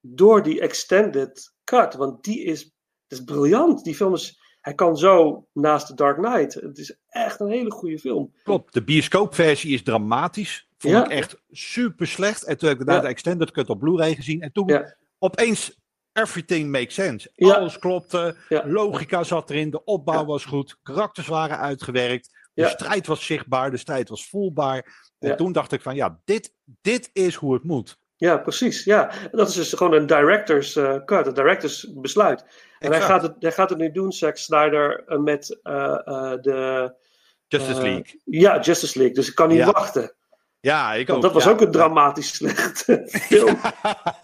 [0.00, 1.94] door die extended cut.
[1.94, 2.74] Want die is,
[3.08, 3.84] is briljant.
[3.84, 6.54] Die film is, hij kan zo naast The Dark Knight.
[6.54, 8.32] Het is echt een hele goede film.
[8.42, 10.68] Klopt, de bioscoopversie is dramatisch.
[10.80, 12.44] Vond ik echt super slecht.
[12.44, 14.40] En toen heb ik daarna de extended cut op Blu-ray gezien.
[14.40, 14.84] En toen
[15.18, 15.80] opeens
[16.12, 17.32] everything makes sense.
[17.36, 18.36] Alles klopte.
[18.64, 19.70] Logica zat erin.
[19.70, 20.78] De opbouw was goed.
[20.82, 22.30] Karakters waren uitgewerkt.
[22.54, 23.70] De strijd was zichtbaar.
[23.70, 25.10] De strijd was voelbaar.
[25.18, 27.98] En toen dacht ik van ja, dit, dit is hoe het moet.
[28.16, 28.84] Ja, precies.
[28.84, 32.44] Ja, dat is dus gewoon een director's uh, cut, een director's besluit.
[32.78, 36.94] En hij gaat, het, hij gaat het nu doen, Zack Snyder, uh, met uh, de...
[37.46, 38.20] Justice League.
[38.24, 39.14] Ja, Justice League.
[39.14, 39.70] Dus ik kan niet ja.
[39.70, 40.14] wachten.
[40.60, 41.22] Ja, ik ook.
[41.22, 43.56] dat was ook een dramatisch slechte film.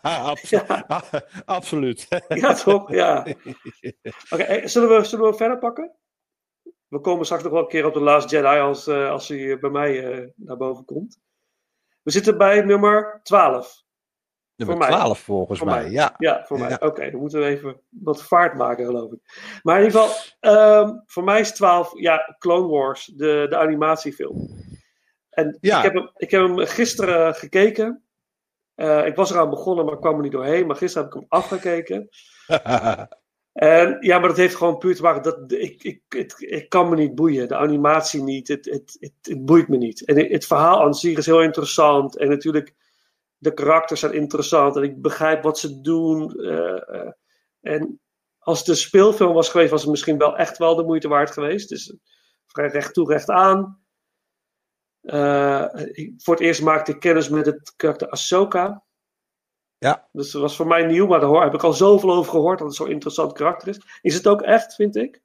[0.42, 0.76] ja,
[1.44, 2.06] absoluut.
[2.28, 2.90] ja, toch?
[2.90, 3.18] Ja.
[3.20, 5.92] Oké, okay, zullen, we, zullen we verder pakken?
[6.88, 9.58] We komen straks nog wel een keer op de Last Jedi als, uh, als hij
[9.58, 11.20] bij mij uh, naar boven komt.
[12.02, 13.84] We zitten bij nummer 12.
[14.56, 15.16] Nummer voor 12 mij.
[15.16, 15.82] volgens voor mij.
[15.82, 15.90] mij.
[15.90, 16.14] ja.
[16.18, 16.74] Ja, voor mij.
[16.74, 19.18] Oké, okay, dan moeten we even wat vaart maken, geloof ik.
[19.62, 24.48] Maar in ieder geval, um, voor mij is 12, ja, Clone Wars, de, de animatiefilm.
[25.36, 25.76] En ja.
[25.76, 28.02] ik, heb hem, ik heb hem gisteren gekeken.
[28.76, 30.66] Uh, ik was eraan begonnen, maar ik kwam er niet doorheen.
[30.66, 32.08] Maar gisteren heb ik hem afgekeken.
[33.52, 36.88] en ja, maar dat heeft gewoon puur te maken dat ik, ik, het, ik kan
[36.88, 37.48] me niet boeien.
[37.48, 38.48] De animatie niet.
[38.48, 40.04] Het, het, het, het boeit me niet.
[40.04, 42.16] En het verhaal aan zich is heel interessant.
[42.16, 42.74] En natuurlijk,
[43.38, 44.76] de karakters zijn interessant.
[44.76, 46.32] En ik begrijp wat ze doen.
[46.36, 47.10] Uh, uh,
[47.60, 48.00] en
[48.38, 51.30] als het een speelfilm was geweest, was het misschien wel echt wel de moeite waard
[51.30, 51.68] geweest.
[51.68, 51.96] Dus
[52.46, 53.85] vrij recht toe, recht aan.
[55.92, 58.84] Ik, voor het eerst maakte ik kennis met het karakter Ahsoka.
[59.78, 60.08] Ja.
[60.12, 62.66] Dus dat was voor mij nieuw, maar daar heb ik al zoveel over gehoord dat
[62.66, 63.80] het zo'n interessant karakter is.
[64.00, 65.22] Is het ook echt, vind ik.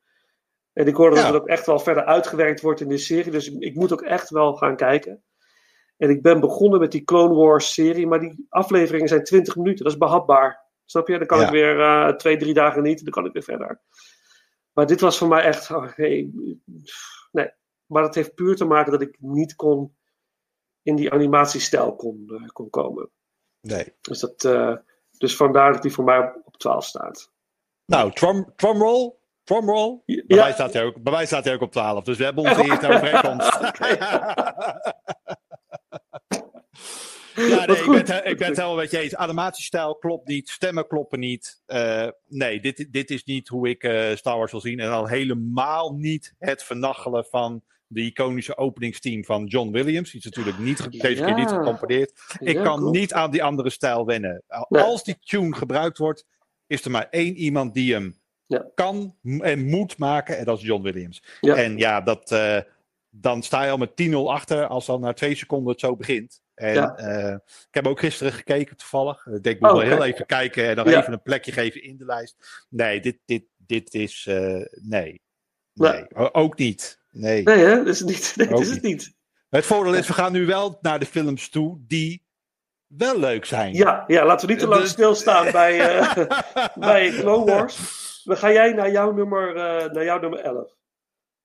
[0.73, 1.21] En ik hoorde ja.
[1.21, 3.31] dat het ook echt wel verder uitgewerkt wordt in de serie.
[3.31, 5.23] Dus ik moet ook echt wel gaan kijken.
[5.97, 9.83] En ik ben begonnen met die Clone Wars serie, maar die afleveringen zijn 20 minuten.
[9.83, 10.65] Dat is behapbaar.
[10.85, 11.17] Snap je?
[11.17, 11.45] Dan kan ja.
[11.45, 13.03] ik weer uh, twee, drie dagen niet.
[13.03, 13.81] Dan kan ik weer verder.
[14.73, 15.71] Maar dit was voor mij echt.
[15.71, 15.87] Oh,
[17.91, 19.95] maar dat heeft puur te maken dat ik niet kon
[20.81, 23.09] in die animatiestijl kon, uh, kon komen.
[23.61, 23.95] Nee.
[24.01, 24.76] Dus, dat, uh,
[25.18, 27.31] dus vandaar dat die voor mij op, op 12 staat.
[27.85, 29.13] Nou, drum, drumroll.
[29.43, 30.01] Drumroll.
[30.05, 30.23] Ja.
[30.27, 32.03] Bij, mij staat hij ook, bij mij staat hij ook op 12.
[32.03, 33.59] Dus we hebben onze eerste overeenkomst.
[37.35, 39.15] Ja, nee, ik ben, het, he- ik ben het helemaal met je eens.
[39.15, 41.61] Animatiestijl klopt niet, stemmen kloppen niet.
[41.65, 44.80] Eh, nee, dit, dit is niet hoe ik eh, Star Wars wil zien.
[44.80, 47.63] En al helemaal niet het vernachelen van
[47.93, 50.11] de iconische openingsteam van John Williams.
[50.11, 52.11] Die is natuurlijk niet, deze keer niet gecomponeerd.
[52.39, 54.43] Ik Ja, kan niet aan die andere stijl wennen.
[54.69, 54.81] Nee.
[54.84, 56.26] Als die tune gebruikt wordt,
[56.68, 58.65] is er maar één iemand die hem Ja.
[58.76, 60.38] kan en moet maken.
[60.38, 61.23] En dat is John Williams.
[61.41, 62.59] En ja, dat, eh,
[63.09, 66.41] dan sta je al met 10-0 achter als dan na twee seconden het zo begint.
[66.53, 69.26] En eh, ik heb ook gisteren gekeken toevallig.
[69.26, 70.99] Ik denk, ik moet Oh, wel heel even kijken en Ja.
[70.99, 72.65] even een plekje geven in de lijst.
[72.69, 74.26] Nee, dit, dit, dit is...
[74.30, 75.22] eh, nee.
[75.73, 76.15] Nee.
[76.34, 76.99] Ook niet.
[77.11, 77.43] Nee.
[77.43, 77.75] Nee, hè?
[77.75, 78.33] Dat is het niet.
[78.35, 79.13] Nee, dat Ook is het niet.
[79.49, 82.25] Het voordeel is, we gaan nu wel naar de films toe die
[82.88, 83.73] wel leuk zijn.
[83.73, 86.27] Ja, ja, laten we niet te lang Dus- stilstaan bij, eh,
[86.88, 88.21] bij Clone Wars.
[88.23, 90.75] Dan ga jij naar jouw nummer, eh, naar jouw nummer 11.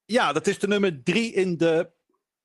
[0.05, 1.91] Ja, dat is de nummer drie in de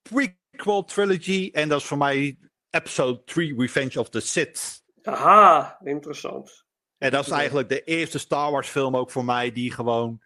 [0.01, 1.49] prequel trilogy.
[1.53, 2.37] En dat is voor mij
[2.69, 4.83] episode 3, Revenge of the Sith.
[5.03, 6.65] Aha, interessant.
[6.97, 10.21] En dat is eigenlijk de eerste Star Wars film ook voor mij die gewoon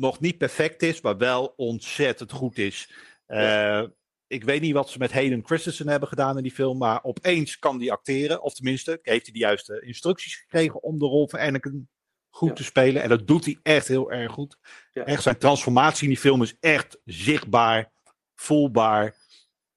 [0.00, 2.92] nog niet perfect is, maar wel ontzettend goed is.
[3.26, 3.82] Eh,
[4.26, 7.58] ik weet niet wat ze met Hayden Christensen hebben gedaan in die film, maar opeens
[7.58, 8.42] kan die acteren.
[8.42, 11.88] Of tenminste, heeft hij de juiste instructies gekregen om de rol van Anakin
[12.30, 12.54] goed Ja.
[12.54, 13.02] te spelen.
[13.02, 14.56] En dat doet hij echt heel erg goed.
[14.92, 15.04] Ja.
[15.04, 17.92] Echt zijn transformatie in die film is echt zichtbaar,
[18.34, 19.16] voelbaar.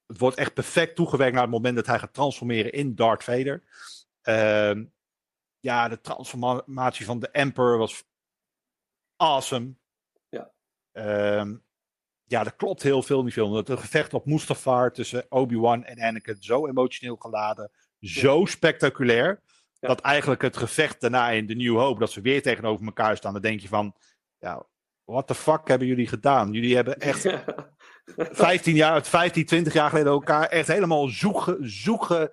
[0.06, 3.64] Het wordt echt perfect toegewerkt naar het moment dat hij gaat transformeren in Darth Vader.
[4.22, 4.86] Ehm,
[5.60, 8.04] ja, de transformatie van de Emperor was
[9.16, 9.74] awesome.
[10.94, 11.02] Ja.
[11.02, 11.56] Ehm,
[12.26, 13.54] ja, er klopt heel veel in die film.
[13.54, 19.42] Het gevecht op Mustafar tussen Obi-Wan en Anakin, zo emotioneel geladen, zo spectaculair.
[19.80, 19.88] Ja.
[19.88, 23.34] Dat eigenlijk het gevecht daarna in The New Hope, dat ze weer tegenover elkaar staan,
[23.34, 23.96] dan denk je van,
[24.40, 24.66] ja,
[25.06, 26.52] what the fuck hebben jullie gedaan?
[26.52, 27.28] Jullie hebben echt
[28.16, 32.32] 15 jaar, 15, 20 jaar geleden elkaar echt helemaal zoeken, zoeken,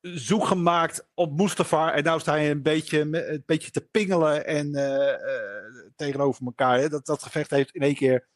[0.00, 1.92] zoek gemaakt op Mustafar.
[1.92, 5.62] En nou sta je een beetje, een beetje te pingelen en eh, eh,
[5.96, 6.78] tegenover elkaar.
[6.78, 6.88] Hè.
[6.88, 8.26] Dat, dat gevecht heeft in één keer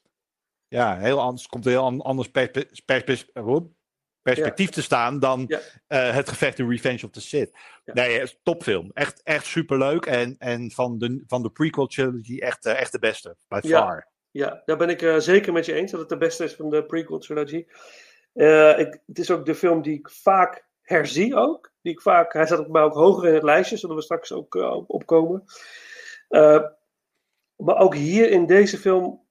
[0.68, 2.30] ja, heel anders, komt een heel an- anders
[4.22, 5.60] perspectief te staan dan Ja.
[5.86, 7.51] eh, het gevecht in Revenge of the Sith.
[7.84, 7.93] Ja.
[7.93, 8.90] Nee, het is een topfilm.
[8.94, 10.06] Echt, echt superleuk.
[10.06, 13.36] En, en van, de, van de prequel trilogy echt, echt de beste.
[13.48, 14.10] By far.
[14.30, 16.84] Ja, daar ben ik zeker met je eens dat het de beste is van de
[16.84, 17.66] prequel trilogy.
[18.76, 21.73] Ik, het is ook de film die ik vaak herzie ook.
[21.82, 24.55] Die ik vaak, hij staat bij ook hoger in het lijstje, zullen we straks ook
[24.56, 25.44] eh, op- opkomen.
[26.28, 26.64] Eh,
[27.56, 29.27] maar ook hier in deze film,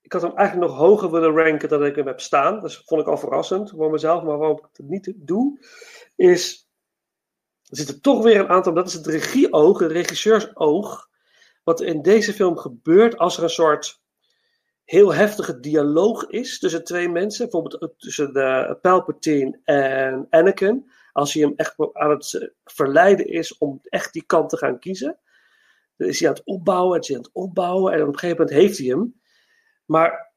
[0.00, 2.60] ik had hem eigenlijk nog hoger willen ranken dan ik hem heb staan.
[2.60, 5.58] Dat vond ik al verrassend voor mezelf, maar waarom ik het niet doe,
[6.16, 6.68] is,
[7.62, 11.08] er zitten toch weer een aantal, dat is het regieoog, het regisseursoog,
[11.64, 14.02] wat in deze film gebeurt als er een soort
[14.90, 17.42] heel heftige dialoog is tussen twee mensen.
[17.42, 20.90] Bijvoorbeeld ook tussen de Palpatine en Anakin.
[21.12, 24.78] Als hij hem echt aan het eh, verleiden is om echt die kant te gaan
[24.78, 25.18] kiezen.
[25.96, 27.92] Dan is hij aan het opbouwen en is hij aan het opbouwen.
[27.92, 29.20] En op een gegeven moment heeft hij hem.
[29.84, 30.32] Maar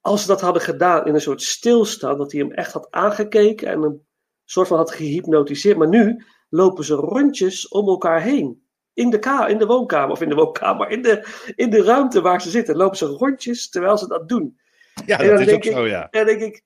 [0.00, 3.68] als ze dat hadden gedaan in een soort stilstand, dat hij hem echt had aangekeken
[3.68, 4.06] en een
[4.44, 5.76] soort van had gehypnotiseerd.
[5.76, 8.61] Maar nu lopen ze rondjes om elkaar heen
[8.94, 12.20] in de, ka in de woonkamer, of in de woonkamer, in de, in de ruimte
[12.20, 14.58] waar ze zitten, lopen ze rondjes terwijl ze dat doen.
[15.06, 16.08] Ja, En dat dan is ook ik- zo, ja.
[16.10, 16.62] En dan denk ik,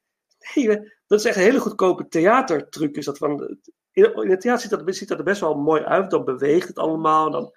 [0.55, 0.66] nee,
[1.07, 2.97] dat is echt een hele goedkope theatertruc.
[2.97, 3.59] Is dat van,
[3.93, 6.69] in, in het theater ziet dat, ziet dat er best wel mooi uit, dan beweegt
[6.69, 7.31] het allemaal.
[7.31, 7.53] Dan,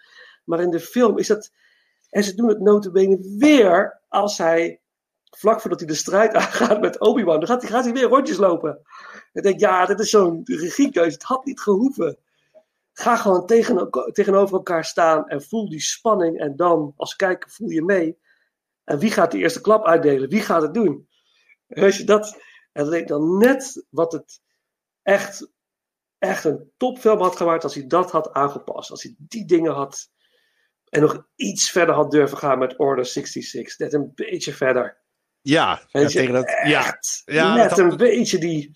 [0.46, 1.52] maar in de film is dat,
[2.10, 4.82] en ze doen het notabene weer als hij,
[5.38, 8.38] vlak voordat hij de strijd aangaat met Obi-Wan, dan gaat hij, gaat hij weer rondjes
[8.38, 8.82] lopen.
[9.34, 12.18] Ik denk, ja, dit is zo'n regiekeuze, het had niet gehoeven.
[13.00, 16.40] Ga gewoon tegen, tegenover elkaar staan en voel die spanning.
[16.40, 18.20] En dan, als kijker, voel je mee.
[18.84, 20.30] En wie gaat de eerste klap uitdelen?
[20.30, 21.10] Wie gaat het doen?
[21.68, 24.42] En je dat, en dan net wat het
[25.02, 25.52] echt,
[26.18, 28.92] echt een topfilm had gemaakt als hij dat had aangepast.
[28.92, 30.12] Als hij die dingen had
[30.90, 33.78] en nog iets verder had durven gaan met Order 66.
[33.78, 35.02] Net een beetje verder.
[35.50, 38.72] Ja, ja, tegen dat, ja, Ja, net dat- een beetje die...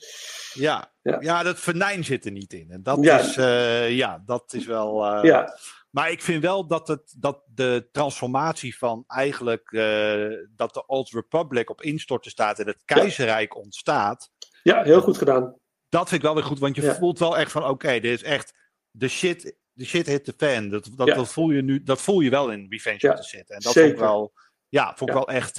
[0.54, 1.18] ja, Ja.
[1.20, 1.44] ja.
[1.44, 2.72] dat venijn zit er niet in.
[2.72, 3.20] En dat Ja.
[3.20, 5.06] is, eh, ja, dat is wel.
[5.06, 5.58] eh, Ja,
[5.90, 11.10] Maar ik vind wel dat, het, dat de transformatie van eigenlijk eh, dat de Old
[11.10, 14.30] Republic op instorten staat en het keizerrijk ontstaat.
[14.64, 15.56] ja, heel goed gedaan.
[15.90, 16.96] Dat vind ik wel weer goed, want je Ja.
[16.96, 18.54] voelt wel echt van oké, dit is echt
[18.92, 20.70] de shit, de shit hit the fan.
[20.70, 21.14] Dat, dat, Ja.
[21.16, 23.50] dat, voel je nu, dat voel je wel in Revenge of the Sith.
[23.50, 24.00] En dat vond ik zeker.
[24.00, 24.34] wel,
[24.70, 25.56] ja, vond ik wel echt,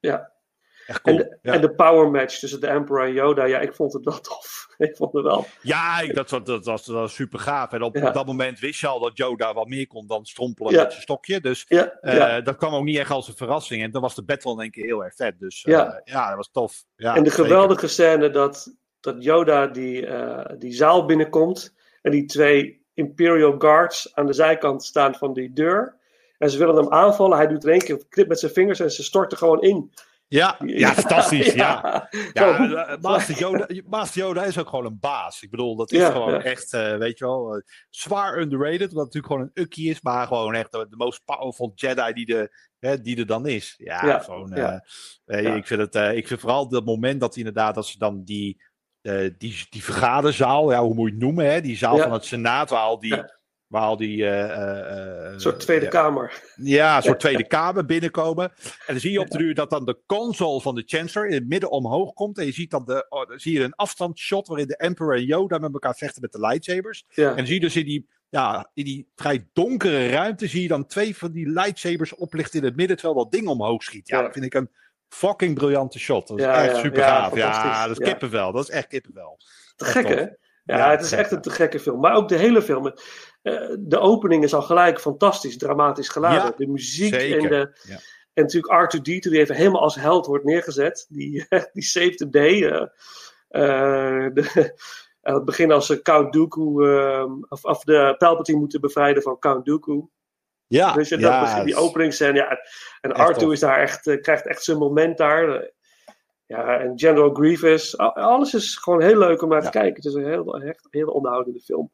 [0.00, 0.31] Ja.
[0.92, 1.52] Echt En de, ja.
[1.52, 4.66] en de power match tussen de Emperor en Yoda, ja, ik vond het wel tof.
[4.78, 5.46] ik vond het wel.
[5.62, 7.72] Ja, ik- dat, was- dat, was, dat was super gaaf.
[7.72, 8.08] En op, Ja.
[8.08, 10.80] op dat moment wist je al dat Yoda wat meer kon dan strompelen Ja.
[10.82, 11.40] met zijn stokje.
[11.40, 13.82] Dus eh, dat kwam ook niet echt als een verrassing.
[13.82, 15.38] En dan was de battle in één keer heel erg vet.
[15.38, 15.72] Dus eh,
[16.04, 16.26] Ja.
[16.28, 16.84] dat was tof.
[16.96, 17.44] Ja, en de zeker.
[17.44, 24.14] geweldige scène dat, dat Yoda die, eh, die zaal binnenkomt en die twee Imperial Guards
[24.14, 26.00] aan de zijkant staan van die deur.
[26.38, 27.36] En ze willen hem aanvallen.
[27.36, 29.92] Hij doet in één keer een knip met zijn vingers en ze storten gewoon in.
[30.32, 31.52] Ja, ja, fantastisch.
[31.52, 32.08] Ja.
[32.32, 35.42] Ja, eh, Master, Yoda, Master Yoda is ook gewoon een baas.
[35.42, 36.42] Ik bedoel, dat is Ja, gewoon ja.
[36.42, 38.92] echt, eh, weet je wel, eh, zwaar underrated.
[38.92, 42.26] Wat natuurlijk gewoon een ukkie is, maar gewoon echt de, de most powerful Jedi die,
[42.26, 43.74] de, hè, die er dan is.
[43.76, 44.50] Ja, Ja, gewoon.
[44.54, 44.84] ja.
[45.24, 45.54] Ja.
[45.54, 48.62] Ik, vind het, eh, ik vind vooral dat moment dat inderdaad, dat ze dan die,
[49.00, 51.60] eh, die, die vergaderzaal, ja, hoe moet je het noemen, hè?
[51.60, 52.02] die zaal Ja.
[52.02, 53.40] van het Senaat, waar al die.
[53.72, 54.24] Waar al die.
[54.24, 56.42] eh, eh, eh, Een soort Tweede Kamer.
[56.56, 58.44] ja, een soort Tweede Kamer binnenkomen.
[58.62, 61.34] En dan zie je op de duur dat dan de console van de Chancellor in
[61.34, 62.38] het midden omhoog komt.
[62.38, 65.24] En je ziet dan, de, oh, dan zie je een afstandsshot waarin de Emperor en
[65.24, 67.04] Yoda met elkaar vechten met de lightsabers.
[67.08, 67.30] Ja.
[67.30, 70.68] En dan zie je dus in die, ja, in die vrij donkere ruimte zie je
[70.68, 74.08] dan twee van die lightsabers oplichten in het midden terwijl dat ding omhoog schiet.
[74.08, 74.22] Ja, Ja.
[74.22, 74.70] dat vind ik een
[75.08, 76.28] fucking briljante shot.
[76.28, 77.34] Dat is Ja, echt ja, super gaaf.
[77.36, 78.52] Ja, dat is kippenvel.
[78.52, 79.38] Dat is echt kippenvel.
[79.76, 80.26] Te gek, hè?
[80.64, 82.00] Ja, het is echt een te gekke film.
[82.00, 82.92] Maar ook de hele film.
[83.42, 86.50] Eh, de opening is al gelijk fantastisch, dramatisch geladen.
[86.50, 87.42] Ja, de muziek zeker.
[87.42, 87.80] en de.
[87.82, 87.98] Ja.
[88.32, 91.06] En natuurlijk R2D2, die even helemaal als held wordt neergezet.
[91.08, 92.62] Die, die saved the day.
[92.68, 92.86] eh,
[93.48, 94.74] eh, de,
[95.22, 99.38] aan het begin als ze Count Dooku, eh, of, of de Palpatine moeten bevrijden van
[99.38, 100.08] Count Dooku.
[100.66, 102.34] Ja, Dus je, dat ja, begin, die openingsscène.
[102.34, 102.58] Ja,
[103.00, 103.52] en Echt R2 tof.
[103.52, 105.70] is daar echt, eh, krijgt echt zijn moment daar.
[106.46, 107.98] Ja, en General Grievous.
[107.98, 109.94] Alles is gewoon heel leuk om naar te kijken.
[109.94, 111.90] Het is een heel, echt, heel onderhoudende film.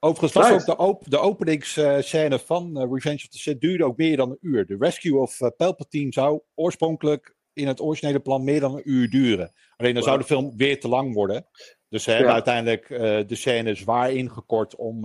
[0.00, 0.60] Overigens was Nice.
[0.60, 4.30] ook de, op, de openingsscène van eh, Revenge of the Sith duurde ook meer dan
[4.30, 4.66] een uur.
[4.66, 9.10] De Rescue of eh, Palpatine zou oorspronkelijk in het originele plan meer dan een uur
[9.10, 9.52] duren.
[9.76, 11.46] Alleen dan zou de film weer te lang worden.
[11.88, 15.04] Dus ze hebben uiteindelijk eh, de scène zwaar ingekort om,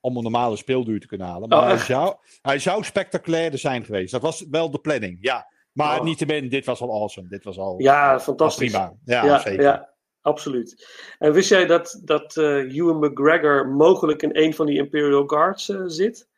[0.00, 1.48] om een normale speelduur te kunnen halen.
[1.48, 4.12] Maar Oh, hij, zou, hij zou spectaculairder zijn geweest.
[4.12, 5.46] Dat was wel de planning, ja.
[5.72, 6.04] Maar Oh.
[6.04, 7.28] niettemin, dit was al awesome.
[7.28, 8.70] Dit was al Ja, al fantastisch.
[8.70, 8.92] prima.
[9.04, 9.62] Ja, ja, zeker.
[9.62, 9.94] ja,
[10.26, 10.86] absoluut.
[11.18, 15.68] En wist jij dat, dat eh Ewan McGregor mogelijk in een van die Imperial Guards
[15.68, 16.28] eh, zit?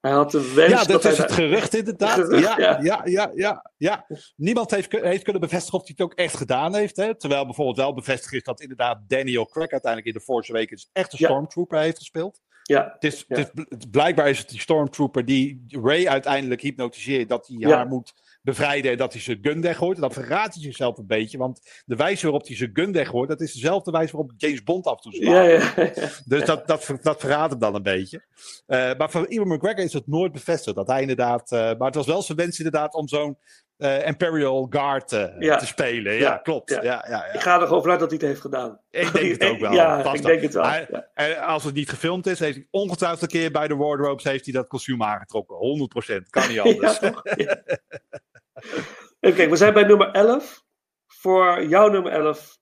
[0.00, 2.18] Hij had de wens Ja, dat is het gerucht inderdaad.
[2.18, 2.78] Gerucht, ja, ja.
[2.82, 3.02] ja.
[3.04, 4.06] Ja, ja, ja,
[4.36, 6.96] Niemand heeft, heeft kunnen bevestigen of hij het ook echt gedaan heeft.
[6.96, 7.16] Hè?
[7.16, 11.12] Terwijl bijvoorbeeld wel bevestigd is dat inderdaad Daniel Craig uiteindelijk in de Force Awakens echt
[11.12, 11.26] een Ja.
[11.26, 12.40] Stormtrooper heeft gespeeld.
[12.62, 17.46] Ja, Het is, het is, blijkbaar is het die Stormtrooper die Ray uiteindelijk hypnotiseert dat
[17.46, 18.14] hij haar moet
[18.46, 19.94] bevrijden en dat hij zijn gun weggooit.
[19.94, 23.28] En dan verraadt hij zichzelf een beetje, want de wijze waarop hij zijn gun weggooit,
[23.28, 25.34] dat is dezelfde wijze waarop James Bond af en toe slaat.
[25.34, 25.90] ja, ja.
[26.24, 28.24] Dus dat, dat, dat verraadt hem dan een beetje.
[28.66, 30.76] Eh, maar voor Ewan McGregor is het nooit bevestigd.
[30.76, 31.52] Dat hij inderdaad.
[31.52, 33.38] eh, maar het was wel zijn wens inderdaad om zo'n
[33.76, 35.56] eh, Imperial Guard Ja.
[35.56, 36.12] te spelen.
[36.12, 36.70] Ja, Ja, klopt.
[36.70, 36.82] ja.
[36.82, 37.04] Ja.
[37.08, 38.80] Ja, ja, Ik ga er gewoon vanuit dat hij het heeft gedaan.
[38.90, 39.72] Ik denk het ook wel.
[39.72, 40.64] Ja, Vast ik denk het wel.
[40.66, 41.08] Hij- ja.
[41.14, 44.44] En als het niet gefilmd is, heeft hij ongetwijfeld een keer bij de wardrobes heeft
[44.44, 45.56] hij dat kostuum aangetrokken.
[45.56, 46.28] 100%.
[46.30, 46.98] Kan niet anders.
[48.72, 48.84] Even
[49.20, 50.64] kijken, we zijn bij nummer 11.
[51.06, 52.58] Voor jouw nummer 11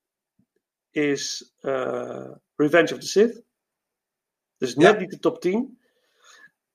[0.90, 3.42] is eh, Revenge of the Sith.
[4.56, 4.98] Dus net Ja.
[4.98, 5.80] niet de top 10.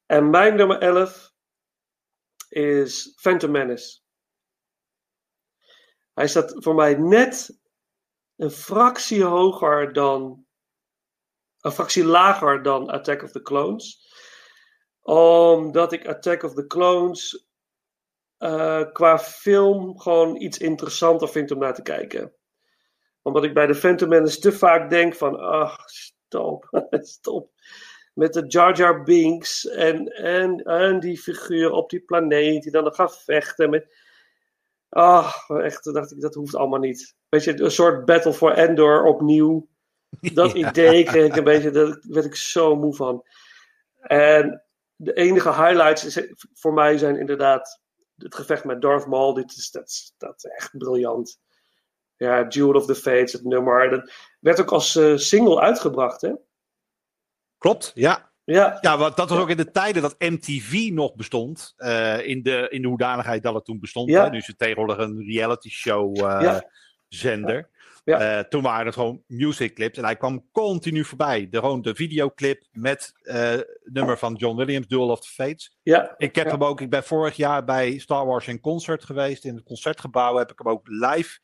[0.06, 1.34] En mijn nummer 11
[2.50, 4.00] is Phantom Menace.
[6.14, 7.60] Hij staat voor mij net
[8.36, 10.48] een fractie hoger dan.
[11.60, 14.08] Een fractie lager dan Attack of the Clones.
[15.02, 17.49] Omdat ik Attack of the Clones
[18.40, 22.34] eh, qua film gewoon iets interessanter vind om naar te kijken.
[23.22, 26.68] Omdat ik bij de Phantom Menace te vaak denk van, ach, stop,
[27.18, 27.52] stop.
[28.14, 32.84] Met de Jar Jar Binks en, en, en die figuur op die planeet die dan
[32.84, 33.98] nog gaat vechten met...
[34.90, 37.16] Ach, echt, toen dacht ik, dat hoeft allemaal niet.
[37.30, 39.68] Weet je, een soort Battle for Endor opnieuw.
[40.34, 40.70] Dat Ja.
[40.70, 43.26] idee kreeg ik een beetje, daar werd ik zo moe van.
[44.02, 44.64] En
[44.96, 47.82] de enige highlights is- voor mij zijn inderdaad
[48.24, 49.34] het gevecht met Darth Maul.
[49.34, 51.40] Dit is, dat, is- dat is echt briljant.
[52.16, 53.90] Ja, Duel of the Fates, het nummer.
[53.90, 56.32] Dat werd ook als eh, single uitgebracht, hè?
[57.58, 58.28] Klopt, ja.
[58.44, 61.74] Ja, Ja, want dat was ook in de tijden dat MTV nog bestond.
[61.78, 64.10] eh, in, de, in de hoedanigheid dat het toen bestond.
[64.10, 64.24] Ja.
[64.24, 64.30] Hè?
[64.30, 66.70] Nu is het tegenwoordig een reality show eh, Ja.
[67.08, 67.70] zender.
[68.10, 68.38] Ja.
[68.40, 69.98] Eh, toen waren het gewoon music clips.
[69.98, 71.50] En hij kwam continu voorbij.
[71.50, 75.78] De, gewoon de videoclip met het nummer van John Williams, Duel of the Fates.
[75.82, 76.52] ja, Ik heb Ja.
[76.52, 79.46] hem ook, ik ben vorig jaar bij Star Wars in concert geweest.
[79.46, 81.40] In het concertgebouw heb ik hem ook live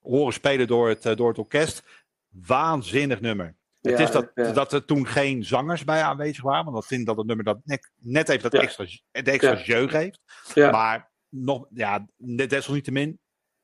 [0.00, 1.82] horen spelen door het, eh, door het orkest.
[2.28, 3.56] Waanzinnig nummer.
[3.80, 4.52] Het is dat, ja.
[4.52, 6.64] dat er toen geen zangers bij aanwezig waren.
[6.64, 8.60] Want dat vind ik dat het nummer dat net, net even dat Ja.
[8.60, 10.20] extra, de extra heeft.
[10.54, 10.70] Ja.
[10.70, 12.06] Maar nog, ja,
[12.46, 13.18] desalniettemin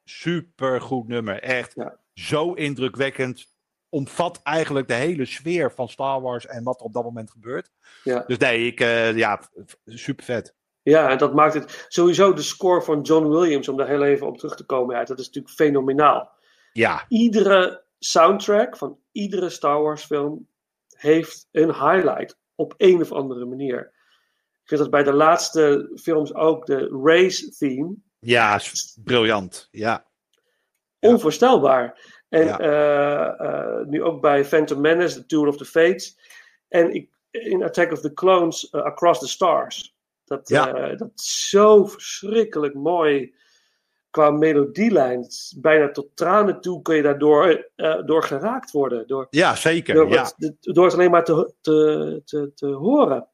[0.05, 1.43] super goed nummer.
[1.43, 1.99] Echt Ja.
[2.21, 3.47] Zo indrukwekkend.
[3.89, 7.71] Omvat eigenlijk de hele sfeer van Star Wars en wat er op dat moment gebeurt.
[8.05, 8.25] Ja.
[8.27, 9.43] Dus nee, ik, eh, ja,
[9.85, 10.55] super vet.
[10.83, 14.27] Ja, en dat maakt het sowieso de score van John Williams, om daar heel even
[14.27, 14.97] op terug te komen.
[14.97, 16.31] Ja, dat is natuurlijk fenomenaal.
[16.73, 20.49] Ja, Iedere soundtrack van iedere Star Wars film
[20.97, 23.81] heeft een highlight op een of andere manier.
[24.63, 28.61] Ik vind dat bij de laatste films ook de race theme ja,
[29.05, 29.69] briljant.
[29.71, 30.09] Ja, Ja.
[31.01, 32.09] Onvoorstelbaar.
[32.29, 32.59] En Ja.
[32.59, 36.19] eh, eh, nu ook bij Phantom Menace, The Duel of the Fates.
[36.69, 39.95] En ik, in Attack of the Clones, eh, Across the Stars.
[40.25, 40.95] Dat, Ja.
[40.95, 43.35] dat is zo verschrikkelijk mooi
[44.11, 45.27] qua melodielijn.
[45.57, 47.71] Bijna tot tranen toe kun je daardoor
[48.05, 49.07] door geraakt worden.
[49.07, 49.95] Door, ja zeker.
[49.95, 50.31] door, ja.
[50.37, 53.29] het- door het alleen maar te, te, te, te horen.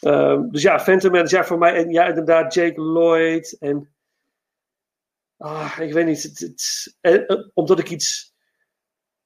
[0.00, 3.56] Ehm, dus ja, Phantom Menace, ja, voor mij, en ja, inderdaad, Jake Lloyd.
[3.60, 3.92] En,
[5.38, 8.34] ah, ik weet niet, het, het- en, eh, omdat ik iets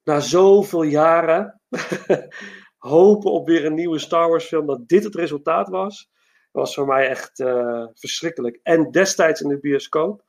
[0.03, 1.61] na zoveel jaren
[2.79, 6.11] hopen op weer een nieuwe Star Wars film, dat dit het resultaat was,
[6.51, 8.61] was voor mij echt eh, verschrikkelijk.
[8.63, 10.25] En destijds in de bioscoop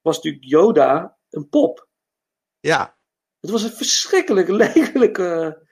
[0.00, 1.88] was natuurlijk Yoda een pop.
[2.60, 2.96] ja.
[3.40, 5.62] Het was een verschrikkelijk lelijke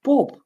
[0.00, 0.41] pop.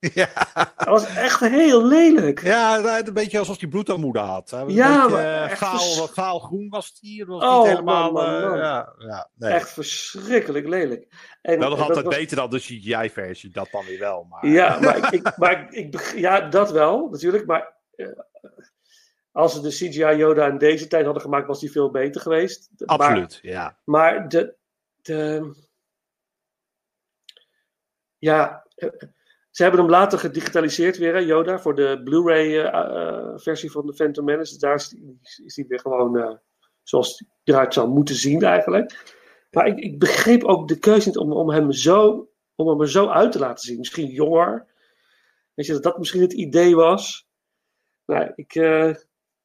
[0.14, 0.28] Ja.
[0.76, 2.42] Dat was echt heel lelijk.
[2.42, 4.50] Ja, het een beetje alsof hij bloedarmoede had.
[4.50, 7.26] Was Ja, een beetje, maar eh, gaal, gaalgroen was het hier.
[7.26, 8.12] Dat was Oh, niet helemaal.
[8.12, 9.52] man, man, eh, ja, ja, nee.
[9.52, 11.06] Echt verschrikkelijk lelijk.
[11.42, 14.24] En, Wel nog altijd was- beter dan de CGI-versie, dat dan weer wel.
[14.24, 14.46] Maar...
[14.46, 17.46] Ja, maar, ik, ik, maar ik, ja, dat wel, natuurlijk.
[17.46, 18.08] Maar eh,
[19.32, 22.70] als ze de CGI Yoda in deze tijd hadden gemaakt, was die veel beter geweest.
[22.76, 23.78] Maar- Absoluut, ja.
[23.84, 24.54] Maar de.
[25.02, 25.52] de
[28.18, 28.66] ja,
[29.58, 34.52] ze hebben hem later gedigitaliseerd weer, Yoda, voor de Blu-ray-versie van de Phantom Menace.
[34.52, 34.94] Dus daar is
[35.44, 36.34] is die weer gewoon eh,
[36.82, 39.16] zoals hij eruit zou moeten zien, eigenlijk.
[39.50, 42.90] Maar ik, ik begreep ook de keuze niet om, om, hem zo, om hem er
[42.90, 43.78] zo uit te laten zien.
[43.78, 44.66] Misschien jonger.
[45.54, 47.28] Weet je, dat dat misschien het idee was.
[48.06, 48.94] Nou, ik, eh,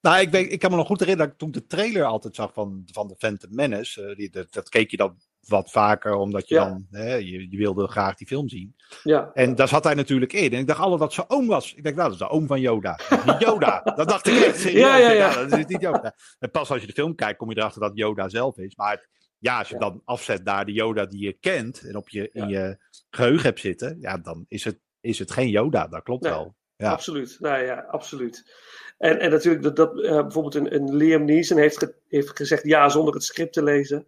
[0.01, 2.35] Nou, ik, weet, ik kan me nog goed herinneren dat ik toen de trailer altijd
[2.35, 4.05] zag van, van de Phantom Menace.
[4.05, 5.17] eh, die, dat keek je dan
[5.47, 6.65] wat vaker, omdat je Ja.
[6.65, 8.75] dan, hè, je, je wilde graag die film zien.
[9.03, 9.31] ja.
[9.33, 10.51] En daar zat hij natuurlijk in.
[10.53, 11.73] En ik dacht altijd dat zijn oom was.
[11.73, 12.99] Ik dacht, nou, dat is de oom van Yoda.
[13.25, 13.81] Dat Yoda.
[13.95, 14.61] dat dacht ik echt.
[14.61, 15.33] Ja, ja, ja.
[15.33, 16.15] dacht, dat is niet Yoda.
[16.39, 18.75] En pas als je de film kijkt, kom je erachter dat Yoda zelf is.
[18.75, 19.07] Maar
[19.37, 19.79] ja, als je Ja.
[19.79, 22.77] dan afzet naar de Yoda die je kent en op je, in je
[23.09, 25.87] geheugen hebt zitten, ja, dan is het, is het geen Yoda.
[25.87, 26.31] Dat klopt Nee.
[26.31, 26.55] wel.
[26.75, 26.91] Ja.
[26.91, 27.37] Absoluut.
[27.39, 28.51] Nou ja, absoluut.
[28.97, 32.63] En, en natuurlijk dat, dat eh, bijvoorbeeld een, een Liam Neeson heeft, ge- heeft gezegd
[32.63, 34.07] ja zonder het script te lezen.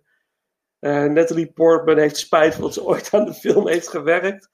[0.86, 4.49] Eh, Natalie Portman heeft spijt van dat ze ooit aan de film heeft gewerkt.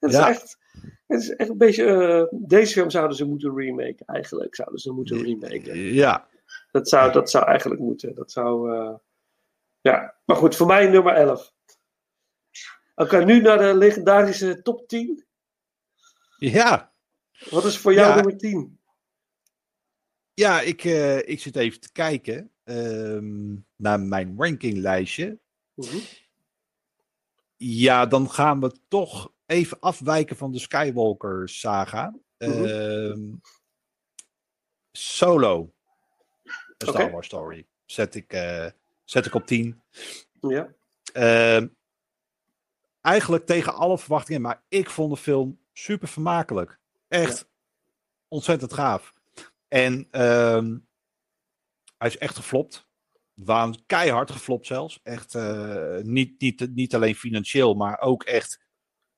[0.00, 0.28] Het Ja.
[0.28, 0.58] is echt,
[1.06, 1.84] het is echt een beetje.
[2.30, 4.54] eh, deze film zouden ze moeten remaken, eigenlijk.
[4.54, 5.76] Zouden ze moeten remaken.
[5.78, 6.28] Ja.
[6.70, 8.14] Dat zou, dat zou eigenlijk moeten.
[8.14, 8.76] Dat zou.
[8.76, 8.94] eh,
[9.80, 11.52] ja, maar goed, voor mij nummer 11.
[12.94, 15.26] Oké, nu naar de legendarische top 10.
[16.36, 16.92] Ja.
[17.50, 18.14] Wat is voor jou Ja.
[18.14, 18.80] nummer 10?
[20.34, 20.84] Ja, ik,
[21.26, 25.40] ik zit even te kijken ehm, naar mijn rankinglijstje.
[27.56, 32.14] Ja, dan gaan we toch even afwijken van de Skywalker saga.
[32.36, 33.34] Ehm,
[34.92, 35.72] Solo.
[36.84, 37.10] A Star.
[37.10, 37.66] Wars Story.
[37.84, 38.66] Zet ik, eh,
[39.04, 39.82] zet ik op 10.
[40.40, 40.74] Ja.
[41.12, 41.68] Ehm,
[43.00, 46.78] eigenlijk tegen alle verwachtingen, maar ik vond de film super vermakelijk.
[47.08, 47.48] Echt
[48.28, 49.14] ontzettend gaaf.
[49.68, 50.78] En ehm,
[51.98, 52.88] hij is echt geflopt.
[53.34, 55.00] Waan keihard geflopt zelfs.
[55.02, 58.60] Echt eh, niet, niet, niet alleen financieel, maar ook echt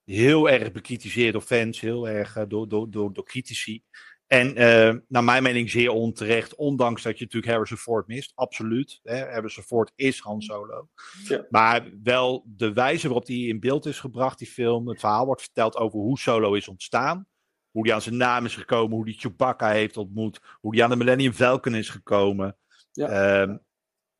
[0.04, 3.82] heel erg bekritiseerd door fans, heel erg eh, door, door, door, door critici.
[4.26, 8.32] En eh, naar mijn mening zeer onterecht, ondanks dat je natuurlijk Harrison Ford mist.
[8.34, 9.00] Absoluut.
[9.02, 9.30] Hè?
[9.30, 10.88] Harrison Ford is Han Solo.
[11.28, 11.46] Ja.
[11.50, 14.88] Maar wel de wijze waarop die in beeld is gebracht, die film.
[14.88, 17.26] Het verhaal wordt verteld over hoe Solo is ontstaan.
[17.70, 20.40] Hoe die aan zijn naam is gekomen, hoe die Chewbacca heeft ontmoet.
[20.60, 22.56] Hoe die aan de Millennium Falcon is gekomen.
[22.92, 23.08] Ja.
[23.08, 23.56] Ehm,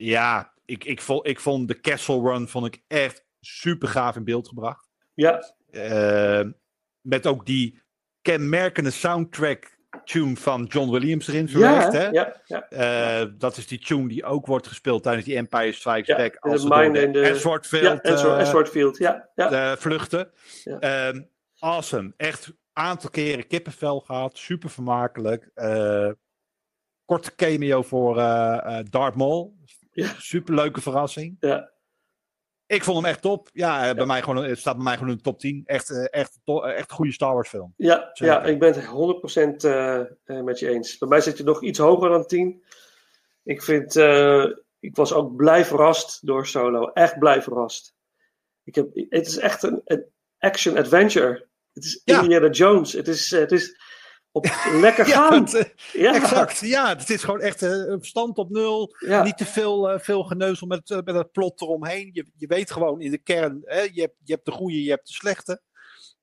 [0.04, 4.24] ja, ik, ik, vond, ik vond de Castle Run vond ik echt super gaaf in
[4.24, 4.88] beeld gebracht.
[5.14, 6.50] Ja, Ehm,
[7.00, 7.82] met ook die
[8.22, 11.92] kenmerkende soundtrack tune van John Williams erin verwerkt.
[11.92, 12.08] ja, hè?
[12.08, 12.68] ja, ja.
[12.68, 16.36] Eh, dat is die tune die ook wordt gespeeld tijdens die Empire Strikes Ja, Back.
[16.36, 16.68] Als de
[17.02, 17.20] in de-
[17.80, 18.46] ja, eh,
[18.98, 19.28] ja.
[19.34, 19.50] ja.
[19.72, 20.30] eh, vluchten.
[20.64, 20.78] Ja.
[20.78, 21.22] Ehm,
[21.58, 22.12] awesome.
[22.16, 24.38] Echt een aantal keren kippenvel gehad.
[24.38, 25.50] Super vermakelijk.
[27.04, 28.14] Korte cameo voor
[28.90, 29.56] Darth Maul.
[29.94, 30.14] Ja.
[30.18, 31.36] Super leuke verrassing.
[31.40, 31.72] Ja.
[32.66, 33.48] Ik vond hem echt top.
[33.52, 33.94] Ja, eh, Ja.
[33.94, 35.62] Bij mij gewoon, het staat bij mij gewoon in de top 10.
[35.64, 37.74] Echt, eh, echt, eh, echt een goede Star Wars film.
[37.76, 38.34] Ja, Zeker.
[38.34, 40.06] ja, ik ben het 100% eh, eh,
[40.42, 40.98] met je eens.
[40.98, 42.62] Bij mij zit je nog iets hoger dan 10.
[43.42, 44.44] Ik vind, eh,
[44.80, 46.88] ik was ook blij verrast door Solo.
[46.88, 47.94] Echt blij verrast.
[48.64, 50.04] Ik heb, het is echt een, een
[50.38, 51.46] action-adventure.
[51.72, 52.00] Het is.
[52.04, 52.92] Indiana Jones.
[52.92, 53.80] Het is, eh, het is
[54.34, 54.46] op
[54.80, 55.42] lekker gaan.
[55.44, 55.64] het, eh,
[56.02, 56.88] Ja, Exact, ja.
[56.96, 58.94] Het is gewoon echt eh, een stand op nul.
[58.98, 59.22] Ja.
[59.22, 62.10] Niet te veel, eh, veel geneuzel met, met het plot eromheen.
[62.12, 64.90] Je, je weet gewoon in de kern, hè, je, hebt, je hebt de goede, je
[64.90, 65.60] hebt de slechte.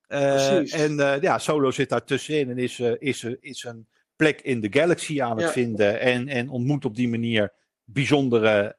[0.06, 3.86] En ja, Solo zit daar tussenin en is, is, is een
[4.16, 5.52] plek in de galaxy aan het Ja.
[5.52, 6.00] vinden.
[6.00, 7.52] En, en ontmoet op die manier
[7.84, 8.76] bijzondere,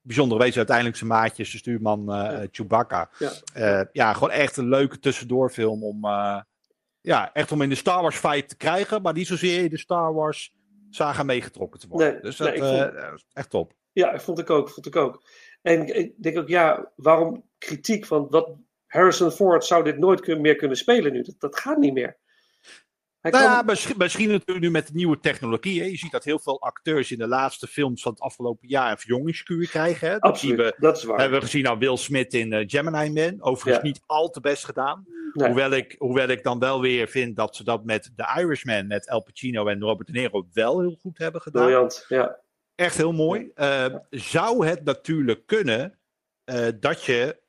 [0.00, 0.56] bijzondere wezens.
[0.56, 2.46] Uiteindelijk zijn maatjes, de stuurman eh, Ja.
[2.50, 3.10] Chewbacca.
[3.54, 3.88] Ja.
[3.92, 6.04] Ja, gewoon echt een leuke tussendoorfilm om,
[7.06, 9.78] ja, echt om in de Star Wars vibe te krijgen, maar niet zozeer in de
[9.78, 10.54] Star Wars
[10.90, 12.12] saga meegetrokken te worden.
[12.12, 13.72] Nee, dus dat nee, eh, vond- echt top.
[13.92, 15.22] Ja, vond ik ook, vond ik ook.
[15.62, 18.06] En ik- ik denk ook, ja, waarom kritiek?
[18.06, 18.56] Want wat,
[18.86, 21.22] Harrison Ford zou dit nooit kun- meer kunnen spelen nu.
[21.22, 22.16] Dat, dat gaat niet meer.
[23.30, 25.80] Hij Nou kan, ja, misschien, misschien natuurlijk nu met de nieuwe technologie.
[25.80, 25.86] Hè.
[25.86, 28.98] Je ziet dat heel veel acteurs in de laatste films van het afgelopen jaar een
[28.98, 30.08] verjongingskuur krijgen.
[30.08, 30.18] Hè.
[30.18, 31.18] Dat zien absoluut, we, dat is waar.
[31.20, 33.42] hebben we gezien aan Will Smith in eh, Gemini Man.
[33.42, 33.82] Overigens Ja.
[33.82, 35.04] niet al te best gedaan.
[35.32, 35.46] Nee.
[35.46, 39.08] Hoewel, ik, hoewel ik dan wel weer vind dat ze dat met The Irishman, met
[39.08, 41.62] Al Pacino en Robert De Niro wel heel goed hebben gedaan.
[41.64, 42.36] Briljant, ja.
[42.74, 43.50] Echt heel mooi.
[43.54, 45.98] Eh, zou het natuurlijk kunnen
[46.44, 47.44] eh, dat je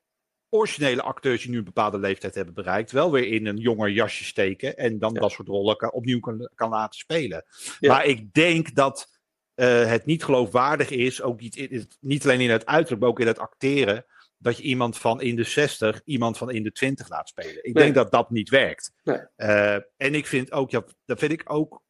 [0.58, 4.24] originele acteurs die nu een bepaalde leeftijd hebben bereikt, wel weer in een jonger jasje
[4.24, 5.20] steken en dan Ja.
[5.20, 7.44] dat soort rollen kan, opnieuw kan, kan laten spelen.
[7.80, 7.92] Ja.
[7.94, 9.16] Maar ik denk dat
[9.54, 13.20] eh, het niet geloofwaardig is, ook niet, in, niet alleen in het uiterlijk, maar ook
[13.20, 14.06] in het acteren,
[14.38, 17.58] dat je iemand van in de 60 iemand van in de 20 laat spelen.
[17.66, 17.84] Ik Nee.
[17.84, 18.92] denk dat dat niet werkt.
[19.04, 19.18] Nee.
[19.36, 21.82] Eh, en ik vind ook, ja, dat vind ik ook,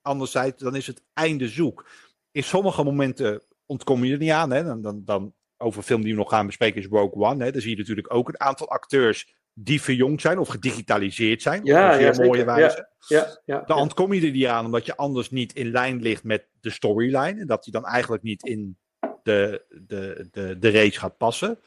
[0.00, 1.88] anderzijds, dan is het einde zoek.
[2.30, 4.50] In sommige momenten ontkom je er niet aan.
[4.50, 4.64] Hè?
[4.64, 7.44] Dan, dan, dan, over een film die we nog gaan bespreken is Rogue One.
[7.44, 7.52] Hè?
[7.52, 11.64] Dan zie je natuurlijk ook een aantal acteurs die verjongd zijn of gedigitaliseerd zijn.
[11.64, 12.88] Ja, op een ja, zeer mooie wijze.
[13.08, 16.24] Ja, ja, Dan ontkom je er niet aan omdat je anders niet in lijn ligt
[16.24, 17.40] met de storyline.
[17.40, 18.78] En dat die dan eigenlijk niet in
[19.22, 21.58] de, de, de, de race gaat passen.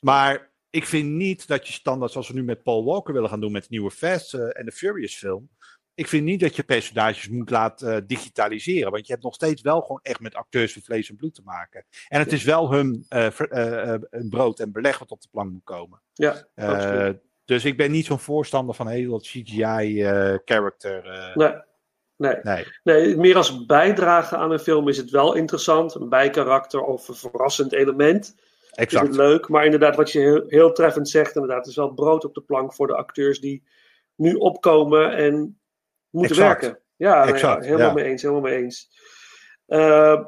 [0.00, 3.40] Maar ik vind niet dat je standaard, zoals we nu met Paul Walker willen gaan
[3.40, 5.48] doen met de nieuwe Fast eh, en de Furious film.
[5.94, 8.90] Ik vind niet dat je personages moet laten eh, digitaliseren.
[8.90, 11.42] Want je hebt nog steeds wel gewoon echt met acteurs van vlees en bloed te
[11.44, 11.84] maken.
[12.08, 15.52] En het is wel hun, eh, eh, hun brood en beleg wat op de plank
[15.52, 16.02] moet komen.
[16.12, 17.20] ja, absoluut.
[17.44, 21.32] dus ik ben niet zo'n voorstander van heel dat CGI-character.
[21.34, 21.54] Nee,
[22.16, 22.36] nee.
[22.42, 22.66] nee.
[22.82, 25.94] nee, meer als bijdrage aan een film is het wel interessant.
[25.94, 28.24] Een bijkarakter of een verrassend element.
[28.24, 28.34] Is
[28.70, 29.16] het Exact.
[29.16, 32.34] leuk, maar inderdaad, wat je heel, heel treffend zegt, inderdaad, het is wel brood op
[32.34, 33.62] de plank voor de acteurs die
[34.16, 35.61] nu opkomen en
[36.12, 36.60] moeten Exact.
[36.60, 36.80] werken.
[36.96, 37.92] Ja, nou helemaal ja.
[37.92, 38.90] mee eens, helemaal mee eens.
[39.66, 40.24] Eh,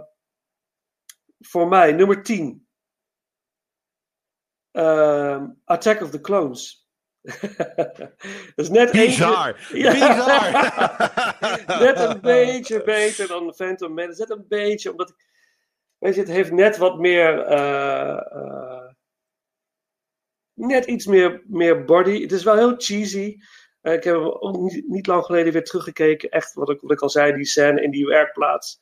[1.39, 2.67] voor mij, nummer 10.
[4.71, 6.89] Ehm, Attack of the Clones.
[7.25, 9.69] dat is net eentje- Bizar!
[9.73, 9.93] Ja.
[9.93, 10.51] Bizar!
[11.87, 14.21] net een beetje beter dan Phantom Menace.
[14.21, 15.17] Net een beetje, omdat ik,
[15.99, 18.91] weet je, het heeft net wat meer, eh, eh,
[20.53, 22.23] net iets meer, meer body.
[22.23, 23.37] Het is wel heel cheesy.
[23.85, 26.31] Eh, ik heb ook niet, niet lang geleden weer teruggekeken.
[26.31, 28.81] Echt, wat ik, wat ik al zei, die scène in die werkplaats.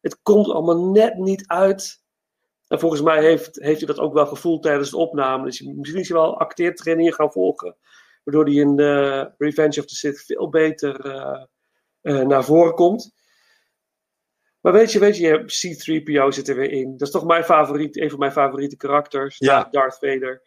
[0.00, 2.02] Het komt allemaal net niet uit.
[2.68, 5.44] En volgens mij heeft, heeft hij dat ook wel gevoeld tijdens de opname.
[5.44, 7.76] Dus misschien is hij wel acteertrainingen gaan volgen.
[8.24, 11.10] Waardoor hij in eh, Revenge of the Sith veel beter
[12.00, 13.14] eh, naar voren komt.
[14.60, 16.90] Maar weet je, weet je, je hebt C-3PO zit er weer in.
[16.90, 19.38] Dat is toch mijn favoriet, een van mijn favoriete karakters.
[19.38, 19.68] Ja.
[19.70, 20.42] Darth Vader.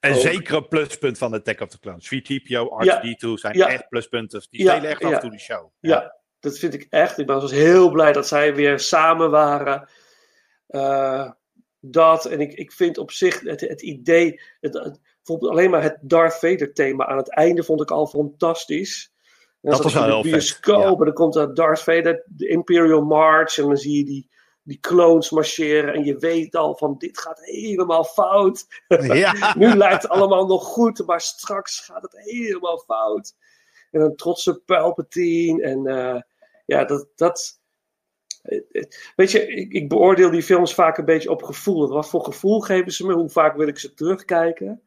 [0.00, 2.06] Een pluspunt van Attack of the Clones.
[2.14, 3.68] 3TPO, R2D2 zijn Ja.
[3.68, 4.46] echt pluspunten.
[4.50, 5.70] Die Ja, echt af toe de show.
[5.80, 7.18] Ja, dat vind ik echt.
[7.18, 9.88] Ik was dus heel blij dat zij weer samen waren.
[10.66, 11.30] Eh,
[11.80, 15.82] dat, en ik, ik vind op zich het, het idee, het, het- bijvoorbeeld alleen maar
[15.82, 19.12] het Darth Vader thema aan het einde vond ik al fantastisch.
[19.14, 20.88] En dan Dat was wel de heel vet, bioscoop ja.
[20.88, 24.30] en dan komt dat Darth Vader, de Imperial March, en dan zie je die,
[24.68, 28.66] die clones marcheren en je weet al van dit gaat helemaal fout.
[29.18, 29.54] Ja.
[29.56, 33.34] Nu lijkt het allemaal nog goed, maar straks gaat het helemaal fout.
[33.90, 35.62] En een trotse Palpatine.
[35.62, 36.20] En eh,
[36.66, 37.08] ja, dat.
[37.14, 37.60] dat
[39.16, 41.88] Weet je, ik, ik beoordeel die films vaak een beetje op gevoel.
[41.88, 43.12] Wat voor gevoel geven ze me?
[43.12, 44.82] Hoe vaak wil ik ze terugkijken?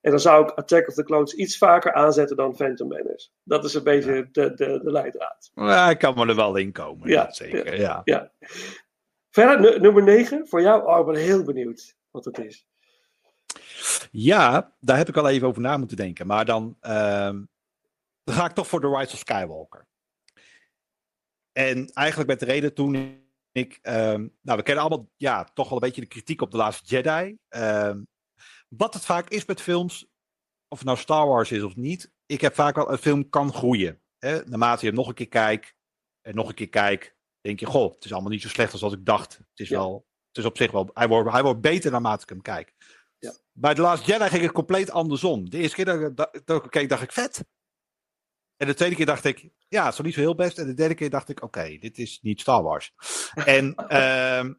[0.00, 3.28] En dan zou ik Attack of the Clones iets vaker aanzetten dan Phantom Menace.
[3.42, 5.50] Dat is een beetje de, de, de leidraad.
[5.54, 7.08] Ja, ik kan me er wel in komen.
[7.08, 7.80] Ja, Ja, zeker.
[7.80, 8.00] Ja.
[8.04, 8.32] Ja.
[9.36, 10.86] Verder, nu- nummer 9 voor jou.
[10.86, 12.66] Oh, ben heel benieuwd wat het is.
[14.10, 16.26] ja, daar heb ik al even over na moeten denken.
[16.26, 17.44] Maar dan, ehm,
[18.24, 19.86] dan ga ik toch voor The Rise of Skywalker.
[21.52, 23.78] En eigenlijk met de reden toen ik...
[23.82, 26.90] ehm, nou, we kennen allemaal ja, toch wel een beetje de kritiek op The Last
[26.90, 27.36] Jedi.
[27.48, 28.02] Ehm,
[28.68, 30.06] wat het vaak is met films,
[30.68, 32.12] of het nou Star Wars is of niet.
[32.26, 34.00] Ik heb vaak wel, een film kan groeien.
[34.18, 34.44] Hè?
[34.44, 35.74] Naarmate je hem nog een keer kijkt
[36.20, 37.15] en nog een keer kijkt,
[37.46, 39.36] denk je, goh, het is allemaal niet zo slecht als wat ik dacht.
[39.36, 39.78] Het is, Ja.
[39.78, 42.72] wel, het is op zich wel, hij wordt, hij wordt beter naarmate ik hem kijk.
[43.18, 43.32] Ja.
[43.52, 45.50] Bij The Last Jedi ging het compleet andersom.
[45.50, 46.00] De eerste keer dat
[46.32, 47.44] ik, dat, ik keek, dacht ik vet.
[48.56, 50.58] En de tweede keer dacht ik, ja, het is niet zo heel best.
[50.58, 52.92] En de derde keer dacht ik, oké, dit is niet Star Wars.
[53.34, 54.52] en ehm,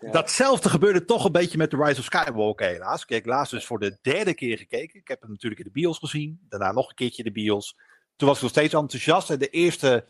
[0.00, 0.10] Ja.
[0.10, 3.02] datzelfde gebeurde toch een beetje met The Rise of Skywalker helaas.
[3.02, 5.00] Ik heb laatst dus voor de derde keer gekeken.
[5.00, 6.40] Ik heb hem natuurlijk in de bios gezien.
[6.48, 7.76] Daarna nog een keertje in de bios.
[8.16, 9.30] Toen was ik nog steeds enthousiast.
[9.30, 10.06] En de eerste,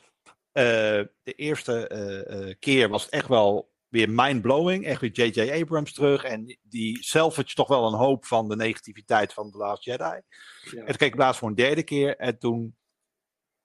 [0.56, 4.84] de eerste eh, eh, keer was het echt wel weer mind-blowing.
[4.84, 5.60] Echt weer J.J.
[5.60, 6.24] Abrams terug.
[6.24, 10.04] En die salvage toch wel een hoop van de negativiteit van The Last Jedi.
[10.04, 10.20] Ja.
[10.70, 12.16] En toen keek ik laatst voor een derde keer.
[12.16, 12.76] En toen,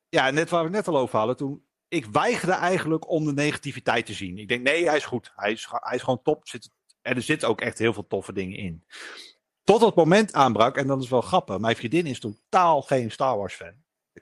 [0.09, 1.37] ja, net waar we het net al over hadden.
[1.37, 4.37] Toen, ik weigerde eigenlijk om de negativiteit te zien.
[4.37, 5.31] Ik denk, nee, hij is goed.
[5.35, 6.41] Hij is, hij is gewoon top.
[6.41, 6.69] Er Zit,
[7.01, 8.85] en er zitten ook echt heel veel toffe dingen in.
[9.63, 11.57] Tot het moment aanbrak, en dat is wel grappig.
[11.57, 13.73] Mijn vriendin is totaal geen Star Wars fan.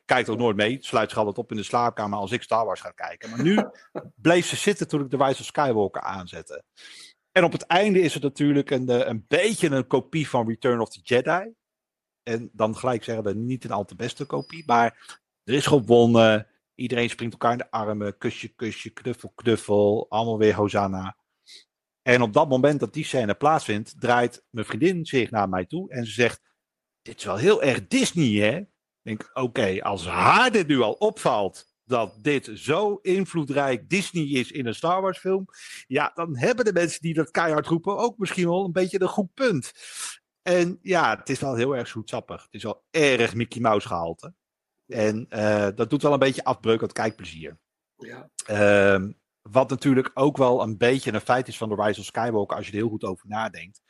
[0.10, 0.77] Kijkt ook nooit mee.
[0.81, 3.30] Sluit zich altijd op in de slaapkamer als ik Star Wars ga kijken.
[3.30, 3.64] Maar nu
[4.27, 6.64] bleef ze zitten toen ik de Rise of Skywalker aanzette.
[7.31, 10.80] En op het einde is het natuurlijk een, eh, een beetje een kopie van Return
[10.80, 11.53] of the Jedi.
[12.23, 14.64] En dan gelijk zeggen dat niet een al te beste kopie.
[14.65, 16.48] Maar er is gewonnen.
[16.76, 18.18] Iedereen springt elkaar in de armen.
[18.18, 20.06] Kusje, kusje, knuffel, knuffel.
[20.10, 21.18] Allemaal weer Hosanna.
[22.02, 25.90] En op dat moment dat die scène plaatsvindt, draait mijn vriendin zich naar mij toe.
[25.91, 26.41] En ze zegt:
[27.02, 28.61] Dit is wel heel erg Disney, hè?
[29.03, 31.67] Ik denk, oké, als haar dit nu al opvalt.
[31.84, 35.45] Dat dit zo invloedrijk Disney is in een Star Wars film.
[35.88, 39.07] Ja, dan hebben de mensen die dat keihard roepen ook misschien wel een beetje een
[39.07, 39.71] goed punt.
[40.41, 42.41] En ja, het is wel heel erg zoetsappig.
[42.41, 44.34] Het is wel erg Mickey Mouse gehalte.
[44.88, 47.57] En eh, dat doet wel een beetje afbreuk aan het kijkplezier.
[47.95, 48.30] Ja.
[48.45, 49.11] Ehm,
[49.41, 52.65] wat natuurlijk ook wel een beetje een feit is van de Rise of Skywalker, als
[52.65, 53.81] je er heel goed over nadenkt.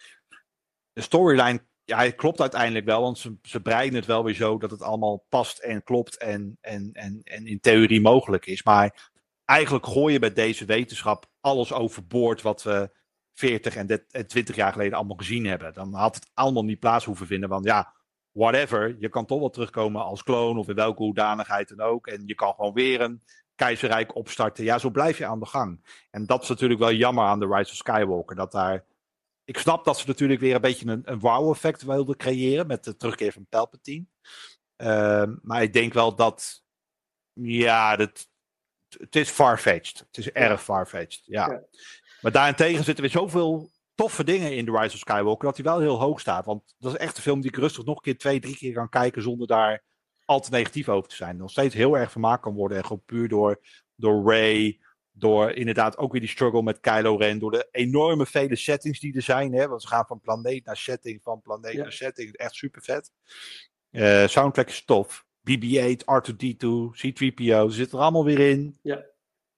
[0.94, 4.58] De storyline, ja, het klopt uiteindelijk wel, want ze, ze breiden het wel weer zo
[4.58, 8.64] dat het allemaal past en klopt en, en, en, en in theorie mogelijk is.
[8.64, 9.12] Maar
[9.46, 12.90] eigenlijk gooi je bij deze wetenschap alles overboord wat we
[13.34, 15.74] 40 en, dit- en 20 jaar geleden allemaal gezien hebben.
[15.74, 17.94] Dan had het allemaal niet plaats hoeven vinden, want ja,
[18.32, 18.96] whatever.
[19.00, 22.08] Je kan toch wel terugkomen als kloon of in welke hoedanigheid dan ook.
[22.08, 23.22] En je kan gewoon weer een
[23.56, 24.64] keizerrijk opstarten.
[24.64, 26.04] Ja, zo blijf je aan de gang.
[26.12, 28.36] En dat is natuurlijk wel jammer aan de Rise of Skywalker.
[28.36, 28.86] Dat daar...
[29.50, 32.96] Ik snap dat ze natuurlijk weer een beetje een, een wow-effect wilden creëren met de
[32.96, 34.06] terugkeer van Palpatine.
[34.76, 36.64] Ehm, maar ik denk wel dat...
[37.34, 38.28] Ja, dat,
[38.90, 40.00] het is far-fetched.
[40.00, 41.52] Het is erg far-fetched, ja.
[41.52, 41.64] Ja.
[42.22, 45.80] Maar daarentegen zitten weer zoveel toffe dingen in The Rise of Skywalker dat hij wel
[45.80, 46.46] heel hoog staat.
[46.46, 48.74] Want dat is echt een film die ik rustig nog een keer twee, drie keer
[48.74, 49.84] kan kijken zonder daar
[50.26, 51.38] al te negatief over te zijn.
[51.38, 52.78] Nog steeds heel erg vermaakt kan worden.
[52.78, 53.60] En gewoon puur door,
[53.96, 54.80] door Ray,
[55.20, 59.16] door inderdaad ook weer die struggle met Kylo Ren, door de enorme vele settings die
[59.16, 59.54] er zijn.
[59.54, 59.68] Hè?
[59.68, 61.82] Want ze gaan van planeet naar setting, van planeet Ja.
[61.82, 62.36] naar setting.
[62.36, 63.12] Echt super vet.
[63.90, 65.26] Eh, soundtrack is tof.
[65.42, 68.80] BB-8, R2-D2, C-3PO, ze zitten er allemaal weer in.
[68.82, 69.06] Ja.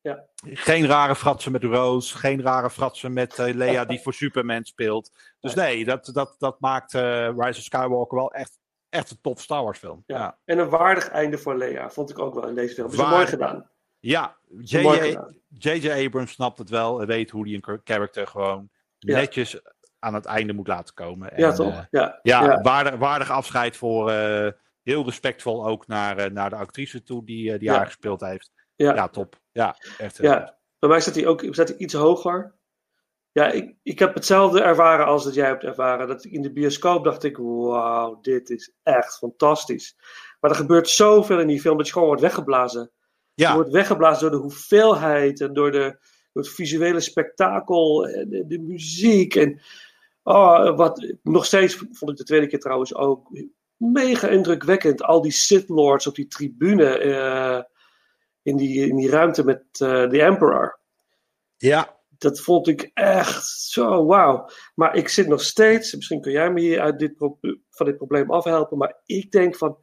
[0.02, 0.26] Ja.
[0.44, 5.12] Geen rare fratsen met Rose, geen rare fratsen met eh, Leia die voor Superman speelt.
[5.40, 8.60] Dus nee, dat, dat, dat maakt eh, Rise of Skywalker wel echt,
[8.90, 10.04] echt een tof Star Wars film.
[10.06, 10.18] Ja.
[10.18, 12.90] Ja, En een waardig einde voor Lea, vond ik ook wel in deze film.
[12.90, 13.70] Dat is mooi gedaan.
[14.02, 14.38] Ja.
[15.58, 16.06] J.J.
[16.06, 18.70] Abrams snapt het wel en weet hoe hij een char- character gewoon
[19.00, 19.16] Ja.
[19.18, 19.62] netjes
[20.00, 21.32] aan het einde moet laten komen.
[21.36, 21.74] Ja, En, toch?
[21.74, 22.20] eh, ja.
[22.22, 22.62] ja, Ja.
[22.62, 24.52] Waardig, waardig afscheid voor eh,
[24.84, 27.76] heel respectvol ook naar, eh, naar de actrice toe die, eh, die Ja.
[27.76, 28.52] haar gespeeld heeft.
[28.76, 28.94] Ja.
[28.96, 29.40] Ja, top.
[29.52, 30.18] Ja, echt.
[30.18, 32.56] Ja, bij mij staat hij ook staat hij iets hoger.
[33.32, 36.08] Ja, ik, ik heb hetzelfde ervaren als dat jij hebt ervaren.
[36.08, 39.96] Dat ik in de bioscoop dacht ik, wauw, dit is echt fantastisch.
[40.40, 42.92] Maar er gebeurt zoveel in die film dat je gewoon wordt weggeblazen.
[43.48, 45.98] Je wordt weggeblazen door de hoeveelheid en door, de,
[46.34, 49.36] door het visuele spektakel en de, de muziek.
[49.36, 49.62] En
[50.24, 53.30] oh, wat, nog steeds vond ik de tweede keer trouwens ook
[53.76, 55.04] mega indrukwekkend.
[55.04, 57.64] Al die Sith Lords op die tribune eh,
[58.42, 60.80] in, die, in die ruimte met eh, de Emperor.
[61.58, 62.00] ja.
[62.18, 64.50] Dat vond ik echt zo wauw.
[64.76, 67.14] Maar ik zit nog steeds, misschien kun jij me hier uit dit
[67.70, 69.78] van dit probleem afhelpen, maar ik denk van,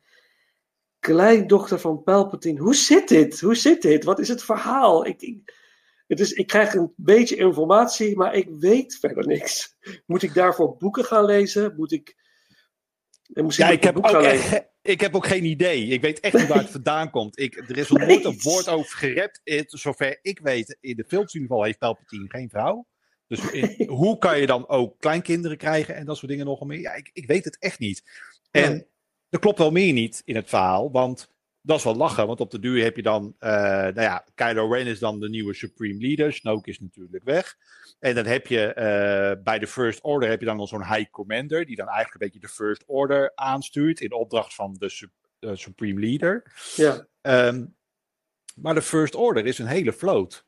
[1.01, 3.41] kleindochter van Palpatine, hoe zit dit?
[3.41, 4.05] Hoe zit dit?
[4.05, 5.07] Wat is het verhaal?
[5.07, 5.57] Ik, ik,
[6.07, 9.77] het is, ik krijg een beetje informatie, maar ik weet verder niks.
[10.07, 11.75] Moet ik daarvoor boeken gaan lezen?
[11.77, 12.17] Moet ik.
[13.57, 15.87] ja ik, heb ook echt, ik heb ook geen idee.
[15.87, 17.39] Ik weet echt niet waar het vandaan komt.
[17.39, 19.41] Ik, er is nog nooit een woord over gerept.
[19.67, 22.87] Zover ik weet, in de films in ieder geval heeft Palpatine geen vrouw.
[23.27, 26.81] Dus in- hoe kan je dan ook kleinkinderen krijgen en dat soort dingen nog meer?
[26.81, 28.03] Ja, ik, ik weet het echt niet.
[28.51, 28.87] En.
[29.31, 32.27] Er klopt wel meer niet in het verhaal, want dat is wel lachen.
[32.27, 35.29] Want op de duur heb je dan, eh, nou ja, Kylo Ren is dan de
[35.29, 36.33] nieuwe Supreme Leader.
[36.33, 37.57] Snoke is natuurlijk weg.
[37.99, 41.11] En dan heb je eh, bij de First Order heb je dan nog zo'n High
[41.11, 45.13] Commander, die dan eigenlijk een beetje de First Order aanstuurt in opdracht van de Sup-
[45.53, 46.53] Supreme Leader.
[46.77, 47.65] Ja, Ehm,
[48.55, 50.47] maar de First Order is een hele vloot.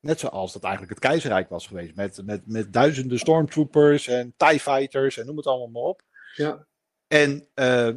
[0.00, 1.94] Net zoals dat eigenlijk het keizerrijk was geweest.
[1.94, 6.02] Met, met, met duizenden stormtroopers en TIE fighters en noem het allemaal maar op.
[6.34, 6.66] Ja.
[7.12, 7.96] En uh,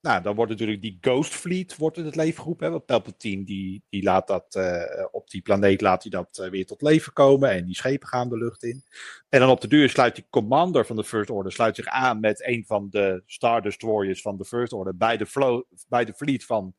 [0.00, 2.66] nou, dan wordt natuurlijk die Ghost Fleet wordt in het leven geroepen.
[2.66, 2.72] Hè?
[2.72, 6.66] Want Palpatine die, die laat dat uh, op die planeet laat hij dat uh, weer
[6.66, 7.50] tot leven komen.
[7.50, 8.84] En die schepen gaan de lucht in.
[9.28, 12.20] En dan op de duur sluit die commander van de First Order sluit zich aan
[12.20, 16.14] met een van de Star Destroyers van de First Order bij de, flow, bij de
[16.14, 16.74] fleet van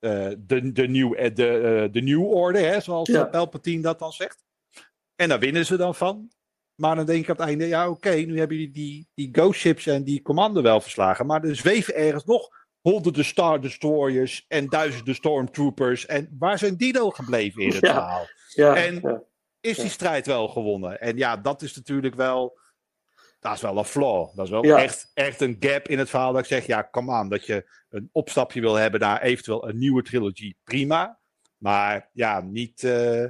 [0.00, 3.24] uh, de, de, new, de, de New Order, hè, zoals ja.
[3.24, 4.44] Palpatine dat dan zegt.
[5.16, 6.30] En daar winnen ze dan van.
[6.76, 9.28] Maar dan denk ik aan het einde, ja oké, okay, nu hebben jullie die, die
[9.32, 11.26] Ghost Ships en die commando wel verslagen.
[11.26, 12.48] Maar er zweven ergens nog
[12.80, 16.06] honderden Star Destroyers en duizenden Stormtroopers.
[16.06, 17.92] En waar zijn die dan gebleven in het Ja.
[17.92, 18.26] verhaal?
[18.48, 19.22] Ja, En ja.
[19.60, 21.00] is die strijd wel gewonnen?
[21.00, 22.58] En ja, dat is natuurlijk wel,
[23.40, 24.36] dat is wel een flaw.
[24.36, 27.10] Dat is wel echt, echt een gap in het verhaal dat ik zeg, ja, kom
[27.10, 31.18] aan, dat je een opstapje wil hebben naar eventueel een nieuwe trilogie, prima.
[31.56, 33.24] Maar ja, niet, eh,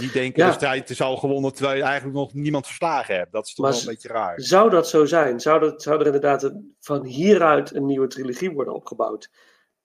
[0.00, 0.48] niet denken Ja.
[0.48, 3.32] de strijd is al gewonnen terwijl je eigenlijk nog niemand verslagen hebt.
[3.32, 4.40] Dat is toch Maar wel een beetje raar.
[4.40, 5.40] Zou dat zo zijn?
[5.40, 9.30] Zou, dat, zou er inderdaad een- van hieruit een nieuwe trilogie worden opgebouwd?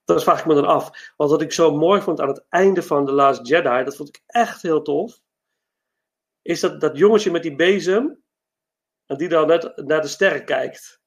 [0.06, 1.14] Dat vraag ik me dan af.
[1.18, 4.10] Want wat ik zo mooi vond aan het einde van The Last Jedi, dat vond
[4.10, 5.20] ik echt heel tof,
[6.42, 8.24] is dat, dat jongetje met die bezem,
[9.06, 11.02] en die dan net naar de sterren kijkt.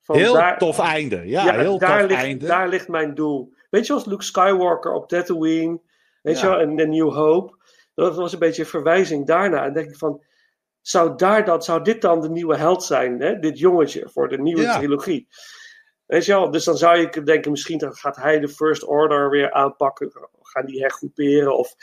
[0.00, 1.16] Van Heel daar- tof einde.
[1.16, 2.46] Ja, Ja, heel daar, tof ligt, einde.
[2.46, 3.54] daar ligt mijn doel.
[3.70, 5.80] Weet je, als Luke Skywalker op Tatooine,
[6.22, 6.42] weet Ja.
[6.44, 7.56] je wel, en The New Hope.
[8.04, 9.64] Dat was een beetje een verwijzing daarna.
[9.64, 10.24] En denk ik van,
[10.80, 13.20] zou, daar dan, zou dit dan de nieuwe held zijn?
[13.20, 13.38] Hè?
[13.38, 14.78] Dit jongetje voor de nieuwe Ja.
[14.78, 15.28] trilogie.
[16.06, 19.52] Weet je wel, dus dan zou je denken, misschien gaat hij de First Order weer
[19.52, 20.28] aanpakken.
[20.42, 21.74] Gaan die hergroeperen of...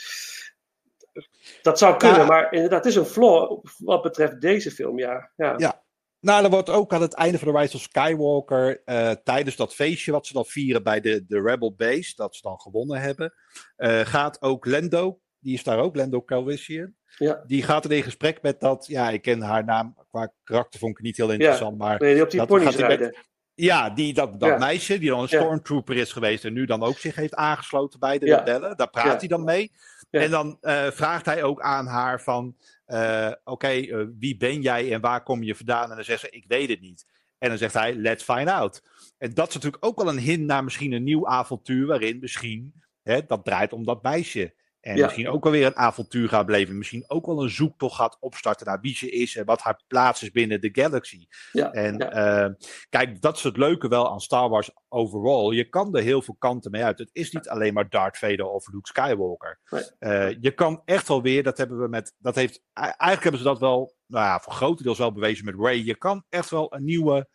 [1.62, 2.26] Dat zou kunnen, Ja.
[2.26, 5.32] maar inderdaad, het is een flaw wat betreft deze film, ja.
[5.36, 5.54] ja.
[5.58, 5.84] Ja.
[6.20, 9.76] Nou, er wordt ook aan het einde van de Rise of Skywalker, eh, tijdens dat
[9.76, 13.34] feestje wat ze dan vieren bij de, de Rebel Base, dat ze dan gewonnen hebben,
[13.76, 17.44] eh, gaat ook Lendo, die is daar ook, Lendo Calrissian, Ja.
[17.48, 20.98] die gaat er in gesprek met dat, ja, ik ken haar naam, qua karakter vond
[20.98, 23.18] ik niet heel interessant, maar Nee, die op die Dat ponies gaat met-
[23.54, 24.58] ja, die, dat, dat Ja.
[24.58, 25.40] meisje die dan een Ja.
[25.40, 28.38] stormtrooper is geweest en nu dan ook zich heeft aangesloten bij de Ja.
[28.38, 29.18] rebellen, daar praat Ja.
[29.18, 29.72] hij dan mee.
[30.10, 30.20] Ja.
[30.22, 32.56] En dan eh, vraagt hij ook aan haar van,
[32.86, 35.90] eh, oké, eh, wie ben jij en waar kom je vandaan?
[35.90, 37.06] En dan zegt ze, ik weet het niet.
[37.38, 38.84] En dan zegt hij, let's find out.
[39.18, 42.74] En dat is natuurlijk ook wel een hint naar misschien een nieuw avontuur, waarin misschien
[43.04, 44.54] hè, dat draait om dat meisje.
[44.86, 45.04] En Ja.
[45.06, 46.78] misschien ook wel weer een avontuur gaat beleven.
[46.78, 50.24] Misschien ook wel een zoektocht gaat opstarten naar wie ze is en wat haar plaats
[50.24, 51.28] is binnen de galaxy.
[51.52, 52.12] Ja, En ja.
[52.46, 52.54] eh,
[52.90, 55.56] kijk, dat is het leuke wel aan Star Wars overall.
[55.56, 57.00] Je kan er heel veel kanten mee uit.
[57.00, 59.60] Het is niet alleen maar Darth Vader of Luke Skywalker.
[59.70, 59.84] Nee.
[60.00, 63.48] Eh, je kan echt wel weer, dat hebben we met, dat heeft, eigenlijk hebben ze
[63.48, 65.84] dat wel, nou ja, voor grotendeels wel bewezen met Ray.
[65.86, 67.28] Je kan echt wel een nieuwe,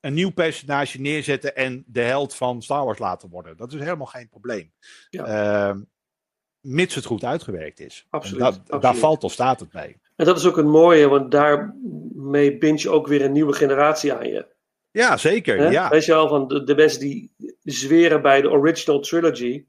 [0.00, 3.56] een nieuw personage neerzetten en de held van Star Wars laten worden.
[3.56, 4.72] Dat is helemaal geen probleem.
[5.10, 5.24] Ja.
[5.24, 5.80] Ehm,
[6.62, 8.06] mits het goed uitgewerkt is.
[8.10, 10.00] Absoluut, dat- Daar valt of staat het mee.
[10.16, 14.12] En dat is ook een mooie, want daarmee bind je ook weer een nieuwe generatie
[14.12, 14.46] aan je.
[14.90, 15.70] Ja, zeker.
[15.70, 15.88] Ja.
[15.88, 17.32] Weet je wel, van de, de mensen die
[17.62, 19.64] zweren bij de original trilogy.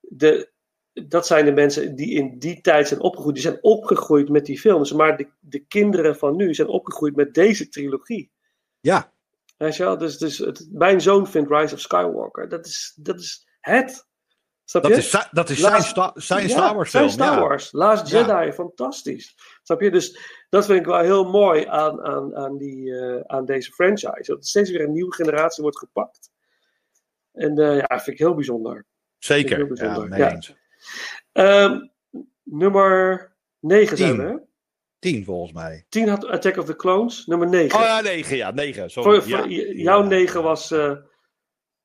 [0.00, 0.50] De,
[0.92, 3.34] dat zijn de mensen die in die tijd zijn opgegroeid.
[3.34, 4.92] Die zijn opgegroeid met die films.
[4.92, 8.30] Maar de, de kinderen van nu zijn opgegroeid met deze trilogie.
[8.80, 9.12] ja.
[9.56, 9.98] Weet je wel?
[9.98, 12.48] Dus, dus het, mijn zoon vindt Rise of Skywalker.
[12.48, 14.08] Dat is, dat is het.
[14.70, 17.10] Snap Dat is, dat is Laat- zijn, zijn Ja, Star Wars zijn.
[17.10, 17.40] Star ja.
[17.40, 17.72] Wars.
[17.72, 18.40] Last Ja.
[18.40, 19.36] Jedi, fantastisch.
[19.62, 19.90] Snap je?
[19.90, 20.18] Dus
[20.48, 24.22] dat vind ik wel heel mooi aan, aan, aan, die, eh, aan deze franchise.
[24.26, 26.30] Dat er steeds weer een nieuwe generatie wordt gepakt.
[27.32, 28.86] En eh, ja, vind ik heel bijzonder.
[29.18, 29.56] Zeker.
[29.56, 30.30] Heel Ja, bijzonder, ja.
[30.30, 30.54] eens.
[31.32, 31.78] Ehm,
[32.42, 34.22] nummer 9 zijn we.
[34.22, 34.36] hè?
[34.98, 35.84] Tien volgens mij.
[35.88, 37.26] 10 had Attack of the Clones.
[37.26, 37.78] Nummer 9.
[37.78, 38.36] Oh ja, negen.
[38.36, 38.90] Ja, negen.
[38.90, 39.20] Sorry.
[39.20, 39.38] voor, ja.
[39.38, 40.08] voor j- jouw Ja.
[40.08, 40.92] 9 was eh,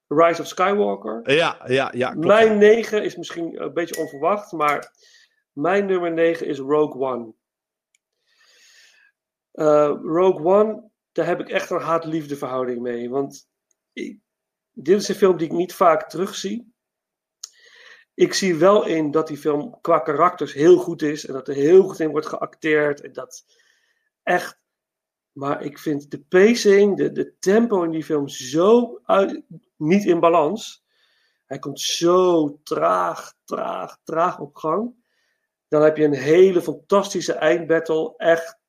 [0.08, 1.32] Rise of Skywalker.
[1.32, 2.10] Ja, ja, ja.
[2.12, 2.56] Klopt, mijn ja.
[2.58, 4.94] 9 is misschien een beetje onverwacht, maar
[5.52, 7.34] mijn nummer 9 is Rogue One.
[9.52, 13.10] Eh, Rogue One, daar heb ik echt een haat-liefde verhouding mee.
[13.10, 13.48] Want
[13.94, 14.20] ik-
[14.72, 16.74] dit is een film die ik niet vaak terugzie.
[18.14, 21.26] Ik zie wel in dat die film qua karakters heel goed is.
[21.26, 23.02] En dat er heel goed in wordt geacteerd.
[23.02, 23.46] En dat
[24.24, 24.60] echt.
[25.32, 29.42] Maar ik vind de pacing, de, de tempo in die film zo uit-
[29.78, 30.84] niet in balans.
[31.46, 35.04] Hij komt zo traag, traag, traag op gang.
[35.68, 38.14] Dan heb je een hele fantastische eindbattle.
[38.18, 38.60] Echt,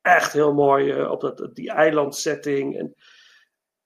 [0.00, 2.78] echt heel mooi eh, op dat, die eilandsetting.
[2.78, 2.94] En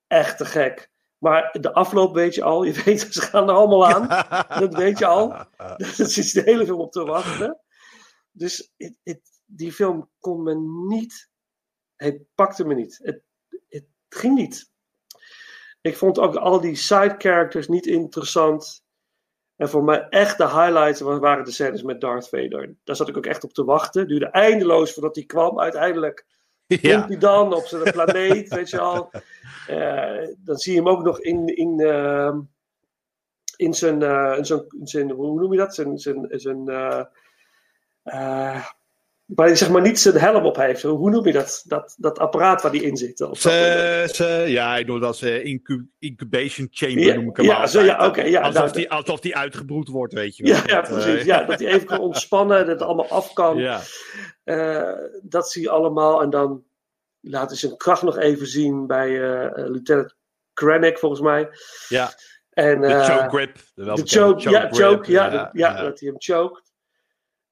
[0.06, 0.90] echt te gek.
[1.18, 2.62] Maar de afloop weet je al.
[2.68, 4.08] Je weet, ze gaan er allemaal aan.
[4.60, 5.28] Dat weet je al.
[5.76, 7.60] Dat is de hele film op te wachten.
[8.30, 8.72] Dus
[9.44, 10.54] die film kon me
[10.88, 11.28] niet.
[11.96, 13.00] Hij pakte me niet.
[13.68, 14.70] Het ging niet.
[15.80, 18.84] Ik vond ook al die side characters niet interessant.
[19.56, 22.74] En voor mij echt de highlights waren de scènes met Darth Vader.
[22.84, 24.00] Daar zat ik ook echt op te wachten.
[24.00, 25.60] Het duurde eindeloos voordat hij kwam.
[25.60, 26.26] Uiteindelijk
[26.66, 26.96] Ja.
[26.98, 29.10] komt hij dan op zijn planeet, weet je al.
[29.66, 32.40] Eh, dan zie je hem ook nog in, in, ehm,
[33.56, 35.74] in, zijn, eh, in, zijn, in zijn, hoe noem je dat?
[35.74, 36.68] Zijn, zijn, zijn
[38.02, 38.64] eh,
[39.34, 40.82] waar hij zeg maar niet zijn helm op heeft.
[40.82, 41.62] Hoe noem je dat?
[41.66, 43.20] Dat, dat apparaat waar die in zit.
[43.20, 43.38] Of.
[43.40, 47.66] Ze, ze, ja, ik noem dat ze incu- incubation chamber Ja, noem ik hem ja,
[47.66, 50.52] zo, ja, oké, ja, alsof, nou, die, alsof die uitgebroed wordt, weet je wel.
[50.66, 51.24] ja, eh, precies.
[51.24, 53.56] Ja, dat hij even kan ontspannen, dat het allemaal af kan.
[53.56, 53.80] ja.
[54.44, 54.92] Eh,
[55.22, 56.22] dat zie je allemaal.
[56.22, 56.64] En dan
[57.20, 60.16] laten ze zijn kracht nog even zien bij eh, Lieutenant
[60.52, 61.48] Krennic, volgens mij.
[61.88, 62.12] ja,
[62.50, 63.56] En, de choke grip.
[63.74, 65.82] De, choke, ja, grip, choke, ja, ja, dat- ja, ja.
[65.82, 66.68] dat hij hem choked.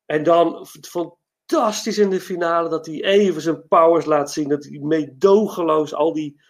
[0.06, 0.74] En dan v-
[1.48, 4.48] fantastisch in de finale dat hij even zijn powers laat zien.
[4.48, 6.40] Dat hij meedogenloos al die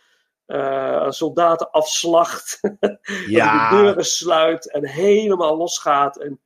[0.47, 2.59] eh, soldaten afslacht.
[2.81, 6.17] Dat hij de Ja, deuren sluit en helemaal losgaat.
[6.19, 6.41] En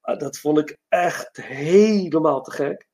[0.00, 2.88] ah, dat vond ik echt helemaal te gek.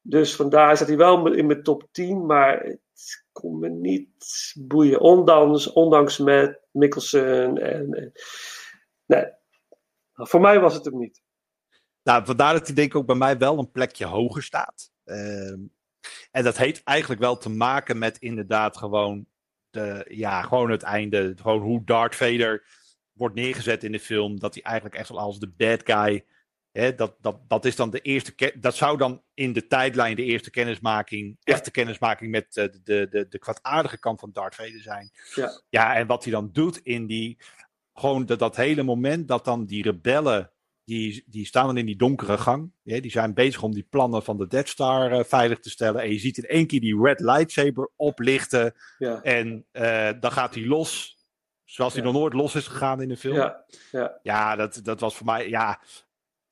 [0.00, 5.00] Dus vandaar zat hij wel in mijn top 10, maar het kon me niet boeien.
[5.00, 7.58] Ondanks, ondanks met Mikkelsen.
[7.58, 8.12] En, en-
[9.06, 9.26] nee,
[10.14, 11.22] voor mij was het hem niet.
[12.08, 14.90] Nou, vandaar dat hij denk ik ook bij mij wel een plekje hoger staat.
[15.04, 15.58] Ehm,
[16.30, 19.26] en dat heeft eigenlijk wel te maken met inderdaad gewoon,
[19.70, 21.34] de, ja, gewoon het einde.
[21.40, 22.66] Gewoon hoe Darth Vader
[23.12, 24.38] wordt neergezet in de film.
[24.38, 26.24] Dat hij eigenlijk echt wel als de bad guy.
[26.70, 28.54] Hè, dat, dat, dat is dan de eerste.
[28.60, 31.36] Dat zou dan in de tijdlijn de eerste kennismaking.
[31.40, 31.52] Ja.
[31.54, 35.10] Echte kennismaking met eh, de, de, de, de kwaadaardige kant van Darth Vader zijn.
[35.34, 35.62] Ja.
[35.68, 37.38] ja, en wat hij dan doet in die.
[37.94, 40.52] Gewoon dat, dat hele moment dat dan die rebellen
[40.88, 42.72] die, die staan dan in die donkere gang.
[42.82, 46.02] Ja, die zijn bezig om die plannen van de Death Star eh, veilig te stellen.
[46.02, 48.74] En je ziet in één keer die red lightsaber oplichten.
[48.98, 51.16] Ja, En eh, dan gaat hij los.
[51.64, 52.08] Zoals hij Ja.
[52.10, 53.34] nog nooit los is gegaan in de film.
[53.36, 55.48] Ja, ja, ja, dat, dat was voor mij.
[55.48, 55.82] Ja,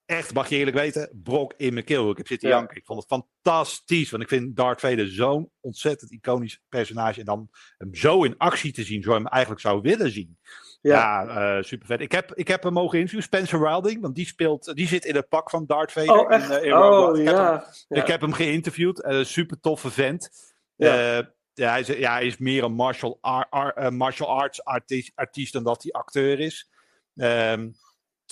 [0.05, 2.11] echt, mag je eerlijk weten, brok in mijn keel.
[2.11, 2.57] Ik heb zitten Ja.
[2.57, 2.77] janken.
[2.77, 4.11] Ik vond het fantastisch.
[4.11, 7.19] Want ik vind Darth Vader zo'n ontzettend iconisch personage.
[7.21, 7.49] En dan
[7.79, 10.39] hem zo in actie te zien, je hem eigenlijk zou willen zien.
[10.81, 11.23] Ja.
[11.23, 12.01] Ja, super vet.
[12.01, 15.15] Ik heb, ik heb hem mogen interviewen, Spencer Wilding, want die, speelt, die zit in
[15.15, 16.19] het pak van Darth Vader.
[16.21, 16.51] Oh, echt?
[16.51, 17.19] In, eh, in Oh.
[17.19, 17.67] Ik heb hem- ja.
[17.89, 18.01] ja.
[18.03, 20.31] Ik heb hem geïnterviewd, eh, super toffe vent.
[20.77, 21.19] Ja.
[21.19, 21.25] Eh,
[21.55, 25.13] ja, hij is, ja, hij is meer een martial, ar- ar- eh, martial arts artiest,
[25.15, 26.71] artiest dan dat hij acteur is.
[27.17, 27.69] Ehm,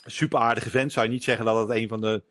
[0.07, 0.93] super aardige vent.
[0.93, 2.23] Zou je niet zeggen dat het een van de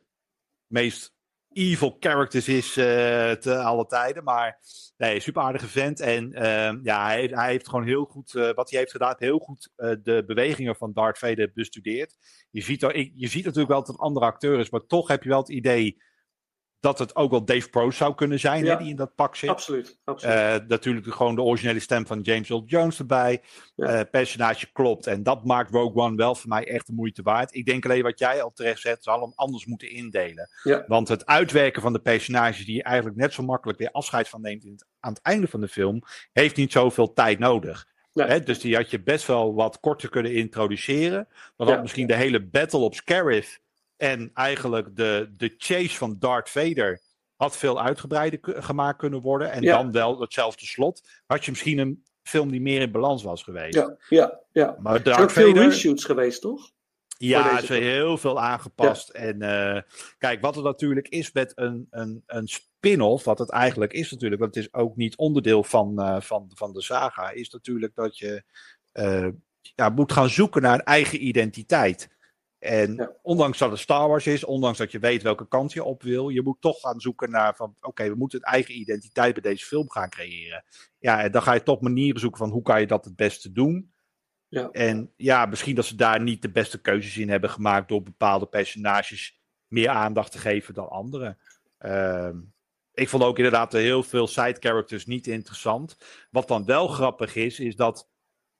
[0.68, 1.13] meest
[1.54, 4.24] evil characters is eh, te alle tijden.
[4.24, 4.60] Maar
[4.98, 6.00] nee, super aardige vent.
[6.00, 9.40] En ehm, ja, hij, hij heeft gewoon heel goed, eh, wat hij heeft gedaan, heel
[9.40, 12.18] goed eh, de bewegingen van Darth Vader bestudeerd.
[12.52, 15.08] Je ziet, er, je ziet natuurlijk wel dat het een andere acteur is, maar toch
[15.08, 16.02] heb je wel het idee
[16.84, 18.72] dat het ook wel Dave Proce zou kunnen zijn, Ja.
[18.72, 19.50] hè, die in dat pak zit.
[19.50, 20.36] Absoluut, absoluut.
[20.36, 23.42] Eh, natuurlijk gewoon de originele stem van James Earl Jones erbij.
[23.76, 23.86] Ja.
[23.86, 25.08] Eh, personage klopt.
[25.08, 27.56] En dat maakt Rogue One wel voor mij echt de moeite waard.
[27.56, 30.50] Ik denk alleen wat jij al terecht zegt, ze hadden hem anders moeten indelen.
[30.64, 30.84] Ja.
[30.88, 34.42] Want het uitwerken van de personages die je eigenlijk net zo makkelijk weer afscheid van
[34.42, 36.02] neemt in het- aan het einde van de film,
[36.32, 37.86] heeft niet zoveel tijd nodig.
[38.14, 38.28] Nee.
[38.28, 41.28] Hè, dus die had je best wel wat korter kunnen introduceren.
[41.58, 43.60] Dan had misschien de hele battle op Scarif
[44.04, 47.02] en eigenlijk de, de chase van Darth Vader
[47.36, 49.52] had veel uitgebreider gemaakt kunnen worden.
[49.52, 49.78] En Ja.
[49.78, 51.08] dan wel hetzelfde slot.
[51.26, 53.74] Had je misschien een film die meer in balans was geweest.
[53.76, 54.76] ja, ja, ja.
[54.80, 56.72] Maar Er zijn veel reshoots geweest, toch?
[57.18, 59.10] ja, er deze is heel veel aangepast.
[59.10, 59.82] En eh,
[60.18, 64.42] kijk, wat er natuurlijk is met een, een, een spin-off, wat het eigenlijk is natuurlijk,
[64.42, 68.18] want het is ook niet onderdeel van, eh, van, van de saga, is natuurlijk dat
[68.18, 68.44] je
[68.92, 69.28] eh,
[69.76, 72.10] ja, moet gaan zoeken naar een eigen identiteit.
[72.64, 73.12] En Ja.
[73.22, 76.30] ondanks dat het Star Wars is, ondanks dat je weet welke kant je op wil,
[76.30, 79.66] je moet toch gaan zoeken naar van, oké, we moeten een eigen identiteit bij deze
[79.66, 80.64] film gaan creëren.
[81.00, 83.52] Ja, en dan ga je toch manieren zoeken van hoe kan je dat het beste
[83.52, 83.94] doen.
[84.48, 84.70] Ja.
[84.72, 88.46] En ja, misschien dat ze daar niet de beste keuzes in hebben gemaakt door bepaalde
[88.46, 91.38] personages meer aandacht te geven dan anderen.
[91.78, 92.38] Ehm,
[92.94, 95.98] ik vond ook inderdaad heel veel side characters niet interessant.
[96.32, 98.10] Wat dan wel grappig is, is dat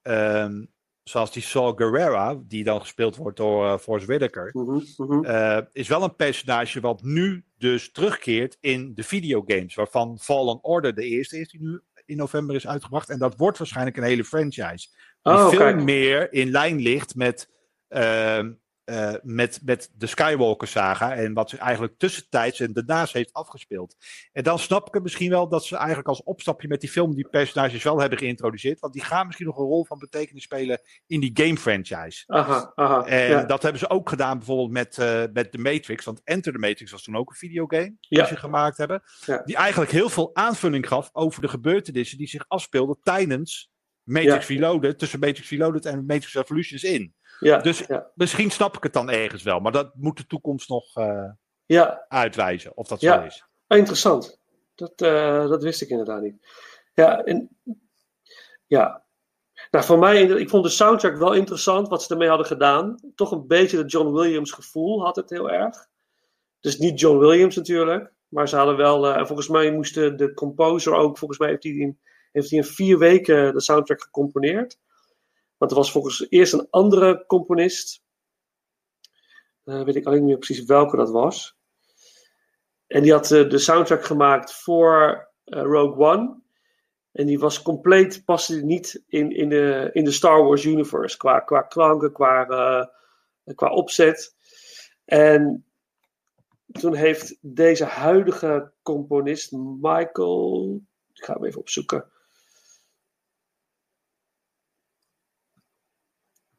[0.02, 0.64] ehm,
[1.04, 5.24] zoals die Saul Guerrera, die dan gespeeld wordt door eh Forrest Whitaker, Mhm, mhm.
[5.24, 9.74] eh, is wel een personage wat nu dus terugkeert in de videogames.
[9.74, 13.08] Waarvan Fallen Order de eerste is die nu in november is uitgebracht.
[13.10, 14.88] En dat wordt waarschijnlijk een hele franchise.
[15.22, 15.82] Die Oh, veel kijk.
[15.82, 17.50] meer in lijn ligt met,
[17.88, 18.52] ehm,
[18.84, 21.14] eh, met, met de Skywalker saga.
[21.14, 23.96] En wat zich eigenlijk tussentijds en daarnaast heeft afgespeeld.
[24.32, 27.14] En dan snap ik het misschien wel dat ze eigenlijk als opstapje met die film
[27.14, 28.80] die personages wel hebben geïntroduceerd.
[28.80, 32.24] Want die gaan misschien nog een rol van betekenis spelen in die game franchise.
[32.26, 33.04] Aha, aha.
[33.06, 33.44] En ja.
[33.44, 36.04] dat hebben ze ook gedaan bijvoorbeeld met, eh, met The Matrix.
[36.04, 39.02] Want Enter the Matrix was toen ook een videogame die ze gemaakt hebben.
[39.26, 39.42] Ja.
[39.44, 44.98] Die eigenlijk heel veel aanvulling gaf over de gebeurtenissen die zich afspeelden tijdens Matrix Reloaded,
[44.98, 47.14] tussen Matrix Reloaded en Matrix Revolutions in.
[47.40, 48.10] Ja, Dus ja.
[48.14, 51.30] misschien snap ik het dan ergens wel, maar dat moet de toekomst nog eh,
[51.66, 52.04] ja.
[52.08, 53.44] uitwijzen of dat zo is.
[53.66, 54.38] Ah, interessant.
[54.74, 56.46] Dat, eh, dat wist ik inderdaad niet.
[56.94, 57.58] Ja, en,
[58.66, 59.02] ja.
[59.70, 62.98] Nou, voor mij, ik vond de soundtrack wel interessant wat ze ermee hadden gedaan.
[63.14, 65.86] Toch een beetje het John Williams gevoel had het heel erg.
[66.60, 70.14] Dus niet John Williams natuurlijk, maar ze hadden wel, eh, en volgens mij moest de,
[70.14, 71.98] de composer ook, volgens mij heeft hij in,
[72.32, 74.78] heeft hij in vier weken de soundtrack gecomponeerd.
[75.70, 78.02] Er was volgens eerst een andere componist.
[79.64, 81.56] Eh, weet ik alleen niet meer precies welke dat was.
[82.86, 86.42] En die had eh, de soundtrack gemaakt voor eh, Rogue One.
[87.12, 91.16] En die was compleet, paste niet in, in, de, in de Star Wars universe.
[91.16, 92.44] Qua, qua klanken, qua,
[93.54, 94.36] qua opzet.
[95.04, 95.64] En
[96.80, 100.80] toen heeft deze huidige componist, Michael.
[101.12, 102.10] Ik ga hem even opzoeken.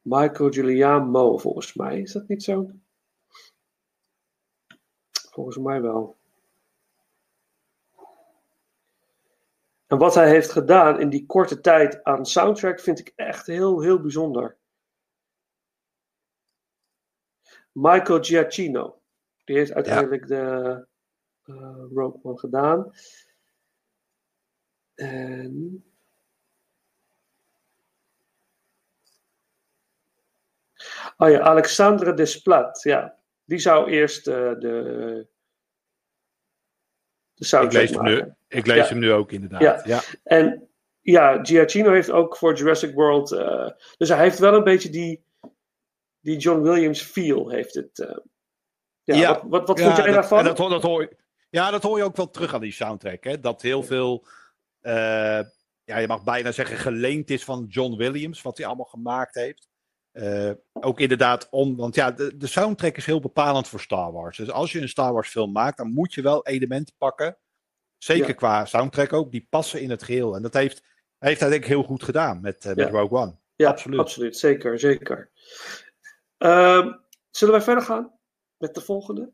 [0.06, 2.00] Michael Giuliano, volgens mij.
[2.00, 2.70] Is dat niet zo?
[5.32, 6.18] Volgens mij wel.
[9.88, 13.82] En wat hij heeft gedaan in die korte tijd aan soundtrack vind ik echt heel,
[13.82, 14.58] heel bijzonder.
[17.72, 19.02] Michael Giacchino.
[19.44, 20.88] Die heeft uiteindelijk de
[21.46, 22.94] uh, Rogue One gedaan.
[24.94, 25.84] En...
[31.18, 32.82] Oh ja, Alexandre Desplat.
[32.84, 35.28] Ja, die zou eerst uh, de, de
[37.36, 38.88] Ik soundtrack lees, hem nu, ik lees Ja.
[38.88, 39.62] hem nu ook inderdaad.
[39.62, 39.82] Ja.
[39.96, 40.02] Ja.
[40.24, 40.70] En
[41.02, 43.32] ja, Giacchino heeft ook voor Jurassic World.
[43.32, 45.26] eh, dus hij heeft wel een beetje die,
[46.20, 47.50] die John Williams feel.
[47.50, 48.00] Heeft het.
[48.00, 48.18] eh.
[49.04, 49.34] ja, Ja.
[49.34, 50.40] Wat, wat, wat Ja, vond jij dat- daarvan?
[50.40, 51.18] en Dat, hoor- dat hoor, je-
[51.50, 53.24] ja, dat hoor je ook wel terug aan die soundtrack.
[53.24, 53.40] Hè?
[53.40, 54.26] Dat heel veel,
[54.82, 55.42] eh,
[55.84, 59.68] ja, je mag bijna zeggen, geleend is van John Williams, wat hij allemaal gemaakt heeft.
[60.16, 64.38] Eh, ook inderdaad om, want ja, de, de soundtrack is heel bepalend voor Star Wars.
[64.38, 67.38] Dus als je een Star Wars film maakt, dan moet je wel elementen pakken.
[67.98, 68.34] Zeker Ja.
[68.34, 70.36] qua soundtrack ook, die passen in het geheel.
[70.36, 70.84] En dat heeft,
[71.18, 73.00] heeft hij denk ik heel goed gedaan met, eh, met Ja.
[73.00, 73.38] Rogue One.
[73.56, 74.00] ja, absoluut.
[74.00, 74.38] absoluut.
[74.38, 75.32] Zeker, zeker.
[76.38, 76.92] Ehm,
[77.30, 78.20] zullen wij verder gaan
[78.58, 79.32] met de volgende?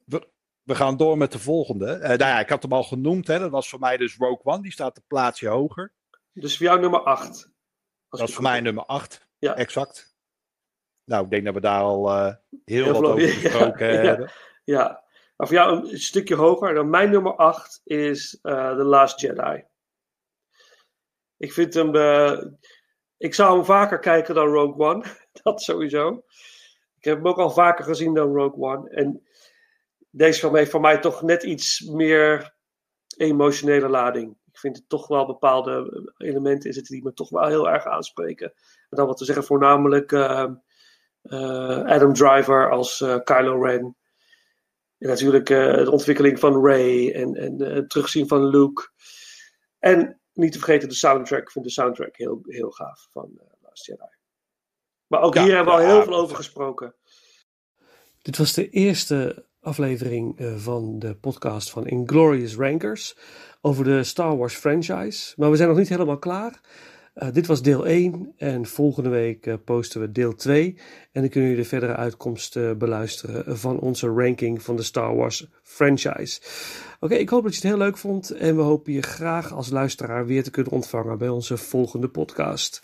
[0.64, 1.86] We gaan door met de volgende.
[1.92, 3.40] Eh nou ja, ik had hem al genoemd, hè?
[3.40, 5.94] dat was voor mij dus Rogue One, die staat een plaatsje hoger.
[6.34, 7.52] Dus voor jou nummer 8.
[8.10, 9.28] Dat is voor mij nummer 8.
[9.38, 9.56] Ja.
[9.56, 10.11] Exact.
[11.06, 12.34] Nou, ik denk dat we daar al eh,
[12.66, 14.02] heel, Heel wat veel- over gesproken ja.
[14.02, 14.32] hebben.
[14.64, 15.04] Ja,
[15.36, 16.74] maar voor jou een stukje hoger.
[16.74, 19.64] Dan mijn nummer 8 is eh The Last Jedi.
[21.38, 21.96] Ik vind hem.
[21.96, 22.44] eh,
[23.18, 25.04] ik zou hem vaker kijken dan Rogue One.
[25.44, 26.24] Dat sowieso.
[26.98, 28.90] Ik heb hem ook al vaker gezien dan Rogue One.
[28.90, 29.28] En
[30.10, 32.56] deze film heeft voor mij toch net iets meer
[33.18, 34.38] emotionele lading.
[34.52, 37.86] Ik vind het toch wel bepaalde elementen in zitten die me toch wel heel erg
[37.86, 38.48] aanspreken.
[38.90, 40.52] En dan wat te zeggen, voornamelijk eh, eh,
[41.86, 43.96] Adam Driver als eh, Kylo Ren.
[45.02, 48.90] En natuurlijk eh, de ontwikkeling van Ray en, en eh, het terugzien van Luke.
[49.80, 51.42] En niet te vergeten de soundtrack.
[51.42, 54.16] Ik vind de soundtrack heel, heel gaaf van eh Last Jedi.
[55.08, 56.96] Maar ook Ja, hier hebben we al heel veel over gesproken.
[58.22, 63.18] Dit was de eerste aflevering eh, van de podcast van Inglorious Rankers
[63.62, 65.34] over de Star Wars franchise.
[65.38, 66.62] Maar we zijn nog niet helemaal klaar.
[67.14, 70.78] Eh, dit was deel 1 en volgende week eh, posten we deel 2.
[71.12, 75.16] En dan kunnen jullie de verdere uitkomst eh, beluisteren van onze ranking van de Star
[75.16, 76.42] Wars franchise.
[77.00, 79.70] Oké, ik hoop dat je het heel leuk vond en we hopen je graag als
[79.70, 82.84] luisteraar weer te kunnen ontvangen bij onze volgende podcast.